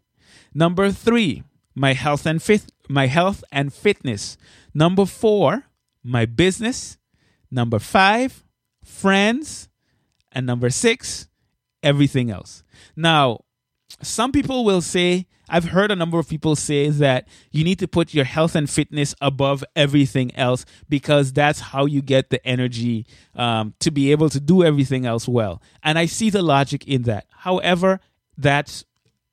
Number 0.53 0.91
three, 0.91 1.43
my 1.73 1.93
health 1.93 2.25
and 2.25 2.41
fit, 2.41 2.71
my 2.87 3.07
health 3.07 3.43
and 3.51 3.73
fitness. 3.73 4.37
Number 4.73 5.05
four, 5.05 5.65
my 6.03 6.25
business. 6.25 6.97
Number 7.49 7.79
five, 7.79 8.43
friends, 8.87 9.69
and 10.31 10.45
number 10.45 10.69
six, 10.69 11.27
everything 11.83 12.31
else. 12.31 12.63
Now, 12.95 13.41
some 14.01 14.31
people 14.31 14.65
will 14.65 14.81
say, 14.81 15.27
I've 15.49 15.65
heard 15.65 15.91
a 15.91 15.95
number 15.95 16.19
of 16.19 16.27
people 16.27 16.55
say 16.55 16.89
that 16.89 17.27
you 17.51 17.63
need 17.63 17.79
to 17.79 17.87
put 17.87 18.13
your 18.13 18.25
health 18.25 18.55
and 18.55 18.69
fitness 18.69 19.15
above 19.21 19.63
everything 19.75 20.35
else 20.35 20.65
because 20.89 21.31
that's 21.31 21.59
how 21.59 21.85
you 21.85 22.01
get 22.01 22.29
the 22.29 22.45
energy 22.45 23.05
um, 23.35 23.73
to 23.79 23.91
be 23.91 24.11
able 24.11 24.29
to 24.29 24.39
do 24.39 24.63
everything 24.63 25.05
else 25.05 25.27
well. 25.27 25.61
And 25.83 25.97
I 25.97 26.05
see 26.05 26.29
the 26.29 26.41
logic 26.41 26.85
in 26.85 27.03
that. 27.03 27.27
However, 27.29 28.01
that's 28.37 28.83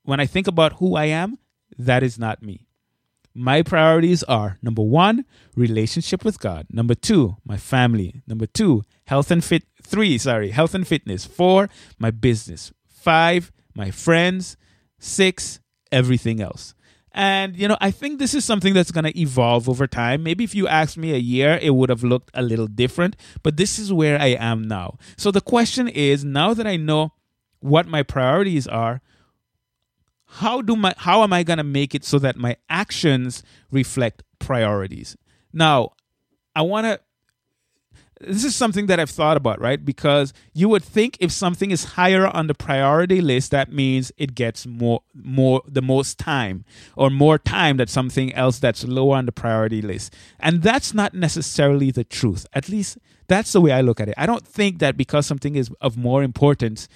when 0.05 0.21
I 0.21 0.27
think 0.27 0.47
about 0.47 0.75
who 0.75 0.95
I 0.95 1.07
am, 1.07 1.39
that 1.79 2.03
is 2.03 2.19
not 2.19 2.43
me. 2.43 2.67
My 3.35 3.63
priorities 3.63 4.23
are 4.25 4.59
number 4.63 4.83
one, 4.83 5.25
relationship 5.57 6.25
with 6.25 6.39
God. 6.39 6.67
Number 6.71 6.95
two, 6.95 7.37
my 7.45 7.57
family. 7.57 8.23
Number 8.29 8.47
two, 8.47 8.85
health 9.07 9.31
and 9.31 9.43
fit. 9.43 9.65
Three, 9.83 10.19
sorry, 10.19 10.51
health 10.51 10.75
and 10.75 10.87
fitness. 10.87 11.25
Four, 11.25 11.69
my 11.99 12.11
business. 12.13 12.73
Five, 12.89 13.51
my 13.75 13.91
friends. 13.91 14.57
Six, 15.01 15.59
everything 15.91 16.41
else. 16.41 16.75
And, 17.11 17.57
you 17.57 17.69
know, 17.69 17.77
I 17.81 17.91
think 17.91 18.19
this 18.19 18.35
is 18.35 18.45
something 18.45 18.75
that's 18.75 18.91
going 18.91 19.05
to 19.05 19.21
evolve 19.21 19.69
over 19.69 19.87
time. 19.87 20.23
Maybe 20.23 20.43
if 20.43 20.55
you 20.55 20.67
asked 20.67 20.97
me 20.97 21.13
a 21.13 21.19
year, 21.19 21.59
it 21.63 21.71
would 21.71 21.89
have 21.89 22.03
looked 22.03 22.31
a 22.35 22.43
little 22.43 22.67
different, 22.67 23.17
but 23.43 23.57
this 23.57 23.79
is 23.79 23.93
where 23.93 24.21
I 24.21 24.29
am 24.29 24.63
now. 24.63 24.99
So 25.17 25.31
the 25.31 25.41
question 25.41 25.87
is 25.87 26.25
now 26.25 26.55
that 26.55 26.67
I 26.67 26.77
know 26.77 27.13
what 27.61 27.87
my 27.87 28.03
priorities 28.03 28.67
are, 28.67 29.01
how 30.35 30.61
do 30.61 30.75
my 30.75 30.93
how 30.97 31.23
am 31.23 31.33
I 31.33 31.43
going 31.43 31.59
to 31.59 31.65
make 31.65 31.95
it 31.95 32.05
so 32.05 32.19
that 32.19 32.37
my 32.37 32.57
actions 32.69 33.43
reflect 33.71 34.23
priorities? 34.39 35.17
Now, 35.53 35.93
I 36.57 36.63
want 36.63 36.87
to 36.87 37.01
this 38.21 38.45
is 38.45 38.55
something 38.57 38.87
that 38.87 38.99
I've 38.99 39.11
thought 39.11 39.37
about, 39.37 39.61
right? 39.61 39.85
Because 39.85 40.33
you 40.53 40.69
would 40.69 40.83
think 40.83 41.17
if 41.21 41.31
something 41.31 41.71
is 41.71 41.85
higher 41.85 42.27
on 42.27 42.47
the 42.47 42.55
priority 42.55 43.21
list, 43.21 43.51
that 43.51 43.73
means 43.73 44.13
it 44.17 44.35
gets 44.35 44.67
more, 44.67 45.03
more, 45.15 45.63
the 45.67 45.83
most 45.83 46.19
time, 46.19 46.65
or 46.97 47.11
more 47.11 47.39
time 47.39 47.77
than 47.77 47.89
something 47.89 48.33
else 48.35 48.59
that's 48.59 48.85
lower 48.85 49.17
on 49.17 49.27
the 49.27 49.33
priority 49.33 49.83
list. 49.83 50.15
And 50.41 50.63
that's 50.63 50.95
not 50.95 51.13
necessarily 51.15 51.91
the 51.91 52.05
truth. 52.05 52.47
At 52.55 52.69
least 52.69 52.99
that's 53.27 53.53
the 53.53 53.61
way 53.61 53.73
I 53.73 53.81
look 53.83 54.01
at 54.01 54.09
it. 54.09 54.15
I 54.17 54.27
don't 54.27 54.47
think 54.47 54.79
that 54.79 54.97
because 54.97 55.27
something 55.27 55.57
is 55.57 55.71
of 55.81 55.97
more 55.97 56.23
importance, 56.23 56.89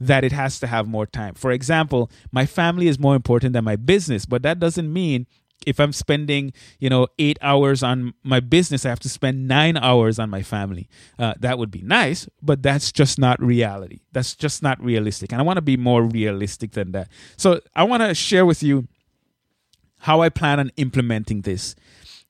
that 0.00 0.24
it 0.24 0.32
has 0.32 0.58
to 0.60 0.66
have 0.66 0.88
more 0.88 1.06
time. 1.06 1.34
For 1.34 1.52
example, 1.52 2.10
my 2.32 2.46
family 2.46 2.88
is 2.88 2.98
more 2.98 3.14
important 3.14 3.52
than 3.52 3.64
my 3.64 3.76
business, 3.76 4.24
but 4.24 4.42
that 4.42 4.58
doesn't 4.58 4.90
mean 4.92 5.26
if 5.66 5.78
I'm 5.78 5.92
spending, 5.92 6.52
you 6.78 6.88
know, 6.88 7.06
eight 7.18 7.38
hours 7.42 7.82
on 7.82 8.14
my 8.22 8.40
business, 8.40 8.86
I 8.86 8.88
have 8.88 9.00
to 9.00 9.10
spend 9.10 9.46
nine 9.46 9.76
hours 9.76 10.18
on 10.18 10.30
my 10.30 10.42
family. 10.42 10.88
Uh, 11.18 11.34
that 11.40 11.58
would 11.58 11.70
be 11.70 11.82
nice, 11.82 12.26
but 12.40 12.62
that's 12.62 12.90
just 12.92 13.18
not 13.18 13.40
reality. 13.42 14.00
That's 14.12 14.34
just 14.34 14.62
not 14.62 14.82
realistic. 14.82 15.32
And 15.32 15.40
I 15.40 15.44
want 15.44 15.58
to 15.58 15.62
be 15.62 15.76
more 15.76 16.02
realistic 16.02 16.72
than 16.72 16.92
that. 16.92 17.08
So 17.36 17.60
I 17.76 17.84
want 17.84 18.02
to 18.02 18.14
share 18.14 18.46
with 18.46 18.62
you 18.62 18.88
how 19.98 20.22
I 20.22 20.30
plan 20.30 20.60
on 20.60 20.70
implementing 20.78 21.42
this. 21.42 21.74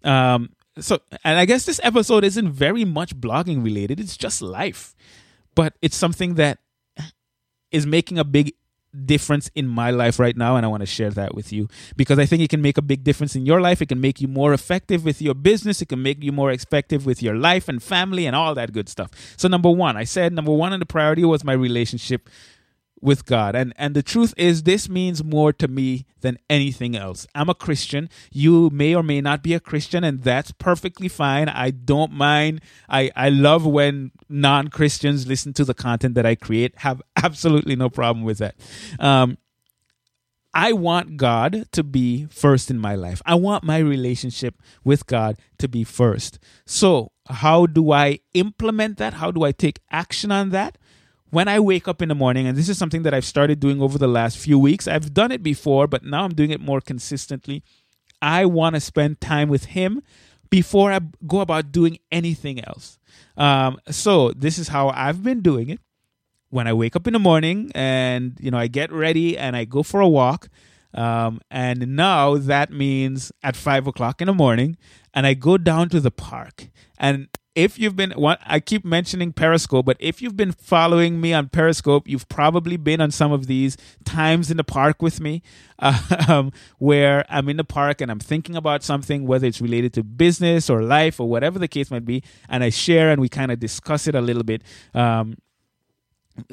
Um, 0.03 0.51
so, 0.79 0.99
and 1.23 1.39
I 1.39 1.45
guess 1.45 1.67
this 1.67 1.81
episode 1.85 2.25
isn't 2.25 2.51
very 2.51 2.85
much 2.85 3.15
blogging 3.15 3.63
related. 3.63 4.01
It's 4.01 4.17
just 4.17 4.43
life, 4.43 4.97
but 5.55 5.75
it's 5.83 5.97
something 5.97 6.35
that 6.35 6.59
is 7.73 7.87
making 7.87 8.19
a 8.19 8.25
big 8.25 8.55
difference 9.07 9.51
in 9.55 9.69
my 9.69 9.91
life 9.91 10.19
right 10.19 10.37
now 10.37 10.57
and 10.57 10.67
I 10.67 10.69
want 10.69 10.81
to 10.81 10.87
share 10.87 11.11
that 11.11 11.35
with 11.35 11.53
you 11.53 11.69
because 11.97 12.19
I 12.19 12.27
think 12.27 12.43
it 12.43 12.51
can 12.51 12.61
make 12.61 12.77
a 12.77 12.83
big 12.83 13.05
difference 13.05 13.37
in 13.37 13.47
your 13.47 13.61
life. 13.61 13.81
It 13.81 13.89
can 13.89 14.01
make 14.01 14.21
you 14.21 14.29
more 14.29 14.53
effective 14.53 15.05
with 15.05 15.23
your 15.23 15.35
business. 15.35 15.81
It 15.81 15.89
can 15.89 16.03
make 16.03 16.23
you 16.23 16.33
more 16.33 16.51
effective 16.51 17.07
with 17.07 17.23
your 17.23 17.37
life 17.37 17.69
and 17.69 17.83
family 17.83 18.27
and 18.27 18.35
all 18.35 18.55
that 18.57 18.73
good 18.73 18.89
stuff. 18.89 19.11
So 19.37 19.47
number 19.49 19.71
1, 19.71 19.97
I 19.97 20.05
said 20.05 20.33
number 20.33 20.53
1 20.53 20.73
on 20.73 20.81
the 20.81 20.87
priority 20.87 21.25
was 21.25 21.45
my 21.45 21.53
relationship 21.53 22.29
with 23.01 23.25
God. 23.27 23.55
And 23.55 23.73
and 23.77 23.95
the 23.95 24.03
truth 24.03 24.35
is 24.37 24.63
this 24.63 24.89
means 24.89 25.25
more 25.25 25.53
to 25.55 25.69
me 25.69 26.07
than 26.21 26.39
anything 26.49 26.97
else. 26.97 27.27
I'm 27.35 27.49
a 27.49 27.55
Christian. 27.55 28.09
You 28.31 28.71
may 28.71 28.95
or 28.95 29.03
may 29.03 29.21
not 29.21 29.43
be 29.43 29.55
a 29.55 29.61
Christian 29.61 30.05
and 30.05 30.23
that's 30.23 30.53
perfectly 30.53 31.09
fine. 31.09 31.49
I 31.49 31.71
don't 31.71 32.13
mind. 32.13 32.61
I 32.89 33.11
I 33.17 33.29
love 33.31 33.67
when 33.67 34.13
non-Christians 34.29 35.27
listen 35.27 35.53
to 35.55 35.65
the 35.65 35.75
content 35.75 36.15
that 36.15 36.27
I 36.27 36.35
create. 36.35 36.79
Have 36.79 37.03
absolutely 37.17 37.77
no 37.77 37.89
problem 37.89 38.25
with 38.25 38.39
that. 38.39 38.57
Um 38.99 39.39
I 40.53 40.73
want 40.73 41.17
God 41.17 41.67
to 41.73 41.85
be 41.85 42.27
first 42.27 42.71
in 42.71 42.79
my 42.79 42.97
life. 42.97 43.23
I 43.25 43.37
want 43.37 43.63
my 43.63 43.79
relationship 43.79 44.61
with 44.83 45.07
God 45.07 45.39
to 45.59 45.69
be 45.69 45.85
first. 45.85 46.41
So, 46.67 47.13
how 47.29 47.67
do 47.67 47.93
I 47.93 48.19
implement 48.35 48.99
that? 48.99 49.15
How 49.15 49.31
do 49.31 49.45
I 49.45 49.53
take 49.53 49.79
action 49.93 50.33
on 50.33 50.51
that? 50.51 50.77
When 51.31 51.49
I 51.49 51.61
wake 51.61 51.89
up 51.89 52.03
in 52.03 52.09
the 52.09 52.15
morning, 52.15 52.47
and 52.47 52.57
this 52.57 52.69
is 52.69 52.77
something 52.77 53.03
that 53.03 53.15
I've 53.15 53.25
started 53.25 53.61
doing 53.61 53.81
over 53.81 53.99
the 53.99 54.09
last 54.09 54.37
few 54.39 54.59
weeks, 54.59 54.87
I've 54.87 55.15
done 55.15 55.33
it 55.33 55.43
before, 55.43 55.87
but 55.87 56.05
now 56.05 56.25
I'm 56.25 56.35
doing 56.35 56.51
it 56.51 56.61
more 56.61 56.81
consistently. 56.81 57.63
I 58.21 58.45
want 58.45 58.75
to 58.75 58.81
spend 58.81 59.21
time 59.21 59.49
with 59.49 59.67
Him 59.67 60.03
before 60.51 60.93
I 60.93 61.01
go 61.27 61.41
about 61.41 61.73
doing 61.73 61.99
anything 62.11 62.63
else. 62.65 62.99
Um, 63.37 63.79
so 63.89 64.33
this 64.33 64.59
is 64.59 64.69
how 64.69 64.89
I've 64.89 65.23
been 65.23 65.41
doing 65.41 65.71
it. 65.71 65.81
When 66.51 66.67
I 66.67 66.73
wake 66.73 66.97
up 66.97 67.07
in 67.07 67.13
the 67.13 67.21
morning 67.21 67.71
and 67.77 68.37
you 68.41 68.51
know 68.51 68.59
I 68.59 68.67
get 68.67 68.91
ready 68.91 69.39
and 69.39 69.55
I 69.55 69.65
go 69.65 69.85
for 69.85 70.01
a 70.01 70.09
walk, 70.09 70.49
um, 70.93 71.41
and 71.49 71.95
now 71.95 72.37
that 72.39 72.73
means 72.73 73.31
at 73.45 73.55
five 73.55 73.87
o'clock 73.87 74.21
in 74.21 74.27
the 74.27 74.35
morning, 74.35 74.77
and 75.15 75.29
I 75.29 75.35
go 75.35 75.57
down 75.57 75.89
to 75.91 76.01
the 76.01 76.11
park 76.11 76.67
and 76.99 77.29
if 77.55 77.79
you've 77.79 77.97
been 77.97 78.15
I 78.47 78.61
keep 78.61 78.85
mentioning 78.85 79.33
Periscope, 79.33 79.85
but 79.87 79.97
if 79.99 80.23
you've 80.23 80.37
been 80.37 80.53
following 80.53 81.21
me 81.21 81.33
on 81.33 81.49
Periscope, 81.49 82.07
you've 82.07 82.29
probably 82.29 82.77
been 82.77 83.01
on 83.01 83.11
some 83.11 83.33
of 83.33 83.47
these 83.47 83.77
times 84.05 84.51
in 84.51 84.57
the 84.57 84.65
park 84.65 85.03
with 85.03 85.21
me, 85.21 85.43
um, 86.29 86.53
where 86.79 87.25
I'm 87.29 87.49
in 87.49 87.57
the 87.57 87.65
park 87.65 88.01
and 88.01 88.11
I'm 88.11 88.21
thinking 88.21 88.55
about 88.55 88.83
something, 88.83 89.27
whether 89.27 89.47
it's 89.47 89.61
related 89.61 89.93
to 89.95 90.05
business 90.05 90.71
or 90.71 90.83
life 90.83 91.19
or 91.19 91.29
whatever 91.29 91.59
the 91.59 91.69
case 91.69 91.91
might 91.91 92.05
be, 92.05 92.23
and 92.49 92.63
I 92.63 92.71
share 92.71 93.11
and 93.11 93.21
we 93.21 93.29
kind 93.29 93.51
of 93.51 93.59
discuss 93.59 94.07
it 94.07 94.15
a 94.15 94.21
little 94.21 94.45
bit. 94.45 94.63
Um, 94.95 95.37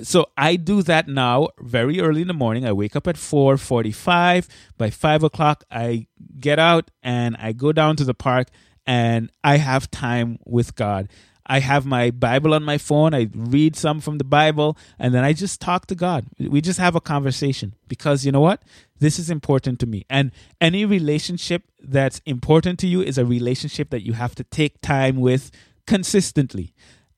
so 0.02 0.28
I 0.36 0.56
do 0.56 0.82
that 0.84 1.08
now 1.08 1.50
very 1.60 2.02
early 2.02 2.22
in 2.22 2.28
the 2.28 2.34
morning. 2.34 2.66
I 2.66 2.74
wake 2.74 2.96
up 2.96 3.08
at 3.08 3.18
four 3.18 3.58
forty-five. 3.58 4.48
By 4.78 4.90
five 4.90 5.24
o'clock, 5.24 5.64
I 5.72 6.08
get 6.40 6.60
out 6.60 6.92
and 7.04 7.38
I 7.40 7.54
go 7.54 7.72
down 7.72 7.96
to 7.98 8.04
the 8.04 8.14
park 8.16 8.50
and 8.88 9.30
I 9.43 9.58
have 9.58 9.91
time 9.91 10.39
with 10.45 10.76
God. 10.76 11.10
I 11.45 11.60
have 11.60 11.86
my 11.86 12.12
Bible 12.12 12.54
on 12.54 12.63
my 12.63 12.78
phone. 12.78 13.13
I 13.13 13.30
read 13.34 13.76
some 13.76 14.02
from 14.02 14.17
the 14.17 14.23
Bible 14.23 14.78
and 15.00 15.13
then 15.13 15.23
I 15.23 15.34
just 15.34 15.62
talk 15.62 15.86
to 15.88 15.95
God. 15.95 16.26
We 16.39 16.60
just 16.62 16.80
have 16.80 16.95
a 16.95 17.02
conversation 17.02 17.76
because 17.88 18.26
you 18.26 18.32
know 18.32 18.41
what? 18.41 18.63
This 19.00 19.17
is 19.17 19.30
important 19.30 19.80
to 19.80 19.86
me. 19.86 20.06
And 20.10 20.32
any 20.60 20.86
relationship 20.86 21.63
that's 21.82 22.21
important 22.26 22.80
to 22.80 22.88
you 22.88 23.02
is 23.02 23.17
a 23.17 23.26
relationship 23.26 23.91
that 23.91 24.06
you 24.06 24.13
have 24.13 24.36
to 24.36 24.43
take 24.45 24.82
time 24.82 25.17
with 25.17 25.52
consistently. 25.86 26.73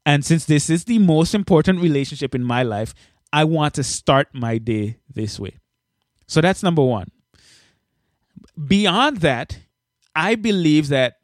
And 0.05 0.23
since 0.23 0.45
this 0.45 0.69
is 0.69 0.85
the 0.85 0.99
most 0.99 1.33
important 1.33 1.81
relationship 1.81 2.35
in 2.35 2.43
my 2.43 2.61
life, 2.61 2.93
I 3.33 3.43
want 3.45 3.73
to 3.75 3.83
start 3.83 4.27
my 4.33 4.57
day 4.59 4.97
this 5.11 5.39
way. 5.39 5.57
So 6.27 6.41
that's 6.41 6.61
number 6.61 6.83
one. 6.83 7.09
Beyond 8.67 9.17
that, 9.17 9.59
I 10.15 10.35
believe 10.35 10.89
that 10.89 11.18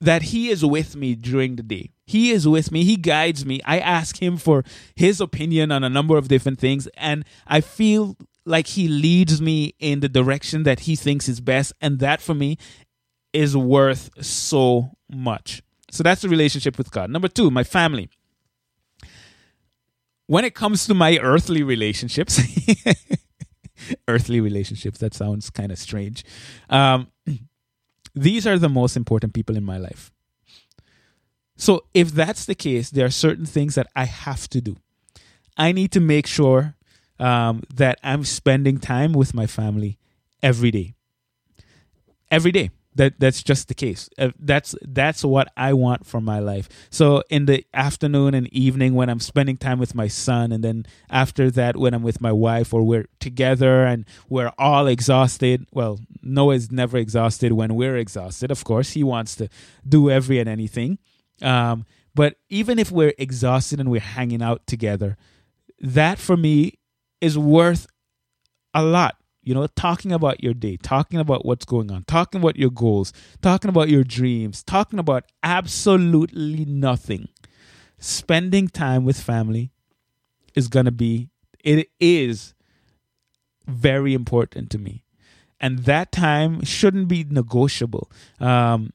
that 0.00 0.22
he 0.22 0.48
is 0.48 0.64
with 0.64 0.96
me 0.96 1.14
during 1.14 1.56
the 1.56 1.62
day. 1.62 1.90
He 2.06 2.30
is 2.30 2.48
with 2.48 2.72
me. 2.72 2.84
He 2.84 2.96
guides 2.96 3.44
me. 3.44 3.60
I 3.64 3.78
ask 3.78 4.20
him 4.20 4.36
for 4.36 4.64
his 4.94 5.20
opinion 5.20 5.70
on 5.70 5.84
a 5.84 5.90
number 5.90 6.16
of 6.16 6.28
different 6.28 6.58
things 6.58 6.88
and 6.96 7.24
I 7.46 7.60
feel 7.60 8.16
like 8.44 8.68
he 8.68 8.88
leads 8.88 9.40
me 9.40 9.74
in 9.78 10.00
the 10.00 10.08
direction 10.08 10.62
that 10.64 10.80
he 10.80 10.96
thinks 10.96 11.28
is 11.28 11.40
best 11.40 11.72
and 11.80 11.98
that 11.98 12.20
for 12.20 12.34
me 12.34 12.56
is 13.32 13.56
worth 13.56 14.10
so 14.24 14.92
much. 15.08 15.62
So 15.90 16.02
that's 16.02 16.22
the 16.22 16.28
relationship 16.28 16.78
with 16.78 16.90
God. 16.90 17.10
Number 17.10 17.28
2, 17.28 17.50
my 17.50 17.64
family. 17.64 18.10
When 20.26 20.44
it 20.44 20.54
comes 20.54 20.86
to 20.86 20.94
my 20.94 21.18
earthly 21.18 21.62
relationships, 21.62 22.40
earthly 24.08 24.40
relationships, 24.40 24.98
that 25.00 25.14
sounds 25.14 25.50
kind 25.50 25.72
of 25.72 25.78
strange. 25.78 26.24
Um, 26.68 27.08
these 28.20 28.46
are 28.46 28.58
the 28.58 28.68
most 28.68 28.96
important 28.96 29.32
people 29.32 29.56
in 29.56 29.64
my 29.64 29.78
life. 29.78 30.12
So 31.56 31.84
if 31.94 32.12
that's 32.12 32.44
the 32.44 32.54
case, 32.54 32.90
there 32.90 33.06
are 33.06 33.10
certain 33.10 33.46
things 33.46 33.74
that 33.74 33.86
I 33.94 34.04
have 34.04 34.48
to 34.50 34.60
do. 34.60 34.76
I 35.56 35.72
need 35.72 35.92
to 35.92 36.00
make 36.00 36.26
sure 36.26 36.74
um, 37.18 37.62
that 37.74 37.98
I'm 38.02 38.24
spending 38.24 38.78
time 38.78 39.12
with 39.12 39.34
my 39.34 39.46
family 39.46 39.98
every 40.42 40.70
day. 40.70 40.94
Every 42.30 42.52
day 42.52 42.70
that 42.94 43.18
that's 43.18 43.42
just 43.42 43.68
the 43.68 43.74
case. 43.74 44.08
Uh, 44.18 44.30
that's 44.38 44.74
that's 44.82 45.24
what 45.24 45.52
i 45.56 45.72
want 45.72 46.06
for 46.06 46.20
my 46.20 46.38
life. 46.38 46.68
So 46.90 47.22
in 47.30 47.46
the 47.46 47.64
afternoon 47.72 48.34
and 48.34 48.52
evening 48.52 48.94
when 48.94 49.08
i'm 49.08 49.20
spending 49.20 49.56
time 49.56 49.78
with 49.78 49.94
my 49.94 50.08
son 50.08 50.52
and 50.52 50.64
then 50.64 50.86
after 51.08 51.50
that 51.52 51.76
when 51.76 51.94
i'm 51.94 52.02
with 52.02 52.20
my 52.20 52.32
wife 52.32 52.74
or 52.74 52.82
we're 52.82 53.06
together 53.20 53.84
and 53.84 54.04
we're 54.28 54.52
all 54.58 54.86
exhausted 54.86 55.66
well 55.72 56.00
noah's 56.22 56.70
never 56.70 56.98
exhausted 56.98 57.52
when 57.52 57.74
we're 57.74 57.96
exhausted. 57.96 58.50
Of 58.50 58.64
course 58.64 58.92
he 58.92 59.04
wants 59.04 59.34
to 59.36 59.48
do 59.88 60.10
every 60.10 60.38
and 60.38 60.48
anything. 60.48 60.98
Um, 61.42 61.86
but 62.14 62.36
even 62.48 62.78
if 62.78 62.90
we're 62.90 63.14
exhausted 63.18 63.80
and 63.80 63.90
we're 63.90 64.00
hanging 64.00 64.42
out 64.42 64.66
together 64.66 65.16
that 65.80 66.18
for 66.18 66.36
me 66.36 66.78
is 67.20 67.36
worth 67.38 67.86
a 68.74 68.82
lot. 68.82 69.16
You 69.42 69.54
know, 69.54 69.66
talking 69.68 70.12
about 70.12 70.42
your 70.42 70.52
day, 70.52 70.76
talking 70.76 71.18
about 71.18 71.46
what's 71.46 71.64
going 71.64 71.90
on, 71.90 72.04
talking 72.04 72.40
about 72.40 72.56
your 72.56 72.70
goals, 72.70 73.12
talking 73.40 73.70
about 73.70 73.88
your 73.88 74.04
dreams, 74.04 74.62
talking 74.62 74.98
about 74.98 75.24
absolutely 75.42 76.64
nothing. 76.66 77.28
Spending 77.98 78.68
time 78.68 79.04
with 79.04 79.18
family 79.18 79.72
is 80.54 80.68
going 80.68 80.84
to 80.86 80.92
be, 80.92 81.30
it 81.64 81.88
is 81.98 82.54
very 83.66 84.14
important 84.14 84.70
to 84.70 84.78
me. 84.78 85.04
And 85.60 85.80
that 85.80 86.12
time 86.12 86.64
shouldn't 86.64 87.08
be 87.08 87.24
negotiable 87.28 88.10
um, 88.40 88.92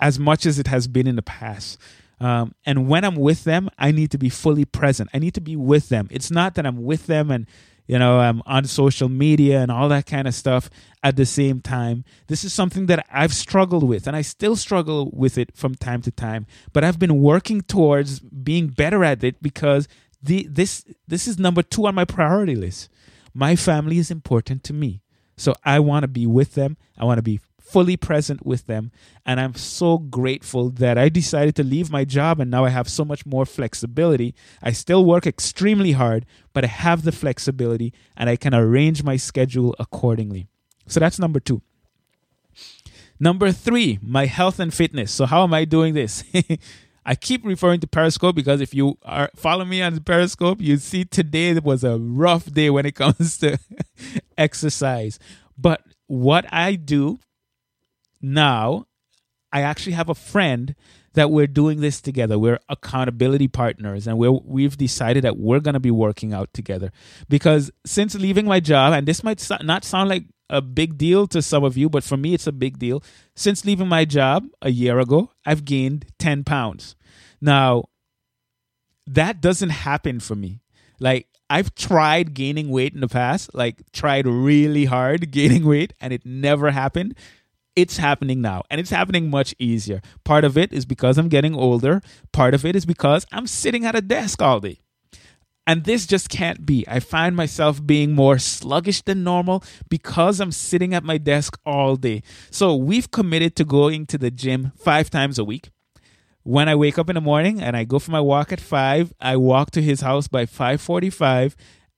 as 0.00 0.18
much 0.18 0.46
as 0.46 0.58
it 0.58 0.66
has 0.66 0.88
been 0.88 1.06
in 1.06 1.16
the 1.16 1.22
past. 1.22 1.78
Um, 2.20 2.54
and 2.66 2.88
when 2.88 3.04
I'm 3.04 3.14
with 3.14 3.44
them, 3.44 3.70
I 3.78 3.92
need 3.92 4.10
to 4.10 4.18
be 4.18 4.28
fully 4.28 4.64
present. 4.64 5.10
I 5.14 5.18
need 5.18 5.34
to 5.34 5.40
be 5.40 5.54
with 5.54 5.88
them. 5.88 6.08
It's 6.10 6.30
not 6.30 6.56
that 6.56 6.66
I'm 6.66 6.82
with 6.82 7.06
them 7.06 7.30
and 7.30 7.46
you 7.88 7.98
know 7.98 8.20
I'm 8.20 8.42
on 8.46 8.66
social 8.66 9.08
media 9.08 9.60
and 9.60 9.72
all 9.72 9.88
that 9.88 10.06
kind 10.06 10.28
of 10.28 10.34
stuff 10.34 10.70
at 11.02 11.16
the 11.16 11.26
same 11.26 11.60
time. 11.60 12.04
This 12.28 12.44
is 12.44 12.52
something 12.52 12.86
that 12.86 13.04
I've 13.10 13.34
struggled 13.34 13.82
with, 13.82 14.06
and 14.06 14.14
I 14.14 14.22
still 14.22 14.54
struggle 14.54 15.10
with 15.12 15.36
it 15.36 15.56
from 15.56 15.74
time 15.74 16.02
to 16.02 16.12
time. 16.12 16.46
But 16.72 16.84
I've 16.84 16.98
been 17.00 17.20
working 17.20 17.62
towards 17.62 18.20
being 18.20 18.68
better 18.68 19.02
at 19.02 19.24
it 19.24 19.42
because 19.42 19.88
the 20.22 20.46
this 20.48 20.84
this 21.08 21.26
is 21.26 21.38
number 21.38 21.62
two 21.62 21.86
on 21.86 21.94
my 21.94 22.04
priority 22.04 22.54
list. 22.54 22.90
My 23.34 23.56
family 23.56 23.98
is 23.98 24.10
important 24.10 24.62
to 24.64 24.72
me. 24.72 25.00
So 25.36 25.54
I 25.64 25.80
want 25.80 26.02
to 26.02 26.08
be 26.08 26.26
with 26.26 26.54
them. 26.54 26.76
I 26.98 27.04
want 27.04 27.18
to 27.18 27.22
be 27.22 27.40
fully 27.68 27.96
present 27.96 28.44
with 28.44 28.66
them. 28.66 28.90
And 29.26 29.38
I'm 29.40 29.54
so 29.54 29.98
grateful 29.98 30.70
that 30.70 30.96
I 30.96 31.08
decided 31.08 31.54
to 31.56 31.64
leave 31.64 31.90
my 31.90 32.04
job 32.04 32.40
and 32.40 32.50
now 32.50 32.64
I 32.64 32.70
have 32.70 32.88
so 32.88 33.04
much 33.04 33.26
more 33.26 33.44
flexibility. 33.44 34.34
I 34.62 34.72
still 34.72 35.04
work 35.04 35.26
extremely 35.26 35.92
hard, 35.92 36.26
but 36.52 36.64
I 36.64 36.68
have 36.68 37.02
the 37.02 37.12
flexibility 37.12 37.92
and 38.16 38.30
I 38.30 38.36
can 38.36 38.54
arrange 38.54 39.02
my 39.02 39.16
schedule 39.16 39.74
accordingly. 39.78 40.48
So 40.86 41.00
that's 41.00 41.18
number 41.18 41.40
two. 41.40 41.62
Number 43.20 43.50
three, 43.52 43.98
my 44.00 44.26
health 44.26 44.60
and 44.60 44.72
fitness. 44.72 45.10
So, 45.10 45.26
how 45.26 45.42
am 45.42 45.52
I 45.52 45.64
doing 45.64 45.94
this? 45.94 46.22
I 47.04 47.14
keep 47.14 47.44
referring 47.44 47.80
to 47.80 47.86
Periscope 47.86 48.36
because 48.36 48.60
if 48.60 48.74
you 48.74 48.98
are 49.02 49.30
follow 49.34 49.64
me 49.64 49.82
on 49.82 49.98
Periscope, 50.00 50.60
you 50.60 50.76
see 50.76 51.04
today 51.04 51.58
was 51.58 51.82
a 51.82 51.98
rough 51.98 52.52
day 52.52 52.70
when 52.70 52.86
it 52.86 52.94
comes 52.94 53.38
to 53.38 53.58
exercise. 54.38 55.18
But 55.56 55.82
what 56.06 56.46
I 56.52 56.76
do 56.76 57.18
now, 58.20 58.86
I 59.52 59.62
actually 59.62 59.92
have 59.92 60.08
a 60.08 60.14
friend 60.14 60.74
that 61.14 61.30
we're 61.30 61.46
doing 61.46 61.80
this 61.80 62.00
together. 62.00 62.38
We're 62.38 62.60
accountability 62.68 63.48
partners, 63.48 64.06
and 64.06 64.18
we 64.18 64.28
we've 64.28 64.76
decided 64.76 65.24
that 65.24 65.38
we're 65.38 65.60
going 65.60 65.74
to 65.74 65.80
be 65.80 65.90
working 65.90 66.32
out 66.32 66.52
together. 66.52 66.92
Because 67.28 67.70
since 67.84 68.14
leaving 68.14 68.46
my 68.46 68.60
job, 68.60 68.92
and 68.92 69.06
this 69.06 69.24
might 69.24 69.46
not 69.62 69.84
sound 69.84 70.10
like 70.10 70.24
a 70.50 70.62
big 70.62 70.96
deal 70.96 71.26
to 71.28 71.42
some 71.42 71.64
of 71.64 71.76
you, 71.76 71.88
but 71.88 72.04
for 72.04 72.16
me, 72.16 72.34
it's 72.34 72.46
a 72.46 72.52
big 72.52 72.78
deal. 72.78 73.02
Since 73.34 73.64
leaving 73.64 73.88
my 73.88 74.04
job 74.04 74.46
a 74.62 74.70
year 74.70 74.98
ago, 74.98 75.30
I've 75.44 75.64
gained 75.64 76.06
10 76.18 76.44
pounds. 76.44 76.96
Now, 77.40 77.84
that 79.06 79.40
doesn't 79.40 79.70
happen 79.70 80.20
for 80.20 80.34
me. 80.34 80.60
Like, 81.00 81.28
I've 81.50 81.74
tried 81.74 82.34
gaining 82.34 82.68
weight 82.68 82.94
in 82.94 83.00
the 83.00 83.08
past, 83.08 83.54
like, 83.54 83.90
tried 83.92 84.26
really 84.26 84.84
hard 84.84 85.30
gaining 85.30 85.64
weight, 85.64 85.92
and 86.00 86.12
it 86.12 86.24
never 86.24 86.70
happened. 86.70 87.14
It's 87.78 87.98
happening 87.98 88.40
now, 88.40 88.62
and 88.70 88.80
it's 88.80 88.90
happening 88.90 89.30
much 89.30 89.54
easier. 89.60 90.00
Part 90.24 90.44
of 90.44 90.58
it 90.58 90.72
is 90.72 90.84
because 90.84 91.16
I'm 91.16 91.28
getting 91.28 91.54
older, 91.54 92.02
part 92.32 92.52
of 92.52 92.64
it 92.64 92.74
is 92.74 92.84
because 92.84 93.24
I'm 93.30 93.46
sitting 93.46 93.86
at 93.86 93.94
a 93.94 94.00
desk 94.00 94.42
all 94.42 94.58
day. 94.58 94.80
And 95.64 95.84
this 95.84 96.04
just 96.04 96.28
can't 96.28 96.66
be. 96.66 96.84
I 96.88 96.98
find 96.98 97.36
myself 97.36 97.86
being 97.86 98.16
more 98.16 98.38
sluggish 98.38 99.02
than 99.02 99.22
normal 99.22 99.62
because 99.88 100.40
I'm 100.40 100.50
sitting 100.50 100.92
at 100.92 101.04
my 101.04 101.18
desk 101.18 101.56
all 101.64 101.94
day. 101.94 102.22
So 102.50 102.74
we've 102.74 103.12
committed 103.12 103.54
to 103.56 103.64
going 103.64 104.06
to 104.06 104.18
the 104.18 104.32
gym 104.32 104.72
five 104.76 105.08
times 105.08 105.38
a 105.38 105.44
week. 105.44 105.70
When 106.42 106.68
I 106.68 106.74
wake 106.74 106.98
up 106.98 107.08
in 107.08 107.14
the 107.14 107.20
morning 107.20 107.62
and 107.62 107.76
I 107.76 107.84
go 107.84 108.00
for 108.00 108.10
my 108.10 108.20
walk 108.20 108.50
at 108.50 108.60
five, 108.60 109.12
I 109.20 109.36
walk 109.36 109.70
to 109.72 109.82
his 109.82 110.00
house 110.00 110.26
by 110.26 110.46
five 110.46 110.80
forty-five, 110.80 111.54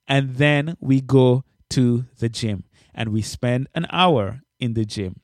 and 0.06 0.36
then 0.36 0.76
we 0.78 1.00
go 1.00 1.44
to 1.70 2.04
the 2.18 2.28
gym 2.28 2.64
and 2.92 3.14
we 3.14 3.22
spend 3.22 3.68
an 3.74 3.86
hour 3.90 4.42
in 4.58 4.74
the 4.74 4.84
gym. 4.84 5.14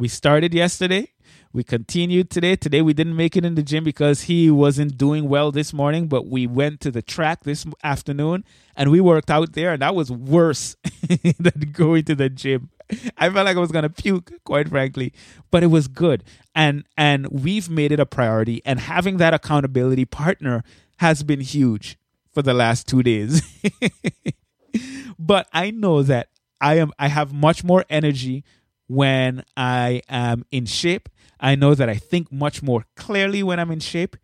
We 0.00 0.08
started 0.08 0.54
yesterday. 0.54 1.12
We 1.52 1.62
continued 1.62 2.30
today. 2.30 2.56
Today 2.56 2.80
we 2.80 2.94
didn't 2.94 3.16
make 3.16 3.36
it 3.36 3.44
in 3.44 3.54
the 3.54 3.62
gym 3.62 3.84
because 3.84 4.22
he 4.22 4.50
wasn't 4.50 4.96
doing 4.96 5.28
well 5.28 5.52
this 5.52 5.74
morning, 5.74 6.08
but 6.08 6.26
we 6.26 6.46
went 6.46 6.80
to 6.80 6.90
the 6.90 7.02
track 7.02 7.44
this 7.44 7.66
afternoon 7.84 8.46
and 8.74 8.90
we 8.90 9.02
worked 9.02 9.30
out 9.30 9.52
there, 9.52 9.74
and 9.74 9.82
that 9.82 9.94
was 9.94 10.10
worse 10.10 10.74
than 11.38 11.70
going 11.70 12.04
to 12.04 12.14
the 12.14 12.30
gym. 12.30 12.70
I 13.18 13.28
felt 13.28 13.44
like 13.44 13.58
I 13.58 13.60
was 13.60 13.72
gonna 13.72 13.90
puke, 13.90 14.32
quite 14.44 14.70
frankly, 14.70 15.12
but 15.50 15.62
it 15.62 15.66
was 15.66 15.86
good. 15.86 16.24
And 16.54 16.84
and 16.96 17.26
we've 17.26 17.68
made 17.68 17.92
it 17.92 18.00
a 18.00 18.06
priority, 18.06 18.62
and 18.64 18.80
having 18.80 19.18
that 19.18 19.34
accountability 19.34 20.06
partner 20.06 20.64
has 20.96 21.22
been 21.22 21.40
huge 21.40 21.98
for 22.32 22.40
the 22.40 22.54
last 22.54 22.88
two 22.88 23.02
days. 23.02 23.42
but 25.18 25.46
I 25.52 25.70
know 25.70 26.02
that 26.02 26.28
I 26.58 26.78
am 26.78 26.90
I 26.98 27.08
have 27.08 27.34
much 27.34 27.62
more 27.62 27.84
energy 27.90 28.44
when 28.90 29.44
I 29.56 30.02
am 30.08 30.44
in 30.50 30.66
shape. 30.66 31.08
I 31.38 31.54
know 31.54 31.76
that 31.76 31.88
I 31.88 31.94
think 31.94 32.32
much 32.32 32.60
more 32.60 32.84
clearly 32.96 33.40
when 33.40 33.60
I'm 33.60 33.70
in 33.70 33.78
shape. 33.78 34.16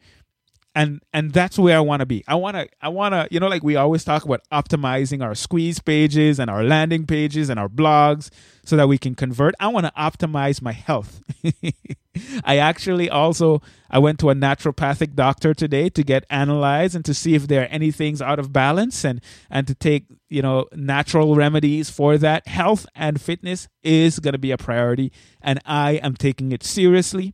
And 0.76 1.00
and 1.14 1.32
that's 1.32 1.58
where 1.58 1.74
I 1.74 1.80
want 1.80 2.00
to 2.00 2.06
be. 2.06 2.22
I 2.28 2.34
want 2.34 2.54
to 2.58 2.68
I 2.82 2.90
want 2.90 3.14
to 3.14 3.26
you 3.30 3.40
know 3.40 3.48
like 3.48 3.64
we 3.64 3.76
always 3.76 4.04
talk 4.04 4.26
about 4.26 4.42
optimizing 4.52 5.24
our 5.24 5.34
squeeze 5.34 5.78
pages 5.80 6.38
and 6.38 6.50
our 6.50 6.62
landing 6.62 7.06
pages 7.06 7.48
and 7.48 7.58
our 7.58 7.70
blogs 7.70 8.28
so 8.62 8.76
that 8.76 8.86
we 8.86 8.98
can 8.98 9.14
convert. 9.14 9.54
I 9.58 9.68
want 9.68 9.86
to 9.86 9.92
optimize 9.92 10.60
my 10.60 10.72
health. 10.72 11.22
I 12.44 12.58
actually 12.58 13.08
also 13.08 13.62
I 13.88 14.00
went 14.00 14.18
to 14.20 14.28
a 14.28 14.34
naturopathic 14.34 15.14
doctor 15.14 15.54
today 15.54 15.88
to 15.88 16.02
get 16.02 16.26
analyzed 16.28 16.94
and 16.94 17.06
to 17.06 17.14
see 17.14 17.34
if 17.34 17.48
there 17.48 17.62
are 17.62 17.68
any 17.68 17.90
things 17.90 18.20
out 18.20 18.38
of 18.38 18.52
balance 18.52 19.02
and 19.02 19.22
and 19.48 19.66
to 19.68 19.74
take, 19.74 20.04
you 20.28 20.42
know, 20.42 20.66
natural 20.74 21.36
remedies 21.36 21.88
for 21.88 22.18
that. 22.18 22.46
Health 22.48 22.84
and 22.94 23.18
fitness 23.18 23.66
is 23.82 24.18
going 24.18 24.32
to 24.32 24.38
be 24.38 24.50
a 24.50 24.58
priority 24.58 25.10
and 25.40 25.58
I 25.64 25.92
am 25.92 26.16
taking 26.16 26.52
it 26.52 26.62
seriously. 26.62 27.32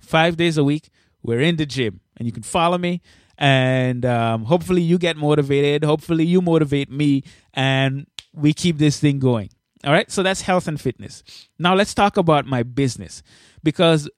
5 0.00 0.36
days 0.36 0.58
a 0.58 0.64
week 0.64 0.88
we're 1.22 1.40
in 1.40 1.54
the 1.54 1.66
gym 1.66 2.00
and 2.20 2.26
you 2.26 2.32
can 2.32 2.44
follow 2.44 2.78
me. 2.78 3.00
And 3.38 4.04
um, 4.04 4.44
hopefully 4.44 4.82
you 4.82 4.98
get 4.98 5.16
motivated. 5.16 5.82
Hopefully 5.82 6.24
you 6.24 6.42
motivate 6.42 6.90
me 6.90 7.24
and 7.54 8.06
we 8.34 8.52
keep 8.52 8.76
this 8.76 9.00
thing 9.00 9.18
going. 9.18 9.48
All 9.82 9.92
right? 9.92 10.10
So 10.10 10.22
that's 10.22 10.42
health 10.42 10.68
and 10.68 10.78
fitness. 10.78 11.24
Now 11.58 11.74
let's 11.74 11.94
talk 11.94 12.18
about 12.18 12.44
my 12.44 12.62
business 12.62 13.22
because 13.64 14.08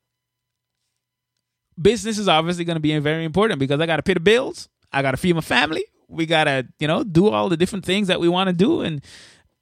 business 1.81 2.19
is 2.19 2.27
obviously 2.27 2.65
going 2.65 2.77
to 2.77 2.81
be 2.81 2.99
very 2.99 3.25
important 3.25 3.59
because 3.59 3.81
i 3.81 3.87
got 3.87 3.97
to 3.97 4.03
pay 4.03 4.15
the 4.15 4.21
bills. 4.21 4.69
I 4.93 5.01
got 5.01 5.13
to 5.13 5.17
feed 5.17 5.35
my 5.35 5.41
family. 5.41 5.85
We 6.09 6.27
got 6.27 6.45
to 6.45 6.67
you 6.81 6.89
know 6.89 7.05
do 7.05 7.29
all 7.29 7.49
the 7.49 7.57
different 7.57 7.87
things 7.87 8.09
that 8.09 8.21
we 8.21 8.29
want 8.29 8.49
to 8.49 8.53
do 8.53 8.83
and 8.83 9.03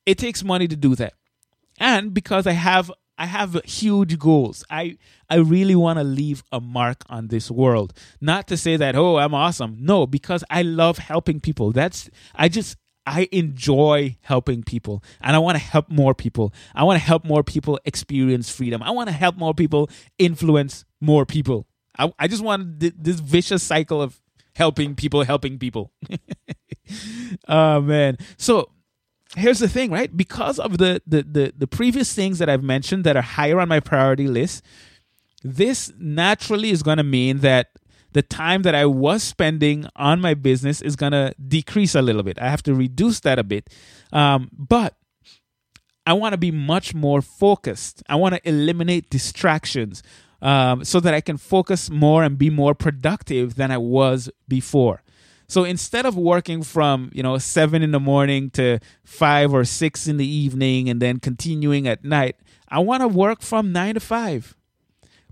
it 0.06 0.16
takes 0.16 0.42
money 0.42 0.66
to 0.66 0.76
do 0.76 0.94
that. 0.96 1.12
And 1.78 2.14
because 2.14 2.46
i 2.46 2.52
have 2.52 2.90
I 3.20 3.26
have 3.26 3.62
huge 3.64 4.18
goals. 4.18 4.64
I 4.70 4.96
I 5.28 5.36
really 5.36 5.76
want 5.76 5.98
to 5.98 6.04
leave 6.04 6.42
a 6.50 6.58
mark 6.58 7.04
on 7.10 7.28
this 7.28 7.50
world. 7.50 7.92
Not 8.18 8.46
to 8.48 8.56
say 8.56 8.78
that 8.78 8.96
oh, 8.96 9.18
I'm 9.18 9.34
awesome. 9.34 9.76
No, 9.78 10.06
because 10.06 10.42
I 10.48 10.62
love 10.62 10.96
helping 10.96 11.38
people. 11.38 11.70
That's 11.70 12.08
I 12.34 12.48
just 12.48 12.78
I 13.06 13.28
enjoy 13.30 14.16
helping 14.22 14.62
people 14.62 15.04
and 15.20 15.36
I 15.36 15.38
want 15.38 15.58
to 15.58 15.62
help 15.62 15.90
more 15.90 16.14
people. 16.14 16.54
I 16.74 16.84
want 16.84 16.98
to 16.98 17.04
help 17.04 17.24
more 17.26 17.44
people 17.44 17.78
experience 17.84 18.48
freedom. 18.48 18.82
I 18.82 18.90
want 18.90 19.10
to 19.10 19.14
help 19.14 19.36
more 19.36 19.52
people 19.52 19.90
influence 20.18 20.86
more 20.98 21.26
people. 21.26 21.66
I, 21.98 22.12
I 22.18 22.26
just 22.26 22.42
want 22.42 22.80
th- 22.80 22.94
this 22.96 23.20
vicious 23.20 23.62
cycle 23.62 24.00
of 24.00 24.18
helping 24.54 24.94
people, 24.94 25.24
helping 25.24 25.58
people. 25.58 25.92
oh, 27.48 27.80
man. 27.80 28.16
So, 28.38 28.70
here's 29.36 29.58
the 29.58 29.68
thing, 29.68 29.90
right? 29.90 30.14
Because 30.16 30.58
of 30.58 30.78
the, 30.78 31.02
the 31.06 31.22
the 31.22 31.52
the 31.56 31.66
previous 31.66 32.12
things 32.12 32.38
that 32.38 32.48
I've 32.48 32.62
mentioned 32.62 33.04
that 33.04 33.16
are 33.16 33.22
higher 33.22 33.60
on 33.60 33.68
my 33.68 33.80
priority 33.80 34.26
list, 34.26 34.64
this 35.42 35.92
naturally 35.98 36.70
is 36.70 36.82
going 36.82 36.98
to 36.98 37.04
mean 37.04 37.38
that 37.38 37.68
the 38.12 38.22
time 38.22 38.62
that 38.62 38.74
I 38.74 38.86
was 38.86 39.22
spending 39.22 39.86
on 39.94 40.20
my 40.20 40.34
business 40.34 40.82
is 40.82 40.96
going 40.96 41.12
to 41.12 41.32
decrease 41.46 41.94
a 41.94 42.02
little 42.02 42.24
bit. 42.24 42.40
I 42.40 42.48
have 42.48 42.62
to 42.64 42.74
reduce 42.74 43.20
that 43.20 43.38
a 43.38 43.44
bit, 43.44 43.72
um, 44.12 44.50
but 44.52 44.96
I 46.06 46.14
want 46.14 46.32
to 46.32 46.38
be 46.38 46.50
much 46.50 46.92
more 46.94 47.22
focused. 47.22 48.02
I 48.08 48.16
want 48.16 48.34
to 48.34 48.48
eliminate 48.48 49.10
distractions 49.10 50.02
um, 50.42 50.84
so 50.84 50.98
that 51.00 51.14
I 51.14 51.20
can 51.20 51.36
focus 51.36 51.90
more 51.90 52.24
and 52.24 52.36
be 52.36 52.50
more 52.50 52.74
productive 52.74 53.54
than 53.54 53.70
I 53.70 53.78
was 53.78 54.30
before. 54.48 55.02
So 55.50 55.64
instead 55.64 56.06
of 56.06 56.16
working 56.16 56.62
from, 56.62 57.10
you 57.12 57.24
know, 57.24 57.36
seven 57.38 57.82
in 57.82 57.90
the 57.90 57.98
morning 57.98 58.50
to 58.50 58.78
five 59.02 59.52
or 59.52 59.64
six 59.64 60.06
in 60.06 60.16
the 60.16 60.24
evening 60.24 60.88
and 60.88 61.02
then 61.02 61.18
continuing 61.18 61.88
at 61.88 62.04
night, 62.04 62.36
I 62.68 62.78
want 62.78 63.00
to 63.00 63.08
work 63.08 63.42
from 63.42 63.72
nine 63.72 63.94
to 63.94 64.00
five. 64.00 64.54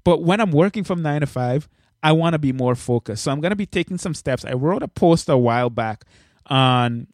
But 0.02 0.24
when 0.24 0.40
I'm 0.40 0.50
working 0.50 0.82
from 0.82 1.02
nine 1.02 1.20
to 1.20 1.28
five, 1.28 1.68
I 2.02 2.10
want 2.10 2.32
to 2.32 2.40
be 2.40 2.52
more 2.52 2.74
focused. 2.74 3.22
So 3.22 3.30
I'm 3.30 3.40
going 3.40 3.50
to 3.50 3.56
be 3.56 3.64
taking 3.64 3.96
some 3.96 4.12
steps. 4.12 4.44
I 4.44 4.54
wrote 4.54 4.82
a 4.82 4.88
post 4.88 5.28
a 5.28 5.38
while 5.38 5.70
back 5.70 6.04
on 6.46 7.06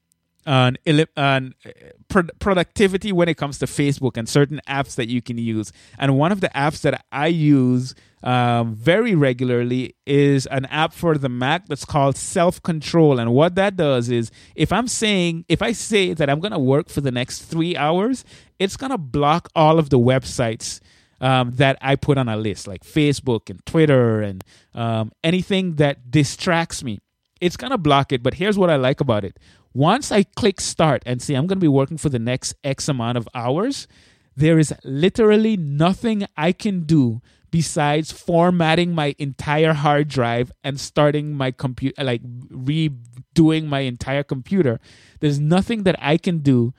on, 0.47 0.77
on 1.17 1.55
uh, 1.65 1.71
pro- 2.09 2.29
productivity 2.39 3.13
when 3.13 3.29
it 3.29 3.37
comes 3.37 3.59
to 3.59 3.67
Facebook 3.67 4.17
and 4.17 4.29
certain 4.29 4.61
apps 4.69 4.95
that 4.95 5.09
you 5.09 5.23
can 5.23 5.39
use. 5.39 5.73
And 5.99 6.19
one 6.19 6.33
of 6.33 6.41
the 6.41 6.51
apps 6.55 6.83
that 6.83 7.05
I 7.13 7.27
use 7.27 7.95
um, 8.25 8.75
very 8.75 9.15
regularly 9.15 9.95
is 10.07 10.47
an 10.47 10.65
app 10.67 10.95
for 10.95 11.17
the 11.19 11.29
Mac 11.29 11.69
that's 11.69 11.85
called 11.85 12.17
Self 12.17 12.63
Control. 12.63 13.19
And 13.19 13.33
what 13.33 13.55
that 13.55 13.77
does 13.77 14.11
is 14.11 14.31
if 14.57 14.73
I'm 14.73 14.89
saying, 14.89 15.45
if 15.49 15.61
I 15.61 15.73
say 15.73 16.15
that 16.15 16.31
I'm 16.31 16.41
going 16.41 16.53
to 16.53 16.59
work 16.59 16.89
for 16.89 17.03
the 17.03 17.13
next 17.13 17.43
three 17.43 17.77
hours, 17.77 18.25
it's 18.59 18.77
going 18.77 18.91
to 18.91 18.99
block 18.99 19.51
all 19.55 19.79
of 19.79 19.91
the 19.91 19.99
websites. 19.99 20.81
Um, 21.21 21.53
that 21.53 21.79
I 21.81 21.97
put 21.97 22.19
on 22.19 22.29
a 22.29 22.37
list, 22.37 22.67
like 22.67 22.83
Facebook 22.83 23.49
and 23.49 23.65
Twitter 23.65 24.21
and 24.21 24.45
um, 24.75 25.11
anything 25.23 25.77
that 25.77 26.11
distracts 26.11 26.83
me. 26.85 27.01
It's 27.41 27.57
to 27.71 27.79
block 27.79 28.13
it. 28.13 28.23
But 28.23 28.35
here's 28.35 28.59
what 28.59 28.69
I 28.69 28.77
like 28.77 29.01
about 29.01 29.25
it 29.25 29.39
once 29.73 30.13
I 30.13 30.23
click 30.23 30.61
start 30.61 31.03
and 31.07 31.23
say 31.23 31.35
I'm 31.35 31.47
to 31.59 31.65
be 31.65 31.69
working 31.69 31.99
for 31.99 32.09
the 32.09 32.19
next 32.19 32.55
X 32.63 32.89
amount 32.89 33.17
of 33.17 33.29
hours, 33.35 33.89
there 34.37 34.59
is 34.59 34.73
literally 34.85 35.57
nothing 35.57 36.27
I 36.37 36.53
can 36.53 36.83
do 36.83 37.23
besides 37.55 38.11
formatting 38.11 38.97
my 38.97 39.15
entire 39.17 39.75
hard 39.75 40.09
drive 40.09 40.51
and 40.65 40.81
starting 40.81 41.37
my 41.37 41.53
computer, 41.53 42.03
like 42.03 42.21
redoing 42.49 43.67
my 43.67 43.79
entire 43.79 44.25
computer. 44.25 44.81
There's 45.21 45.39
nothing 45.39 45.85
that 45.85 45.95
I 46.01 46.17
can 46.17 46.39
do 46.39 46.75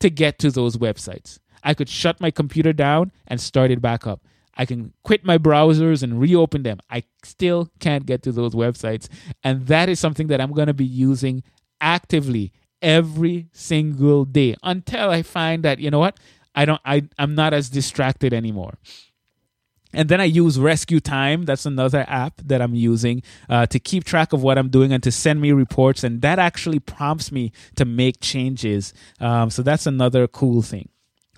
to 0.00 0.10
get 0.10 0.38
to 0.40 0.50
those 0.50 0.76
websites. 0.76 1.38
I 1.62 1.72
could 1.72 1.88
shut 1.88 2.20
my 2.20 2.30
computer 2.30 2.74
down 2.74 3.12
and 3.26 3.40
start 3.40 3.70
it 3.70 3.80
back 3.80 4.06
up. 4.06 4.20
I 4.58 4.66
can 4.66 4.92
quit 5.04 5.24
my 5.24 5.38
browsers 5.38 6.02
and 6.02 6.20
reopen 6.20 6.64
them. 6.64 6.80
I 6.90 7.04
still 7.22 7.70
can't 7.80 8.04
get 8.04 8.22
to 8.24 8.32
those 8.32 8.54
websites. 8.54 9.08
And 9.42 9.68
that 9.68 9.88
is 9.88 9.98
something 9.98 10.26
that 10.26 10.38
I'm 10.38 10.52
going 10.52 10.68
to 10.68 10.74
be 10.74 10.84
using 10.84 11.42
actively 11.80 12.52
every 12.82 13.48
single 13.52 14.26
day 14.26 14.54
until 14.62 15.08
I 15.08 15.22
find 15.22 15.62
that, 15.62 15.78
you 15.78 15.90
know 15.90 15.98
what? 15.98 16.20
I 16.54 16.66
don't 16.66 16.80
I 16.84 17.08
I'm 17.18 17.34
not 17.34 17.54
as 17.54 17.70
distracted 17.70 18.34
anymore. 18.34 18.74
And 19.94 20.08
then 20.08 20.20
I 20.20 20.24
use 20.24 20.58
RescueTime. 20.58 21.46
That's 21.46 21.66
another 21.66 22.04
app 22.08 22.40
that 22.44 22.60
I'm 22.60 22.74
using 22.74 23.22
uh, 23.48 23.66
to 23.66 23.78
keep 23.78 24.04
track 24.04 24.32
of 24.32 24.42
what 24.42 24.58
I'm 24.58 24.68
doing 24.68 24.92
and 24.92 25.02
to 25.02 25.12
send 25.12 25.40
me 25.40 25.52
reports. 25.52 26.04
And 26.04 26.20
that 26.22 26.38
actually 26.38 26.80
prompts 26.80 27.30
me 27.30 27.52
to 27.76 27.84
make 27.84 28.20
changes. 28.20 28.92
Um, 29.20 29.50
so 29.50 29.62
that's 29.62 29.86
another 29.86 30.26
cool 30.26 30.62
thing. 30.62 30.88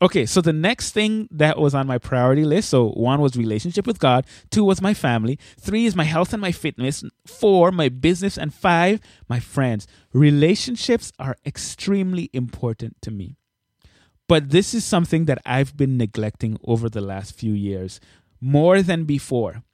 Okay, 0.03 0.27
so 0.27 0.43
the 0.43 0.53
next 0.53 0.93
thing 0.93 1.27
that 1.31 1.59
was 1.59 1.75
on 1.75 1.87
my 1.87 1.97
priority 1.97 2.45
list 2.45 2.69
so 2.69 2.91
one 2.91 3.19
was 3.19 3.35
relationship 3.35 3.87
with 3.87 3.99
God, 3.99 4.27
two 4.51 4.63
was 4.63 4.83
my 4.83 4.93
family, 4.93 5.39
three 5.59 5.87
is 5.87 5.97
my 5.97 6.05
health 6.05 6.35
and 6.35 6.43
my 6.43 6.53
fitness, 6.53 7.03
four, 7.27 7.73
my 7.73 7.89
business, 7.89 8.37
and 8.37 8.53
five, 8.53 9.01
my 9.27 9.41
friends. 9.41 9.87
Relationships 10.13 11.13
are 11.19 11.37
extremely 11.47 12.29
important 12.35 13.01
to 13.01 13.11
me. 13.11 13.37
But 14.29 14.51
this 14.51 14.75
is 14.75 14.85
something 14.85 15.27
that 15.27 15.41
I've 15.47 15.77
been 15.77 15.97
neglecting 15.97 16.59
over 16.65 16.91
the 16.91 17.01
last 17.01 17.35
few 17.35 17.53
years 17.53 17.99
more 18.47 18.81
than 18.81 19.05
before. 19.05 19.65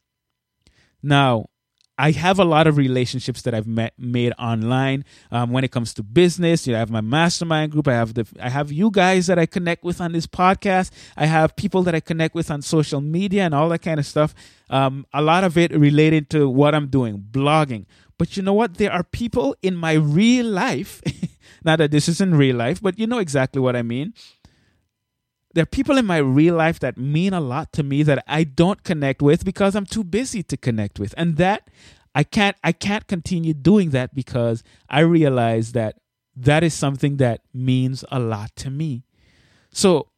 Now, 1.03 1.51
I 1.99 2.13
have 2.13 2.39
a 2.39 2.45
lot 2.45 2.67
of 2.67 2.79
relationships 2.79 3.43
that 3.43 3.55
I've 3.55 3.67
met 3.67 3.93
made 3.99 4.33
online. 4.39 5.05
Um, 5.31 5.53
when 5.53 5.63
it 5.63 5.71
comes 5.71 5.93
to 5.95 6.03
business, 6.03 6.67
you 6.67 6.73
know, 6.73 6.79
I 6.79 6.81
have 6.81 6.91
my 6.91 7.03
mastermind 7.03 7.73
group. 7.73 7.87
I 7.87 7.93
have 7.93 8.15
the 8.15 8.27
I 8.41 8.49
have 8.49 8.73
you 8.73 8.91
guys 8.91 9.27
that 9.27 9.39
I 9.39 9.45
connect 9.45 9.85
with 9.85 10.01
on 10.01 10.13
this 10.13 10.27
podcast. 10.27 10.91
I 11.19 11.27
have 11.27 11.55
people 11.55 11.83
that 11.83 11.95
I 11.95 12.01
connect 12.01 12.35
with 12.35 12.51
on 12.51 12.63
social 12.63 13.03
media 13.03 13.45
and 13.45 13.55
all 13.55 13.69
that 13.69 13.83
kind 13.83 14.01
of 14.01 14.07
stuff. 14.07 14.35
Um, 14.71 15.07
a 15.13 15.21
lot 15.21 15.45
of 15.45 15.59
it 15.59 15.71
related 15.73 16.31
to 16.31 16.49
what 16.49 16.75
I'm 16.75 16.89
doing, 16.89 17.23
blogging. 17.31 17.85
But 18.17 18.39
you 18.39 18.43
know 18.43 18.55
what? 18.55 18.79
There 18.79 18.93
are 18.93 19.05
people 19.05 19.55
in 19.61 19.77
my 19.77 19.93
real 19.93 20.47
life. 20.47 21.03
not 21.65 21.79
that 21.79 21.91
this 21.91 22.09
isn't 22.09 22.35
real 22.35 22.57
life, 22.57 22.81
but 22.81 22.99
you 22.99 23.07
know 23.07 23.19
exactly 23.19 23.61
what 23.61 23.77
I 23.77 23.83
mean 23.83 24.15
there 25.55 25.63
are 25.63 25.67
people 25.67 25.99
in 25.99 26.07
my 26.07 26.19
real 26.19 26.55
life 26.55 26.81
that 26.81 26.97
mean 26.97 27.33
a 27.33 27.41
lot 27.41 27.73
to 27.75 27.83
me 27.83 28.03
that 28.05 28.25
I 28.27 28.45
don't 28.45 28.83
connect 28.83 29.23
with 29.23 29.45
because 29.45 29.75
I'm 29.75 29.87
too 29.87 30.05
busy 30.05 30.43
to 30.45 30.57
connect 30.57 30.99
with. 30.99 31.15
And 31.17 31.37
that 31.37 31.69
I 32.15 32.25
can't 32.25 32.57
I 32.63 32.73
can't 32.73 33.07
continue 33.07 33.55
doing 33.55 33.91
that 33.91 34.15
because 34.15 34.63
I 34.89 35.01
realize 35.01 35.73
that 35.73 35.97
that 36.37 36.63
is 36.63 36.75
something 36.75 37.19
that 37.19 37.43
means 37.53 38.05
a 38.11 38.19
lot 38.19 38.55
to 38.57 38.71
me. 38.71 39.05
So 39.71 40.09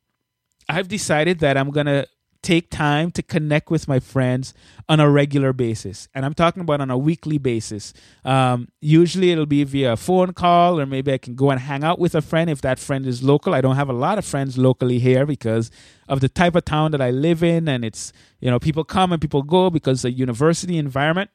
I've 0.69 0.89
decided 0.89 1.41
that 1.41 1.57
I'm 1.57 1.71
going 1.71 1.87
to 1.87 2.07
take 2.45 2.71
time 2.71 3.11
to 3.11 3.23
connect 3.23 3.71
with 3.71 3.89
my 3.89 3.99
friends 3.99 4.53
on 4.87 5.01
a 5.01 5.11
regular 5.11 5.53
basis. 5.53 6.09
And 6.15 6.25
I'm 6.25 6.35
talking 6.35 6.61
about 6.61 6.83
on 6.83 6.91
a 6.91 6.99
weekly 6.99 7.39
basis. 7.39 7.95
Um, 8.25 8.69
usually 8.81 9.33
it'll 9.33 9.47
be 9.47 9.65
via 9.65 9.97
phone 9.97 10.35
call, 10.35 10.79
or 10.79 10.85
maybe 10.85 11.13
I 11.13 11.19
can 11.19 11.35
go 11.35 11.51
and 11.51 11.59
hang 11.59 11.83
out 11.83 11.99
with 11.99 12.15
a 12.15 12.21
friend 12.21 12.51
if 12.51 12.61
that 12.61 12.79
friend 12.79 13.07
is 13.07 13.23
local. 13.23 13.55
I 13.55 13.63
don't 13.63 13.77
have 13.77 13.89
a 13.89 13.95
lot 13.95 14.19
of 14.19 14.27
friends 14.27 14.59
locally 14.59 14.99
here 14.99 15.25
because 15.25 15.71
of 16.07 16.21
the 16.21 16.29
type 16.29 16.55
of 16.55 16.67
town 16.67 16.91
that 16.91 17.01
I 17.01 17.11
live 17.11 17.43
in. 17.43 17.67
And 17.67 17.83
it's, 17.83 18.13
you 18.41 18.51
know, 18.51 18.59
people 18.59 18.85
come 18.85 19.11
and 19.11 19.21
people 19.21 19.43
go 19.43 19.71
because 19.71 20.03
the 20.03 20.13
university 20.13 20.77
environment. 20.77 21.31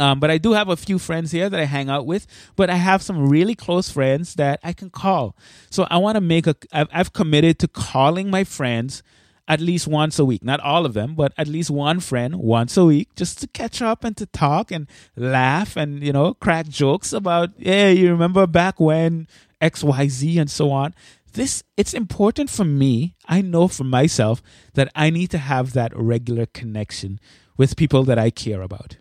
Um, 0.00 0.18
but 0.18 0.30
I 0.30 0.38
do 0.38 0.54
have 0.54 0.68
a 0.68 0.76
few 0.76 0.98
friends 0.98 1.30
here 1.30 1.48
that 1.50 1.60
I 1.60 1.66
hang 1.66 1.90
out 1.90 2.06
with, 2.06 2.26
but 2.56 2.70
I 2.70 2.76
have 2.76 3.02
some 3.02 3.28
really 3.28 3.54
close 3.54 3.90
friends 3.90 4.34
that 4.36 4.58
I 4.64 4.72
can 4.72 4.90
call. 4.90 5.36
So 5.68 5.86
I 5.90 5.98
want 5.98 6.16
to 6.16 6.22
make 6.22 6.46
a, 6.46 6.56
I've, 6.72 6.88
I've 6.90 7.12
committed 7.12 7.58
to 7.60 7.68
calling 7.68 8.30
my 8.30 8.42
friends 8.44 9.02
at 9.50 9.60
least 9.60 9.88
once 9.88 10.16
a 10.20 10.24
week. 10.24 10.44
Not 10.44 10.60
all 10.60 10.86
of 10.86 10.94
them, 10.94 11.16
but 11.16 11.32
at 11.36 11.48
least 11.48 11.70
one 11.70 11.98
friend 11.98 12.36
once 12.36 12.76
a 12.76 12.84
week 12.84 13.08
just 13.16 13.40
to 13.40 13.48
catch 13.48 13.82
up 13.82 14.04
and 14.04 14.16
to 14.16 14.26
talk 14.26 14.70
and 14.70 14.86
laugh 15.16 15.76
and, 15.76 16.04
you 16.04 16.12
know, 16.12 16.34
crack 16.34 16.68
jokes 16.68 17.12
about, 17.12 17.50
yeah, 17.58 17.88
you 17.88 18.12
remember 18.12 18.46
back 18.46 18.78
when 18.78 19.26
XYZ 19.60 20.40
and 20.40 20.48
so 20.48 20.70
on. 20.70 20.94
This, 21.32 21.64
it's 21.76 21.94
important 21.94 22.48
for 22.48 22.64
me. 22.64 23.16
I 23.26 23.42
know 23.42 23.66
for 23.66 23.82
myself 23.82 24.40
that 24.74 24.88
I 24.94 25.10
need 25.10 25.32
to 25.32 25.38
have 25.38 25.72
that 25.72 25.92
regular 25.96 26.46
connection 26.46 27.18
with 27.56 27.76
people 27.76 28.04
that 28.04 28.20
I 28.20 28.30
care 28.30 28.62
about. 28.62 28.98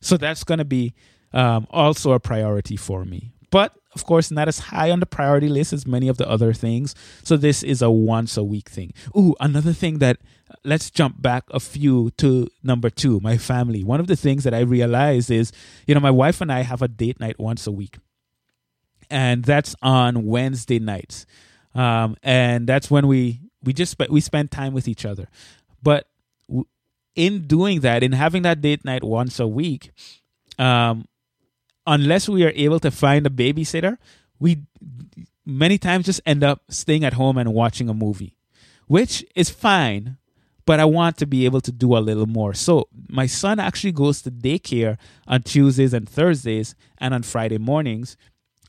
So 0.00 0.16
that's 0.16 0.42
going 0.42 0.58
to 0.58 0.64
be 0.64 0.94
um, 1.34 1.66
also 1.68 2.12
a 2.12 2.20
priority 2.20 2.76
for 2.76 3.04
me. 3.04 3.35
But 3.50 3.76
of 3.94 4.04
course, 4.04 4.30
not 4.30 4.46
as 4.46 4.58
high 4.58 4.90
on 4.90 5.00
the 5.00 5.06
priority 5.06 5.48
list 5.48 5.72
as 5.72 5.86
many 5.86 6.08
of 6.08 6.18
the 6.18 6.28
other 6.28 6.52
things. 6.52 6.94
So 7.22 7.36
this 7.36 7.62
is 7.62 7.80
a 7.80 7.90
once 7.90 8.36
a 8.36 8.44
week 8.44 8.68
thing. 8.68 8.92
Ooh, 9.16 9.34
another 9.40 9.72
thing 9.72 9.98
that 10.00 10.18
let's 10.64 10.90
jump 10.90 11.22
back 11.22 11.44
a 11.50 11.60
few 11.60 12.10
to 12.18 12.48
number 12.62 12.90
two, 12.90 13.20
my 13.20 13.38
family. 13.38 13.82
One 13.82 14.00
of 14.00 14.06
the 14.06 14.16
things 14.16 14.44
that 14.44 14.52
I 14.52 14.60
realized 14.60 15.30
is, 15.30 15.50
you 15.86 15.94
know, 15.94 16.00
my 16.00 16.10
wife 16.10 16.40
and 16.40 16.52
I 16.52 16.60
have 16.62 16.82
a 16.82 16.88
date 16.88 17.20
night 17.20 17.38
once 17.38 17.66
a 17.66 17.72
week, 17.72 17.96
and 19.08 19.44
that's 19.44 19.74
on 19.80 20.26
Wednesday 20.26 20.78
nights, 20.78 21.24
um, 21.74 22.16
and 22.22 22.66
that's 22.66 22.90
when 22.90 23.06
we 23.06 23.40
we 23.62 23.72
just 23.72 23.92
sp- 23.96 24.10
we 24.10 24.20
spend 24.20 24.50
time 24.50 24.74
with 24.74 24.88
each 24.88 25.06
other. 25.06 25.28
But 25.82 26.06
in 27.14 27.46
doing 27.46 27.80
that, 27.80 28.02
in 28.02 28.12
having 28.12 28.42
that 28.42 28.60
date 28.60 28.84
night 28.84 29.02
once 29.02 29.40
a 29.40 29.46
week, 29.48 29.90
um, 30.58 31.06
unless 31.86 32.28
we 32.28 32.44
are 32.44 32.52
able 32.54 32.80
to 32.80 32.90
find 32.90 33.26
a 33.26 33.30
babysitter, 33.30 33.98
we 34.38 34.62
many 35.44 35.78
times 35.78 36.06
just 36.06 36.20
end 36.26 36.42
up 36.42 36.62
staying 36.68 37.04
at 37.04 37.14
home 37.14 37.38
and 37.38 37.54
watching 37.54 37.88
a 37.88 37.94
movie, 37.94 38.36
which 38.86 39.24
is 39.34 39.50
fine. 39.50 40.18
But 40.64 40.80
I 40.80 40.84
want 40.84 41.16
to 41.18 41.26
be 41.26 41.44
able 41.44 41.60
to 41.60 41.70
do 41.70 41.96
a 41.96 42.02
little 42.02 42.26
more. 42.26 42.52
So 42.52 42.88
my 43.08 43.26
son 43.26 43.60
actually 43.60 43.92
goes 43.92 44.20
to 44.22 44.32
daycare 44.32 44.98
on 45.28 45.42
Tuesdays 45.42 45.94
and 45.94 46.08
Thursdays 46.08 46.74
and 46.98 47.14
on 47.14 47.22
Friday 47.22 47.58
mornings. 47.58 48.16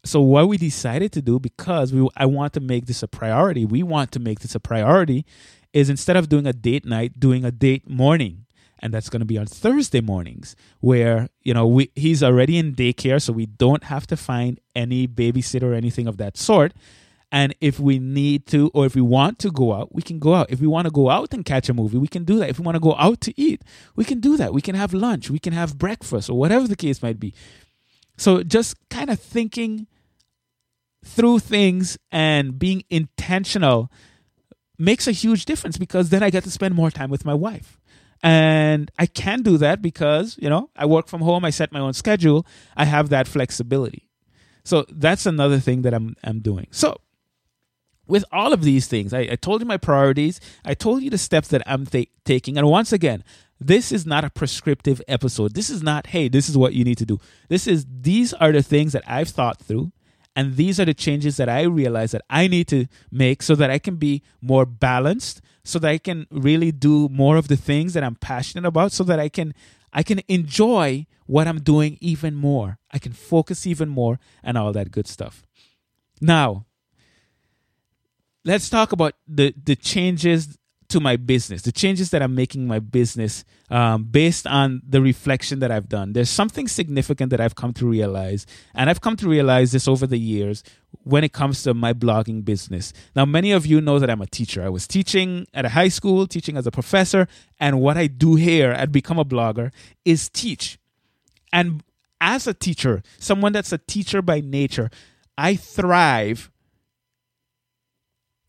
So 0.06 0.22
what 0.22 0.48
we 0.48 0.58
decided 0.58 1.12
to 1.14 1.24
do, 1.24 1.40
because 1.40 1.92
we 1.92 2.08
I 2.16 2.28
want 2.28 2.54
to 2.54 2.60
make 2.60 2.86
this 2.86 3.02
a 3.02 3.08
priority, 3.08 3.66
we 3.66 3.82
want 3.82 4.12
to 4.12 4.20
make 4.20 4.42
this 4.42 4.54
a 4.54 4.60
priority, 4.60 5.26
is 5.74 5.90
instead 5.90 6.16
of 6.18 6.30
doing 6.30 6.46
a 6.46 6.54
date 6.54 6.86
night, 6.86 7.20
doing 7.20 7.44
a 7.44 7.52
date 7.52 7.90
morning 7.90 8.46
and 8.80 8.94
that's 8.94 9.10
going 9.10 9.20
to 9.20 9.26
be 9.26 9.38
on 9.38 9.46
Thursday 9.46 10.02
mornings 10.02 10.56
where 10.80 11.30
you 11.42 11.54
know 11.54 11.66
we 11.68 11.92
he's 11.96 12.24
already 12.24 12.58
in 12.58 12.76
daycare 12.76 13.22
so 13.22 13.34
we 13.34 13.46
don't 13.46 13.86
have 13.86 14.08
to 14.08 14.18
find 14.18 14.60
any 14.76 15.08
babysitter 15.08 15.64
or 15.64 15.74
anything 15.74 16.08
of 16.08 16.18
that 16.18 16.38
sort. 16.38 16.74
And 17.30 17.54
if 17.60 17.78
we 17.80 18.00
need 18.00 18.46
to 18.48 18.72
or 18.74 18.86
if 18.86 18.96
we 18.96 19.02
want 19.02 19.40
to 19.40 19.52
go 19.52 19.74
out 19.74 19.94
we 19.94 20.02
can 20.02 20.20
go 20.20 20.36
out. 20.36 20.50
If 20.50 20.62
we 20.62 20.68
want 20.68 20.86
to 20.86 20.92
go 20.92 21.10
out 21.10 21.34
and 21.34 21.44
catch 21.44 21.70
a 21.70 21.74
movie 21.74 21.98
we 21.98 22.08
can 22.08 22.24
do 22.24 22.40
that. 22.40 22.50
If 22.50 22.60
we 22.60 22.66
want 22.66 22.76
to 22.76 22.82
go 22.82 22.96
out 22.98 23.22
to 23.22 23.40
eat 23.40 23.64
we 23.96 24.06
can 24.06 24.20
do 24.20 24.38
that. 24.38 24.54
We 24.54 24.62
can 24.62 24.76
have 24.76 24.94
lunch 24.94 25.30
we 25.30 25.40
can 25.40 25.54
have 25.54 25.78
breakfast 25.78 26.30
or 26.30 26.38
whatever 26.38 26.68
the 26.68 26.76
case 26.76 27.02
might 27.02 27.20
be. 27.20 27.34
So 28.18 28.44
just 28.44 28.76
kind 28.90 29.10
of 29.10 29.20
thinking 29.20 29.88
through 31.06 31.40
things 31.40 31.98
and 32.12 32.58
being 32.58 32.84
intentional 32.90 33.92
makes 34.78 35.08
a 35.08 35.12
huge 35.12 35.46
difference 35.46 35.78
because 35.78 36.10
then 36.10 36.24
I 36.24 36.30
get 36.30 36.44
to 36.44 36.52
spend 36.52 36.76
more 36.76 36.92
time 36.92 37.10
with 37.10 37.26
my 37.26 37.34
wife. 37.34 37.77
And 38.24 38.92
I 38.98 39.06
can 39.06 39.44
do 39.44 39.58
that 39.58 39.82
because, 39.82 40.38
you 40.40 40.50
know, 40.50 40.70
I 40.76 40.86
work 40.86 41.08
from 41.08 41.22
home, 41.22 41.46
I 41.46 41.52
set 41.52 41.72
my 41.72 41.80
own 41.80 41.94
schedule, 41.94 42.46
I 42.76 42.86
have 42.86 43.10
that 43.10 43.28
flexibility. 43.28 44.10
So 44.64 44.86
that's 44.90 45.26
another 45.26 45.60
thing 45.60 45.84
that 45.84 45.94
I'm 45.94 46.16
I'm 46.24 46.40
doing. 46.40 46.68
So 46.72 46.98
with 48.08 48.26
all 48.32 48.54
of 48.54 48.64
these 48.64 48.88
things, 48.88 49.14
I, 49.14 49.20
I 49.32 49.36
told 49.36 49.62
you 49.62 49.68
my 49.68 49.78
priorities, 49.78 50.40
I 50.66 50.74
told 50.74 51.04
you 51.04 51.10
the 51.10 51.18
steps 51.18 51.50
that 51.50 51.62
I'm 51.66 51.86
th- 51.86 52.10
taking. 52.26 52.58
And 52.58 52.68
once 52.68 52.92
again, 52.94 53.24
this 53.60 53.92
is 53.92 54.06
not 54.06 54.24
a 54.24 54.30
prescriptive 54.30 55.02
episode. 55.08 55.56
This 55.56 55.70
is 55.70 55.84
not, 55.84 56.08
hey, 56.08 56.30
this 56.30 56.48
is 56.48 56.58
what 56.58 56.74
you 56.74 56.84
need 56.84 56.98
to 57.00 57.06
do. 57.06 57.20
This 57.50 57.68
is, 57.68 57.86
these 57.90 58.34
are 58.34 58.52
the 58.52 58.64
things 58.64 58.94
that 58.94 59.04
I've 59.08 59.30
thought 59.30 59.60
through 59.60 59.92
And 60.38 60.56
these 60.56 60.80
are 60.80 60.86
the 60.86 60.94
changes 60.94 61.38
that 61.38 61.50
I 61.50 61.64
realize 61.64 62.12
that 62.12 62.22
I 62.30 62.48
need 62.48 62.68
to 62.68 62.86
make 63.12 63.42
so 63.42 63.56
that 63.56 63.72
I 63.72 63.80
can 63.80 63.96
be 63.96 64.22
more 64.40 64.68
balanced, 64.68 65.42
so 65.68 65.80
that 65.80 65.90
I 65.90 65.98
can 65.98 66.28
really 66.32 66.72
do 66.72 67.10
more 67.10 67.36
of 67.36 67.50
the 67.50 67.58
things 67.58 67.94
that 67.94 68.02
I'm 68.02 68.16
passionate 68.16 68.66
about, 68.66 68.94
so 68.94 69.04
that 69.04 69.20
I 69.20 69.28
can 69.28 69.54
I 69.92 70.02
can 70.02 70.22
enjoy 70.30 71.06
what 71.26 71.46
I'm 71.46 71.60
doing 71.60 71.98
even 72.00 72.36
more. 72.36 72.80
I 72.92 73.00
can 73.00 73.12
focus 73.12 73.68
even 73.68 73.90
more 73.90 74.18
and 74.44 74.58
all 74.58 74.72
that 74.72 74.92
good 74.92 75.08
stuff. 75.08 75.44
Now, 76.22 76.66
let's 78.46 78.70
talk 78.70 78.94
about 78.94 79.16
the 79.28 79.54
the 79.62 79.76
changes 79.76 80.58
to 80.90 81.00
my 81.02 81.18
business, 81.18 81.64
the 81.64 81.72
changes 81.72 82.12
that 82.12 82.22
I'm 82.22 82.34
making 82.34 82.66
my 82.66 82.80
business 82.80 83.44
um, 83.70 84.06
based 84.06 84.48
on 84.48 84.82
the 84.88 85.02
reflection 85.02 85.60
that 85.60 85.70
I've 85.70 85.90
done. 85.90 86.14
There's 86.14 86.30
something 86.30 86.68
significant 86.68 87.30
that 87.32 87.42
I've 87.42 87.56
come 87.56 87.74
to 87.74 87.86
realize, 87.86 88.46
and 88.74 88.90
I've 88.90 89.02
come 89.02 89.18
to 89.18 89.28
realize 89.28 89.74
this 89.74 89.88
over 89.88 90.08
the 90.08 90.18
years 90.18 90.64
when 91.04 91.24
it 91.24 91.34
comes 91.34 91.64
to 91.64 91.74
my 91.74 91.94
blogging 91.94 92.46
business. 92.46 92.94
Now, 93.16 93.26
many 93.26 93.52
of 93.52 93.66
you 93.66 93.82
know 93.82 94.00
that 94.00 94.10
I'm 94.10 94.22
a 94.22 94.28
teacher. 94.28 94.64
I 94.64 94.70
was 94.70 94.88
teaching 94.88 95.46
at 95.54 95.66
a 95.66 95.70
high 95.70 95.90
school, 95.90 96.26
teaching 96.26 96.56
as 96.56 96.66
a 96.66 96.72
professor, 96.72 97.28
and 97.60 97.82
what 97.82 97.98
I 97.98 98.08
do 98.08 98.36
here 98.36 98.72
at 98.72 98.92
Become 98.92 99.20
a 99.20 99.26
Blogger 99.26 99.72
is 100.06 100.30
teach. 100.30 100.80
And 101.52 101.84
as 102.22 102.48
a 102.48 102.54
teacher, 102.54 103.04
someone 103.20 103.52
that's 103.52 103.74
a 103.74 103.78
teacher 103.78 104.22
by 104.22 104.40
nature, 104.40 104.90
I 105.38 105.56
thrive 105.56 106.50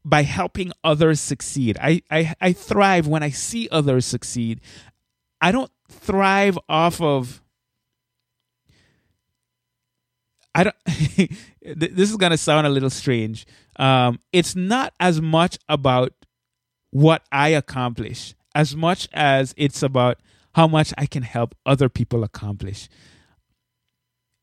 by 0.09 0.23
helping 0.23 0.73
others 0.83 1.21
succeed. 1.21 1.77
I, 1.81 2.03
I, 2.11 2.35
I 2.41 2.53
thrive 2.53 3.07
when 3.07 3.23
I 3.23 3.31
see 3.31 3.69
others 3.71 4.07
succeed. 4.07 4.61
I 5.41 5.53
don't 5.53 5.71
thrive 5.91 6.59
off 6.69 7.01
of. 7.01 7.43
I 10.55 10.65
don't. 10.65 10.77
this 11.63 12.11
is 12.11 12.17
going 12.17 12.33
to 12.33 12.39
sound 12.39 12.67
a 12.67 12.71
little 12.71 12.91
strange. 12.91 13.47
Um, 13.77 14.21
it's 14.33 14.57
not 14.57 14.95
as 14.99 15.21
much 15.21 15.59
about 15.69 16.13
what 16.91 17.23
I 17.31 17.51
accomplish 17.51 18.35
as 18.55 18.75
much 18.75 19.09
as 19.13 19.55
it's 19.57 19.83
about 19.83 20.19
how 20.55 20.67
much 20.67 20.93
I 20.99 21.07
can 21.07 21.23
help 21.23 21.55
other 21.65 21.89
people 21.89 22.25
accomplish. 22.25 22.89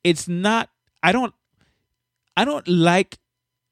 It's 0.03 0.27
not. 0.27 0.69
I 1.03 1.11
don't. 1.11 1.33
I 2.37 2.45
don't 2.45 2.67
like, 2.67 3.17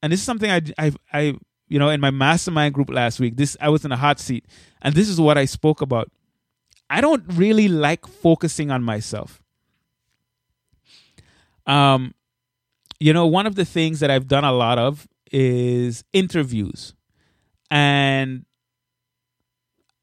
and 0.02 0.12
this 0.12 0.20
is 0.20 0.26
something 0.26 0.50
I 0.50 0.62
I 0.78 0.92
I 1.14 1.38
you 1.74 1.80
know, 1.80 1.90
in 1.90 2.00
my 2.00 2.12
mastermind 2.12 2.76
group 2.76 2.92
last 2.92 3.20
week, 3.20 3.36
this 3.36 3.58
I 3.60 3.70
was 3.70 3.84
in 3.84 3.92
a 3.92 3.98
hot 3.98 4.20
seat, 4.20 4.46
and 4.84 4.94
this 4.94 5.10
is 5.10 5.20
what 5.20 5.40
I 5.40 5.46
spoke 5.46 5.82
about. 5.82 6.12
I 6.88 7.02
don't 7.02 7.24
really 7.30 7.68
like 7.68 8.06
focusing 8.06 8.70
on 8.70 8.84
myself. 8.84 9.42
Um, 11.66 12.14
you 13.00 13.12
know, 13.12 13.26
one 13.26 13.48
of 13.48 13.56
the 13.56 13.66
things 13.66 14.02
that 14.02 14.12
I've 14.12 14.28
done 14.28 14.44
a 14.44 14.52
lot 14.52 14.78
of 14.78 15.08
is 15.32 16.04
interviews, 16.14 16.94
and 17.72 18.46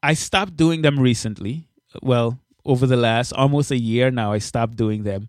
I 0.02 0.14
stopped 0.14 0.56
doing 0.56 0.82
them 0.82 0.98
recently. 0.98 1.68
Well, 2.02 2.40
over 2.64 2.84
the 2.84 2.96
last 2.96 3.32
almost 3.32 3.70
a 3.70 3.78
year 3.78 4.10
now, 4.10 4.32
I 4.32 4.38
stopped 4.38 4.74
doing 4.74 5.04
them 5.04 5.28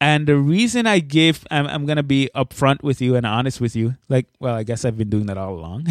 and 0.00 0.26
the 0.26 0.36
reason 0.36 0.86
I 0.86 1.00
give, 1.00 1.46
I'm, 1.50 1.66
I'm 1.66 1.84
going 1.84 1.98
to 1.98 2.02
be 2.02 2.30
upfront 2.34 2.82
with 2.82 3.02
you 3.02 3.16
and 3.16 3.26
honest 3.26 3.60
with 3.60 3.76
you. 3.76 3.96
Like, 4.08 4.26
well, 4.38 4.54
I 4.54 4.62
guess 4.62 4.84
I've 4.84 4.96
been 4.96 5.10
doing 5.10 5.26
that 5.26 5.36
all 5.36 5.54
along. 5.54 5.88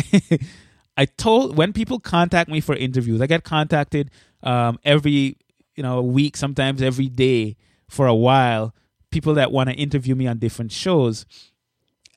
I 0.97 1.05
told, 1.05 1.55
when 1.55 1.74
people 1.74 1.99
contact 1.99 2.49
me 2.49 2.60
for 2.60 2.76
interviews, 2.76 3.22
I 3.22 3.28
get 3.28 3.43
contacted 3.43 4.10
um, 4.41 4.80
every, 4.84 5.38
you 5.76 5.84
know, 5.84 6.01
week, 6.01 6.38
sometimes 6.38 6.82
every 6.82 7.07
day 7.07 7.55
for 7.88 8.07
a 8.07 8.16
while, 8.16 8.74
people 9.12 9.36
that 9.36 9.51
want 9.51 9.70
to 9.70 9.76
interview 9.76 10.16
me 10.16 10.26
on 10.26 10.39
different 10.39 10.72
shows. 10.72 11.26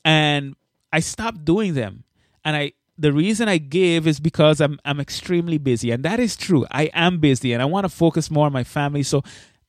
And 0.04 0.56
I 0.92 1.00
stopped 1.00 1.44
doing 1.44 1.74
them. 1.74 2.04
And 2.44 2.56
I, 2.56 2.72
the 2.98 3.12
reason 3.12 3.48
I 3.48 3.58
give 3.58 4.06
is 4.06 4.18
because 4.20 4.60
I'm 4.60 4.78
I'm 4.84 5.00
extremely 5.00 5.58
busy, 5.58 5.90
and 5.90 6.04
that 6.04 6.20
is 6.20 6.36
true. 6.36 6.66
I 6.70 6.84
am 6.92 7.20
busy, 7.20 7.52
and 7.52 7.62
I 7.62 7.64
want 7.64 7.84
to 7.84 7.88
focus 7.88 8.30
more 8.30 8.46
on 8.46 8.52
my 8.52 8.64
family. 8.64 9.02
So 9.02 9.22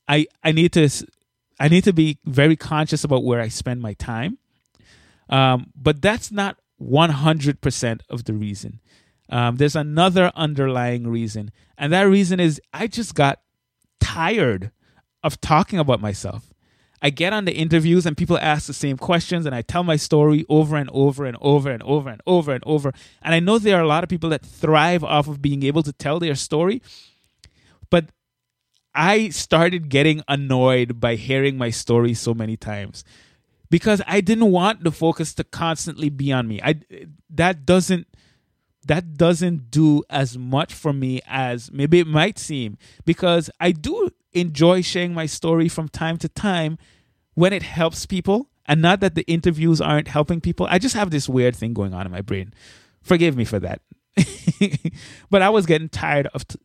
I 0.08 0.28
I 0.44 0.52
need 0.52 0.74
to 0.74 0.90
I 1.64 1.70
need 1.70 1.86
to 1.86 1.94
be 1.94 2.20
very 2.26 2.58
conscious 2.58 3.06
about 3.06 3.24
where 3.24 3.40
I 3.40 3.48
spend 3.48 3.82
my 3.82 3.94
time. 3.94 4.38
Um, 5.30 5.68
but 5.74 6.02
that's 6.02 6.30
not 6.30 6.58
100% 6.82 8.02
of 8.10 8.26
the 8.26 8.34
reason. 8.34 8.82
Um, 9.30 9.56
there's 9.56 9.78
another 9.78 10.34
underlying 10.36 11.08
reason. 11.08 11.54
And 11.78 11.94
that 11.94 12.02
reason 12.02 12.42
is 12.42 12.60
I 12.74 12.88
just 12.88 13.16
got 13.16 13.40
tired 14.02 14.72
of 15.24 15.40
talking 15.40 15.80
about 15.80 16.02
myself. 16.02 16.54
I 17.02 17.10
get 17.12 17.32
on 17.32 17.46
the 17.46 17.54
interviews 17.54 18.06
and 18.06 18.18
people 18.18 18.38
ask 18.40 18.68
the 18.68 18.74
same 18.74 18.98
questions, 18.98 19.46
and 19.46 19.56
I 19.56 19.62
tell 19.62 19.86
my 19.86 19.96
story 19.96 20.46
over 20.50 20.76
and 20.76 20.90
over 20.92 21.24
and 21.24 21.38
over 21.40 21.72
and 21.72 21.82
over 21.84 22.10
and 22.10 22.22
over 22.28 22.52
and 22.52 22.64
over. 22.68 22.92
And 23.22 23.34
I 23.34 23.40
know 23.40 23.58
there 23.58 23.78
are 23.78 23.84
a 23.84 23.88
lot 23.88 24.04
of 24.04 24.10
people 24.10 24.32
that 24.32 24.46
thrive 24.46 25.06
off 25.06 25.30
of 25.30 25.42
being 25.42 25.64
able 25.64 25.84
to 25.84 25.94
tell 25.94 26.20
their 26.20 26.36
story, 26.36 26.82
but 27.90 28.10
I 28.96 29.30
started 29.30 29.90
getting 29.90 30.22
annoyed 30.28 31.00
by 31.00 31.16
hearing 31.16 31.58
my 31.58 31.70
story 31.70 32.14
so 32.14 32.34
many 32.34 32.58
times 32.58 33.04
because 33.70 34.02
I 34.06 34.22
didn't 34.22 34.52
want 34.52 34.84
the 34.84 34.92
focus 34.92 35.34
to 35.36 35.44
constantly 35.44 36.10
be 36.10 36.32
on 36.32 36.48
me. 36.48 36.62
I 36.62 36.76
that 37.32 37.66
doesn't 37.66 38.08
that 38.86 39.16
doesn't 39.16 39.72
do 39.72 40.04
as 40.10 40.38
much 40.38 40.74
for 40.74 40.94
me 40.94 41.22
as 41.26 41.72
maybe 41.72 42.00
it 42.00 42.08
might 42.08 42.38
seem 42.38 42.78
because 43.06 43.50
I 43.60 43.72
do 43.72 44.12
enjoy 44.34 44.82
sharing 44.82 45.14
my 45.14 45.26
story 45.26 45.70
from 45.70 45.88
time 45.90 46.18
to 46.18 46.30
time 46.30 46.78
when 47.34 47.54
it 47.54 47.64
helps 47.64 48.06
people 48.06 48.50
and 48.66 48.82
not 48.82 49.00
that 49.00 49.16
the 49.16 49.24
interviews 49.24 49.82
aren't 49.82 50.08
helping 50.08 50.42
people. 50.42 50.68
I 50.70 50.80
just 50.80 50.96
have 50.96 51.12
this 51.12 51.28
weird 51.28 51.56
thing 51.56 51.74
going 51.74 51.94
on 51.94 52.06
in 52.06 52.12
my 52.12 52.22
brain. 52.22 52.54
Forgive 53.02 53.36
me 53.36 53.46
for 53.46 53.60
that. 53.60 53.82
but 55.30 55.42
I 55.42 55.50
was 55.50 55.66
getting 55.66 55.90
tired 55.90 56.28
of 56.28 56.48
t- 56.48 56.60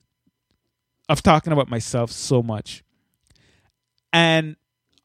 of 1.09 1.23
talking 1.23 1.53
about 1.53 1.69
myself 1.69 2.11
so 2.11 2.43
much. 2.43 2.83
And 4.13 4.57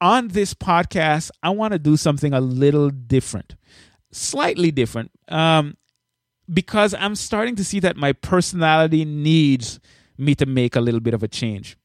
on 0.01 0.29
this 0.29 0.53
podcast, 0.53 1.31
I 1.41 1.49
want 1.51 1.73
to 1.73 1.79
do 1.79 1.97
something 1.97 2.33
a 2.33 2.41
little 2.41 2.89
different, 2.89 3.55
slightly 4.11 4.71
different, 4.71 5.11
um, 5.29 5.77
because 6.51 6.93
I'm 6.93 7.15
starting 7.15 7.55
to 7.55 7.63
see 7.63 7.79
that 7.79 7.95
my 7.95 8.13
personality 8.13 9.05
needs 9.05 9.79
me 10.17 10.35
to 10.35 10.45
make 10.45 10.75
a 10.75 10.81
little 10.81 10.99
bit 10.99 11.13
of 11.13 11.23
a 11.23 11.27
change. 11.27 11.77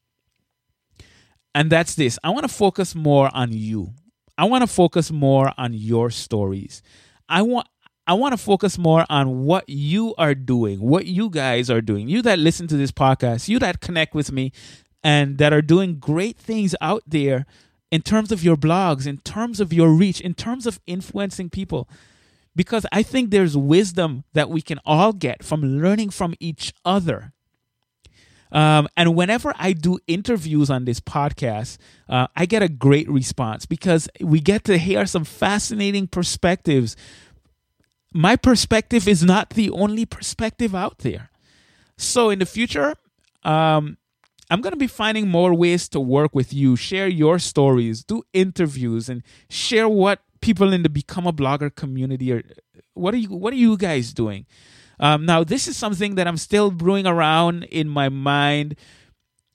And 1.55 1.71
that's 1.71 1.95
this 1.95 2.19
I 2.23 2.31
want 2.31 2.43
to 2.43 2.53
focus 2.53 2.95
more 2.95 3.31
on 3.33 3.53
you. 3.53 3.95
I 4.37 4.45
want 4.45 4.63
to 4.63 4.69
focus 4.69 5.11
more 5.11 5.53
on 5.59 5.73
your 5.75 6.11
stories. 6.11 6.83
I 7.29 7.43
want 7.43 7.67
I 8.09 8.15
want 8.15 8.33
to 8.33 8.39
focus 8.39 8.79
more 8.79 9.05
on 9.11 9.45
what 9.45 9.69
you 9.69 10.15
are 10.17 10.35
doing, 10.35 10.81
what 10.81 11.05
you 11.05 11.29
guys 11.29 11.69
are 11.69 11.83
doing. 11.83 12.09
You 12.09 12.23
that 12.23 12.39
listen 12.39 12.67
to 12.69 12.77
this 12.79 12.91
podcast, 12.91 13.51
you 13.51 13.59
that 13.59 13.83
connect 13.83 14.15
with 14.15 14.33
me 14.33 14.51
and 15.05 15.37
that 15.37 15.53
are 15.53 15.61
doing 15.61 15.99
great 15.99 16.39
things 16.39 16.75
out 16.81 17.03
there 17.07 17.45
in 17.91 18.01
terms 18.01 18.33
of 18.33 18.43
your 18.43 18.57
blogs, 18.57 19.07
in 19.07 19.19
terms 19.19 19.61
of 19.61 19.75
your 19.75 19.91
reach, 19.91 20.23
in 20.23 20.33
terms 20.33 20.67
of 20.67 20.81
influencing 20.87 21.51
people. 21.51 21.87
Because 22.57 22.87
I 22.91 23.03
think 23.03 23.31
there's 23.31 23.59
wisdom 23.59 24.25
that 24.33 24.49
we 24.49 24.63
can 24.63 24.81
all 24.87 25.13
get 25.13 25.45
from 25.45 25.63
learning 25.63 26.09
from 26.09 26.35
each 26.41 26.73
other. 26.87 27.35
Um, 28.51 28.89
and 28.97 29.15
whenever 29.15 29.53
I 29.59 29.75
do 29.75 29.99
interviews 30.07 30.71
on 30.71 30.87
this 30.87 31.01
podcast, 31.01 31.77
uh, 32.09 32.29
I 32.35 32.47
get 32.47 32.63
a 32.63 32.69
great 32.69 33.09
response 33.11 33.67
because 33.67 34.09
we 34.21 34.41
get 34.41 34.65
to 34.65 34.79
hear 34.79 35.05
some 35.05 35.25
fascinating 35.25 36.07
perspectives 36.07 36.97
my 38.13 38.37
perspective 38.37 39.07
is 39.07 39.23
not 39.23 39.51
the 39.51 39.71
only 39.71 40.07
perspective 40.07 40.75
out 40.75 40.99
there. 40.99 41.31
So 41.97 42.31
in 42.31 42.39
the 42.39 42.47
future, 42.47 42.95
um, 43.45 43.99
I'm 44.51 44.61
going 44.61 44.73
to 44.73 44.79
be 44.79 44.87
finding 44.87 45.29
more 45.29 45.53
ways 45.53 45.89
to 45.91 46.01
work 46.01 46.35
with 46.35 46.53
you, 46.53 46.77
share 46.77 47.09
your 47.09 47.39
stories, 47.39 48.03
do 48.05 48.23
interviews, 48.33 49.09
and 49.09 49.23
share 49.51 49.89
what 49.89 50.21
people 50.41 50.73
in 50.73 50.83
the 50.83 50.89
Become 50.89 51.27
a 51.27 51.33
Blogger 51.33 51.75
community 51.75 52.33
are. 52.33 52.43
What 52.95 53.15
are 53.15 53.19
you? 53.19 53.29
What 53.29 53.53
are 53.53 53.57
you 53.57 53.77
guys 53.77 54.13
doing? 54.13 54.47
Um, 55.01 55.27
now, 55.27 55.45
this 55.45 55.69
is 55.69 55.77
something 55.77 56.17
that 56.17 56.27
I'm 56.27 56.37
still 56.37 56.71
brewing 56.71 57.07
around 57.07 57.65
in 57.65 57.89
my 57.89 58.09
mind, 58.09 58.77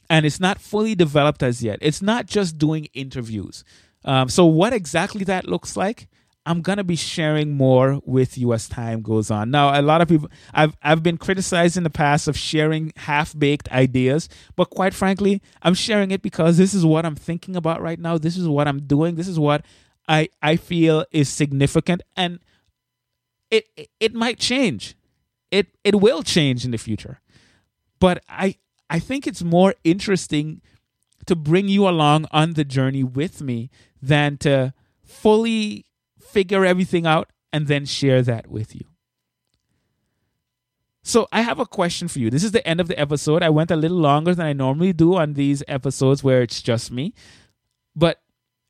and 0.10 0.26
it's 0.26 0.40
not 0.40 0.62
fully 0.62 0.96
developed 0.96 1.44
as 1.44 1.64
yet. 1.64 1.80
It's 1.82 2.02
not 2.02 2.28
just 2.28 2.58
doing 2.58 2.88
interviews. 2.94 3.64
Um, 4.06 4.30
so, 4.30 4.46
what 4.46 4.74
exactly 4.74 5.24
that 5.26 5.48
looks 5.48 5.76
like, 5.76 6.08
I'm 6.46 6.62
gonna 6.62 6.84
be 6.84 6.98
sharing 6.98 7.56
more 7.56 8.02
with 8.06 8.38
you 8.38 8.54
as 8.54 8.68
time 8.68 9.02
goes 9.02 9.32
on. 9.32 9.50
Now, 9.50 9.80
a 9.80 9.82
lot 9.82 10.02
of 10.02 10.10
people 10.10 10.30
I've 10.54 10.76
I've 10.82 11.02
been 11.02 11.18
criticized 11.18 11.78
in 11.78 11.84
the 11.84 11.90
past 11.90 12.28
of 12.28 12.38
sharing 12.38 12.92
half 12.98 13.38
baked 13.38 13.72
ideas, 13.72 14.28
but 14.56 14.70
quite 14.70 14.94
frankly, 14.94 15.42
I'm 15.62 15.74
sharing 15.74 16.12
it 16.12 16.22
because 16.22 16.58
this 16.58 16.74
is 16.74 16.86
what 16.86 17.06
I'm 17.06 17.16
thinking 17.16 17.56
about 17.56 17.82
right 17.82 18.00
now. 18.00 18.18
This 18.18 18.38
is 18.38 18.48
what 18.48 18.68
I'm 18.68 18.82
doing. 18.82 19.16
This 19.16 19.28
is 19.28 19.40
what 19.40 19.66
I 20.08 20.30
I 20.42 20.58
feel 20.58 21.06
is 21.12 21.30
significant, 21.30 22.02
and 22.18 22.40
it 23.50 23.68
it 24.00 24.14
might 24.14 24.38
change. 24.38 24.96
It 25.50 25.68
it 25.84 25.96
will 25.96 26.24
change 26.24 26.66
in 26.66 26.72
the 26.72 26.78
future, 26.78 27.22
but 28.00 28.22
I 28.28 28.58
I 28.90 29.00
think 29.00 29.28
it's 29.28 29.44
more 29.44 29.76
interesting 29.84 30.62
to 31.26 31.36
bring 31.36 31.70
you 31.70 31.88
along 31.88 32.26
on 32.32 32.54
the 32.54 32.66
journey 32.66 33.04
with 33.04 33.42
me 33.42 33.70
than 34.02 34.36
to 34.38 34.74
fully 35.06 35.86
figure 36.34 36.66
everything 36.66 37.06
out, 37.06 37.32
and 37.52 37.68
then 37.68 37.86
share 37.86 38.22
that 38.24 38.48
with 38.48 38.76
you. 38.76 38.86
So, 41.06 41.28
I 41.32 41.42
have 41.42 41.60
a 41.60 41.66
question 41.66 42.08
for 42.08 42.20
you. 42.20 42.30
This 42.30 42.44
is 42.44 42.52
the 42.52 42.66
end 42.68 42.80
of 42.80 42.88
the 42.88 42.98
episode. 42.98 43.44
I 43.44 43.50
went 43.50 43.72
a 43.72 43.76
little 43.76 43.98
longer 43.98 44.34
than 44.34 44.46
I 44.46 44.54
normally 44.54 44.94
do 44.94 45.16
on 45.16 45.34
these 45.34 45.62
episodes 45.68 46.24
where 46.24 46.42
it's 46.42 46.62
just 46.62 46.92
me. 46.92 47.14
But 47.96 48.22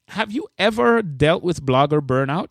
have 0.09 0.31
you 0.31 0.47
ever 0.57 1.01
dealt 1.01 1.43
with 1.43 1.65
blogger 1.65 2.01
burnout? 2.01 2.47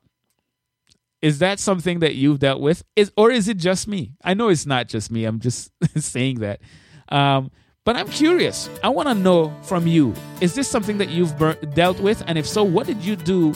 Is 1.21 1.39
that 1.39 1.61
something 1.61 2.01
that 2.01 2.17
you've 2.17 2.41
dealt 2.41 2.61
with? 2.61 2.83
Is 2.97 3.13
or 3.17 3.31
is 3.31 3.49
it 3.49 3.57
just 3.57 3.87
me? 3.87 4.15
I 4.25 4.35
know 4.35 4.49
it's 4.49 4.67
not 4.67 4.89
just 4.89 5.11
me. 5.11 5.25
I'm 5.25 5.39
just 5.39 5.71
saying 5.97 6.41
that. 6.41 6.61
Um, 7.09 7.51
but 7.85 7.97
I'm 7.97 8.09
curious. 8.09 8.69
I 8.83 8.89
want 8.89 9.09
to 9.09 9.15
know 9.15 9.53
from 9.63 9.87
you: 9.87 10.15
Is 10.41 10.55
this 10.55 10.69
something 10.69 10.99
that 10.99 11.11
you've 11.11 11.37
bur- 11.39 11.55
dealt 11.75 12.01
with? 12.01 12.23
And 12.27 12.39
if 12.39 12.47
so, 12.47 12.65
what 12.65 12.87
did 12.87 13.05
you 13.05 13.15
do 13.15 13.55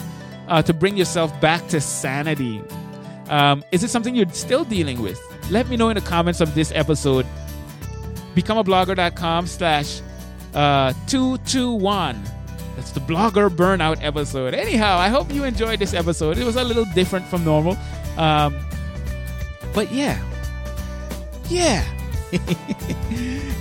uh, 0.48 0.62
to 0.62 0.72
bring 0.72 0.96
yourself 0.96 1.38
back 1.40 1.66
to 1.68 1.80
sanity? 1.80 2.62
Um, 3.28 3.64
is 3.72 3.82
it 3.82 3.90
something 3.90 4.14
you're 4.14 4.28
still 4.30 4.64
dealing 4.64 5.02
with? 5.02 5.20
Let 5.50 5.68
me 5.68 5.76
know 5.76 5.88
in 5.88 5.94
the 5.96 6.00
comments 6.00 6.40
of 6.40 6.54
this 6.54 6.72
episode. 6.74 7.26
Becomeablogger.com 8.34 9.46
slash 9.46 10.00
uh, 10.54 10.92
221. 11.06 12.22
That's 12.76 12.92
the 12.92 13.00
blogger 13.00 13.48
burnout 13.48 14.02
episode. 14.02 14.52
Anyhow, 14.54 14.98
I 14.98 15.08
hope 15.08 15.32
you 15.32 15.44
enjoyed 15.44 15.78
this 15.78 15.94
episode. 15.94 16.36
It 16.38 16.44
was 16.44 16.56
a 16.56 16.64
little 16.64 16.84
different 16.94 17.26
from 17.26 17.44
normal. 17.44 17.76
Um, 18.18 18.56
but 19.72 19.90
yeah. 19.92 20.22
Yeah. 21.48 21.84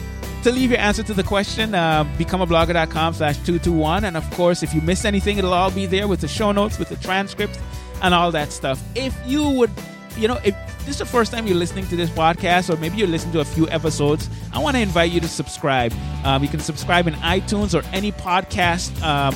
to 0.46 0.52
leave 0.52 0.70
your 0.70 0.80
answer 0.80 1.02
to 1.02 1.14
the 1.16 1.24
question, 1.24 1.74
uh, 1.74 2.04
becomeablogger.com 2.20 3.16
slash 3.16 3.36
221. 3.38 4.06
And 4.06 4.16
of 4.16 4.30
course, 4.32 4.62
if 4.62 4.76
you 4.76 4.82
missed 4.82 5.04
anything, 5.04 5.40
it'll 5.40 5.54
all 5.54 5.72
be 5.72 5.88
there 5.88 6.08
with 6.08 6.22
the 6.22 6.28
show 6.28 6.52
notes, 6.52 6.78
with 6.78 6.90
the 6.90 6.98
transcripts, 6.98 7.58
and 8.04 8.14
all 8.14 8.32
that 8.32 8.52
stuff. 8.52 8.80
If 8.94 9.20
you 9.26 9.50
would, 9.50 9.72
you 10.16 10.28
know, 10.28 10.40
if 10.44 10.56
this 10.80 10.90
is 10.90 10.98
the 11.00 11.06
first 11.06 11.32
time 11.32 11.48
you're 11.48 11.58
listening 11.58 11.88
to 11.88 11.96
this 11.96 12.12
podcast, 12.12 12.72
or 12.72 12.78
maybe 12.78 12.98
you're 12.98 13.08
listening 13.08 13.34
to 13.34 13.40
a 13.40 13.46
few 13.46 13.68
episodes, 13.70 14.30
I 14.54 14.60
want 14.60 14.76
to 14.76 14.82
invite 14.84 15.12
you 15.12 15.20
to 15.20 15.28
subscribe. 15.28 15.92
Um, 16.24 16.44
you 16.44 16.50
can 16.50 16.60
subscribe 16.60 17.08
in 17.08 17.16
iTunes 17.16 17.74
or 17.74 17.84
any 17.92 18.12
podcast 18.12 19.02
um, 19.02 19.34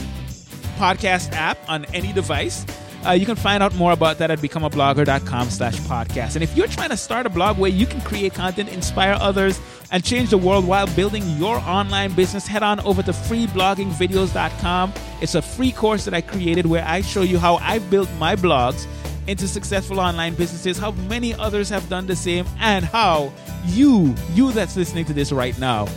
podcast 0.77 1.33
app 1.33 1.57
on 1.67 1.85
any 1.85 2.13
device. 2.13 2.67
Uh, 3.05 3.11
you 3.11 3.25
can 3.25 3.35
find 3.35 3.63
out 3.63 3.73
more 3.75 3.91
about 3.93 4.17
that 4.17 4.29
at 4.29 4.39
becomeablogger.com 4.39 5.49
slash 5.49 5.77
podcast. 5.81 6.35
And 6.35 6.43
if 6.43 6.55
you're 6.55 6.67
trying 6.67 6.89
to 6.89 6.97
start 6.97 7.25
a 7.25 7.29
blog 7.29 7.57
where 7.57 7.71
you 7.71 7.85
can 7.85 8.01
create 8.01 8.33
content, 8.33 8.69
inspire 8.69 9.17
others, 9.19 9.59
and 9.91 10.03
change 10.03 10.29
the 10.29 10.37
world 10.37 10.65
while 10.67 10.87
building 10.95 11.23
your 11.37 11.57
online 11.59 12.13
business, 12.13 12.45
head 12.45 12.61
on 12.61 12.79
over 12.81 13.01
to 13.01 13.11
freebloggingvideos.com. 13.11 14.93
It's 15.21 15.35
a 15.35 15.41
free 15.41 15.71
course 15.71 16.05
that 16.05 16.13
I 16.13 16.21
created 16.21 16.65
where 16.65 16.83
I 16.85 17.01
show 17.01 17.21
you 17.21 17.39
how 17.39 17.55
I 17.55 17.79
built 17.79 18.09
my 18.19 18.35
blogs 18.35 18.85
into 19.27 19.47
successful 19.47 19.99
online 19.99 20.33
businesses, 20.33 20.77
how 20.77 20.91
many 20.91 21.33
others 21.35 21.69
have 21.69 21.87
done 21.87 22.07
the 22.07 22.15
same, 22.15 22.45
and 22.59 22.83
how 22.83 23.31
you, 23.65 24.15
you 24.33 24.51
that's 24.51 24.75
listening 24.75 25.05
to 25.05 25.13
this 25.13 25.31
right 25.31 25.57
now, 25.59 25.87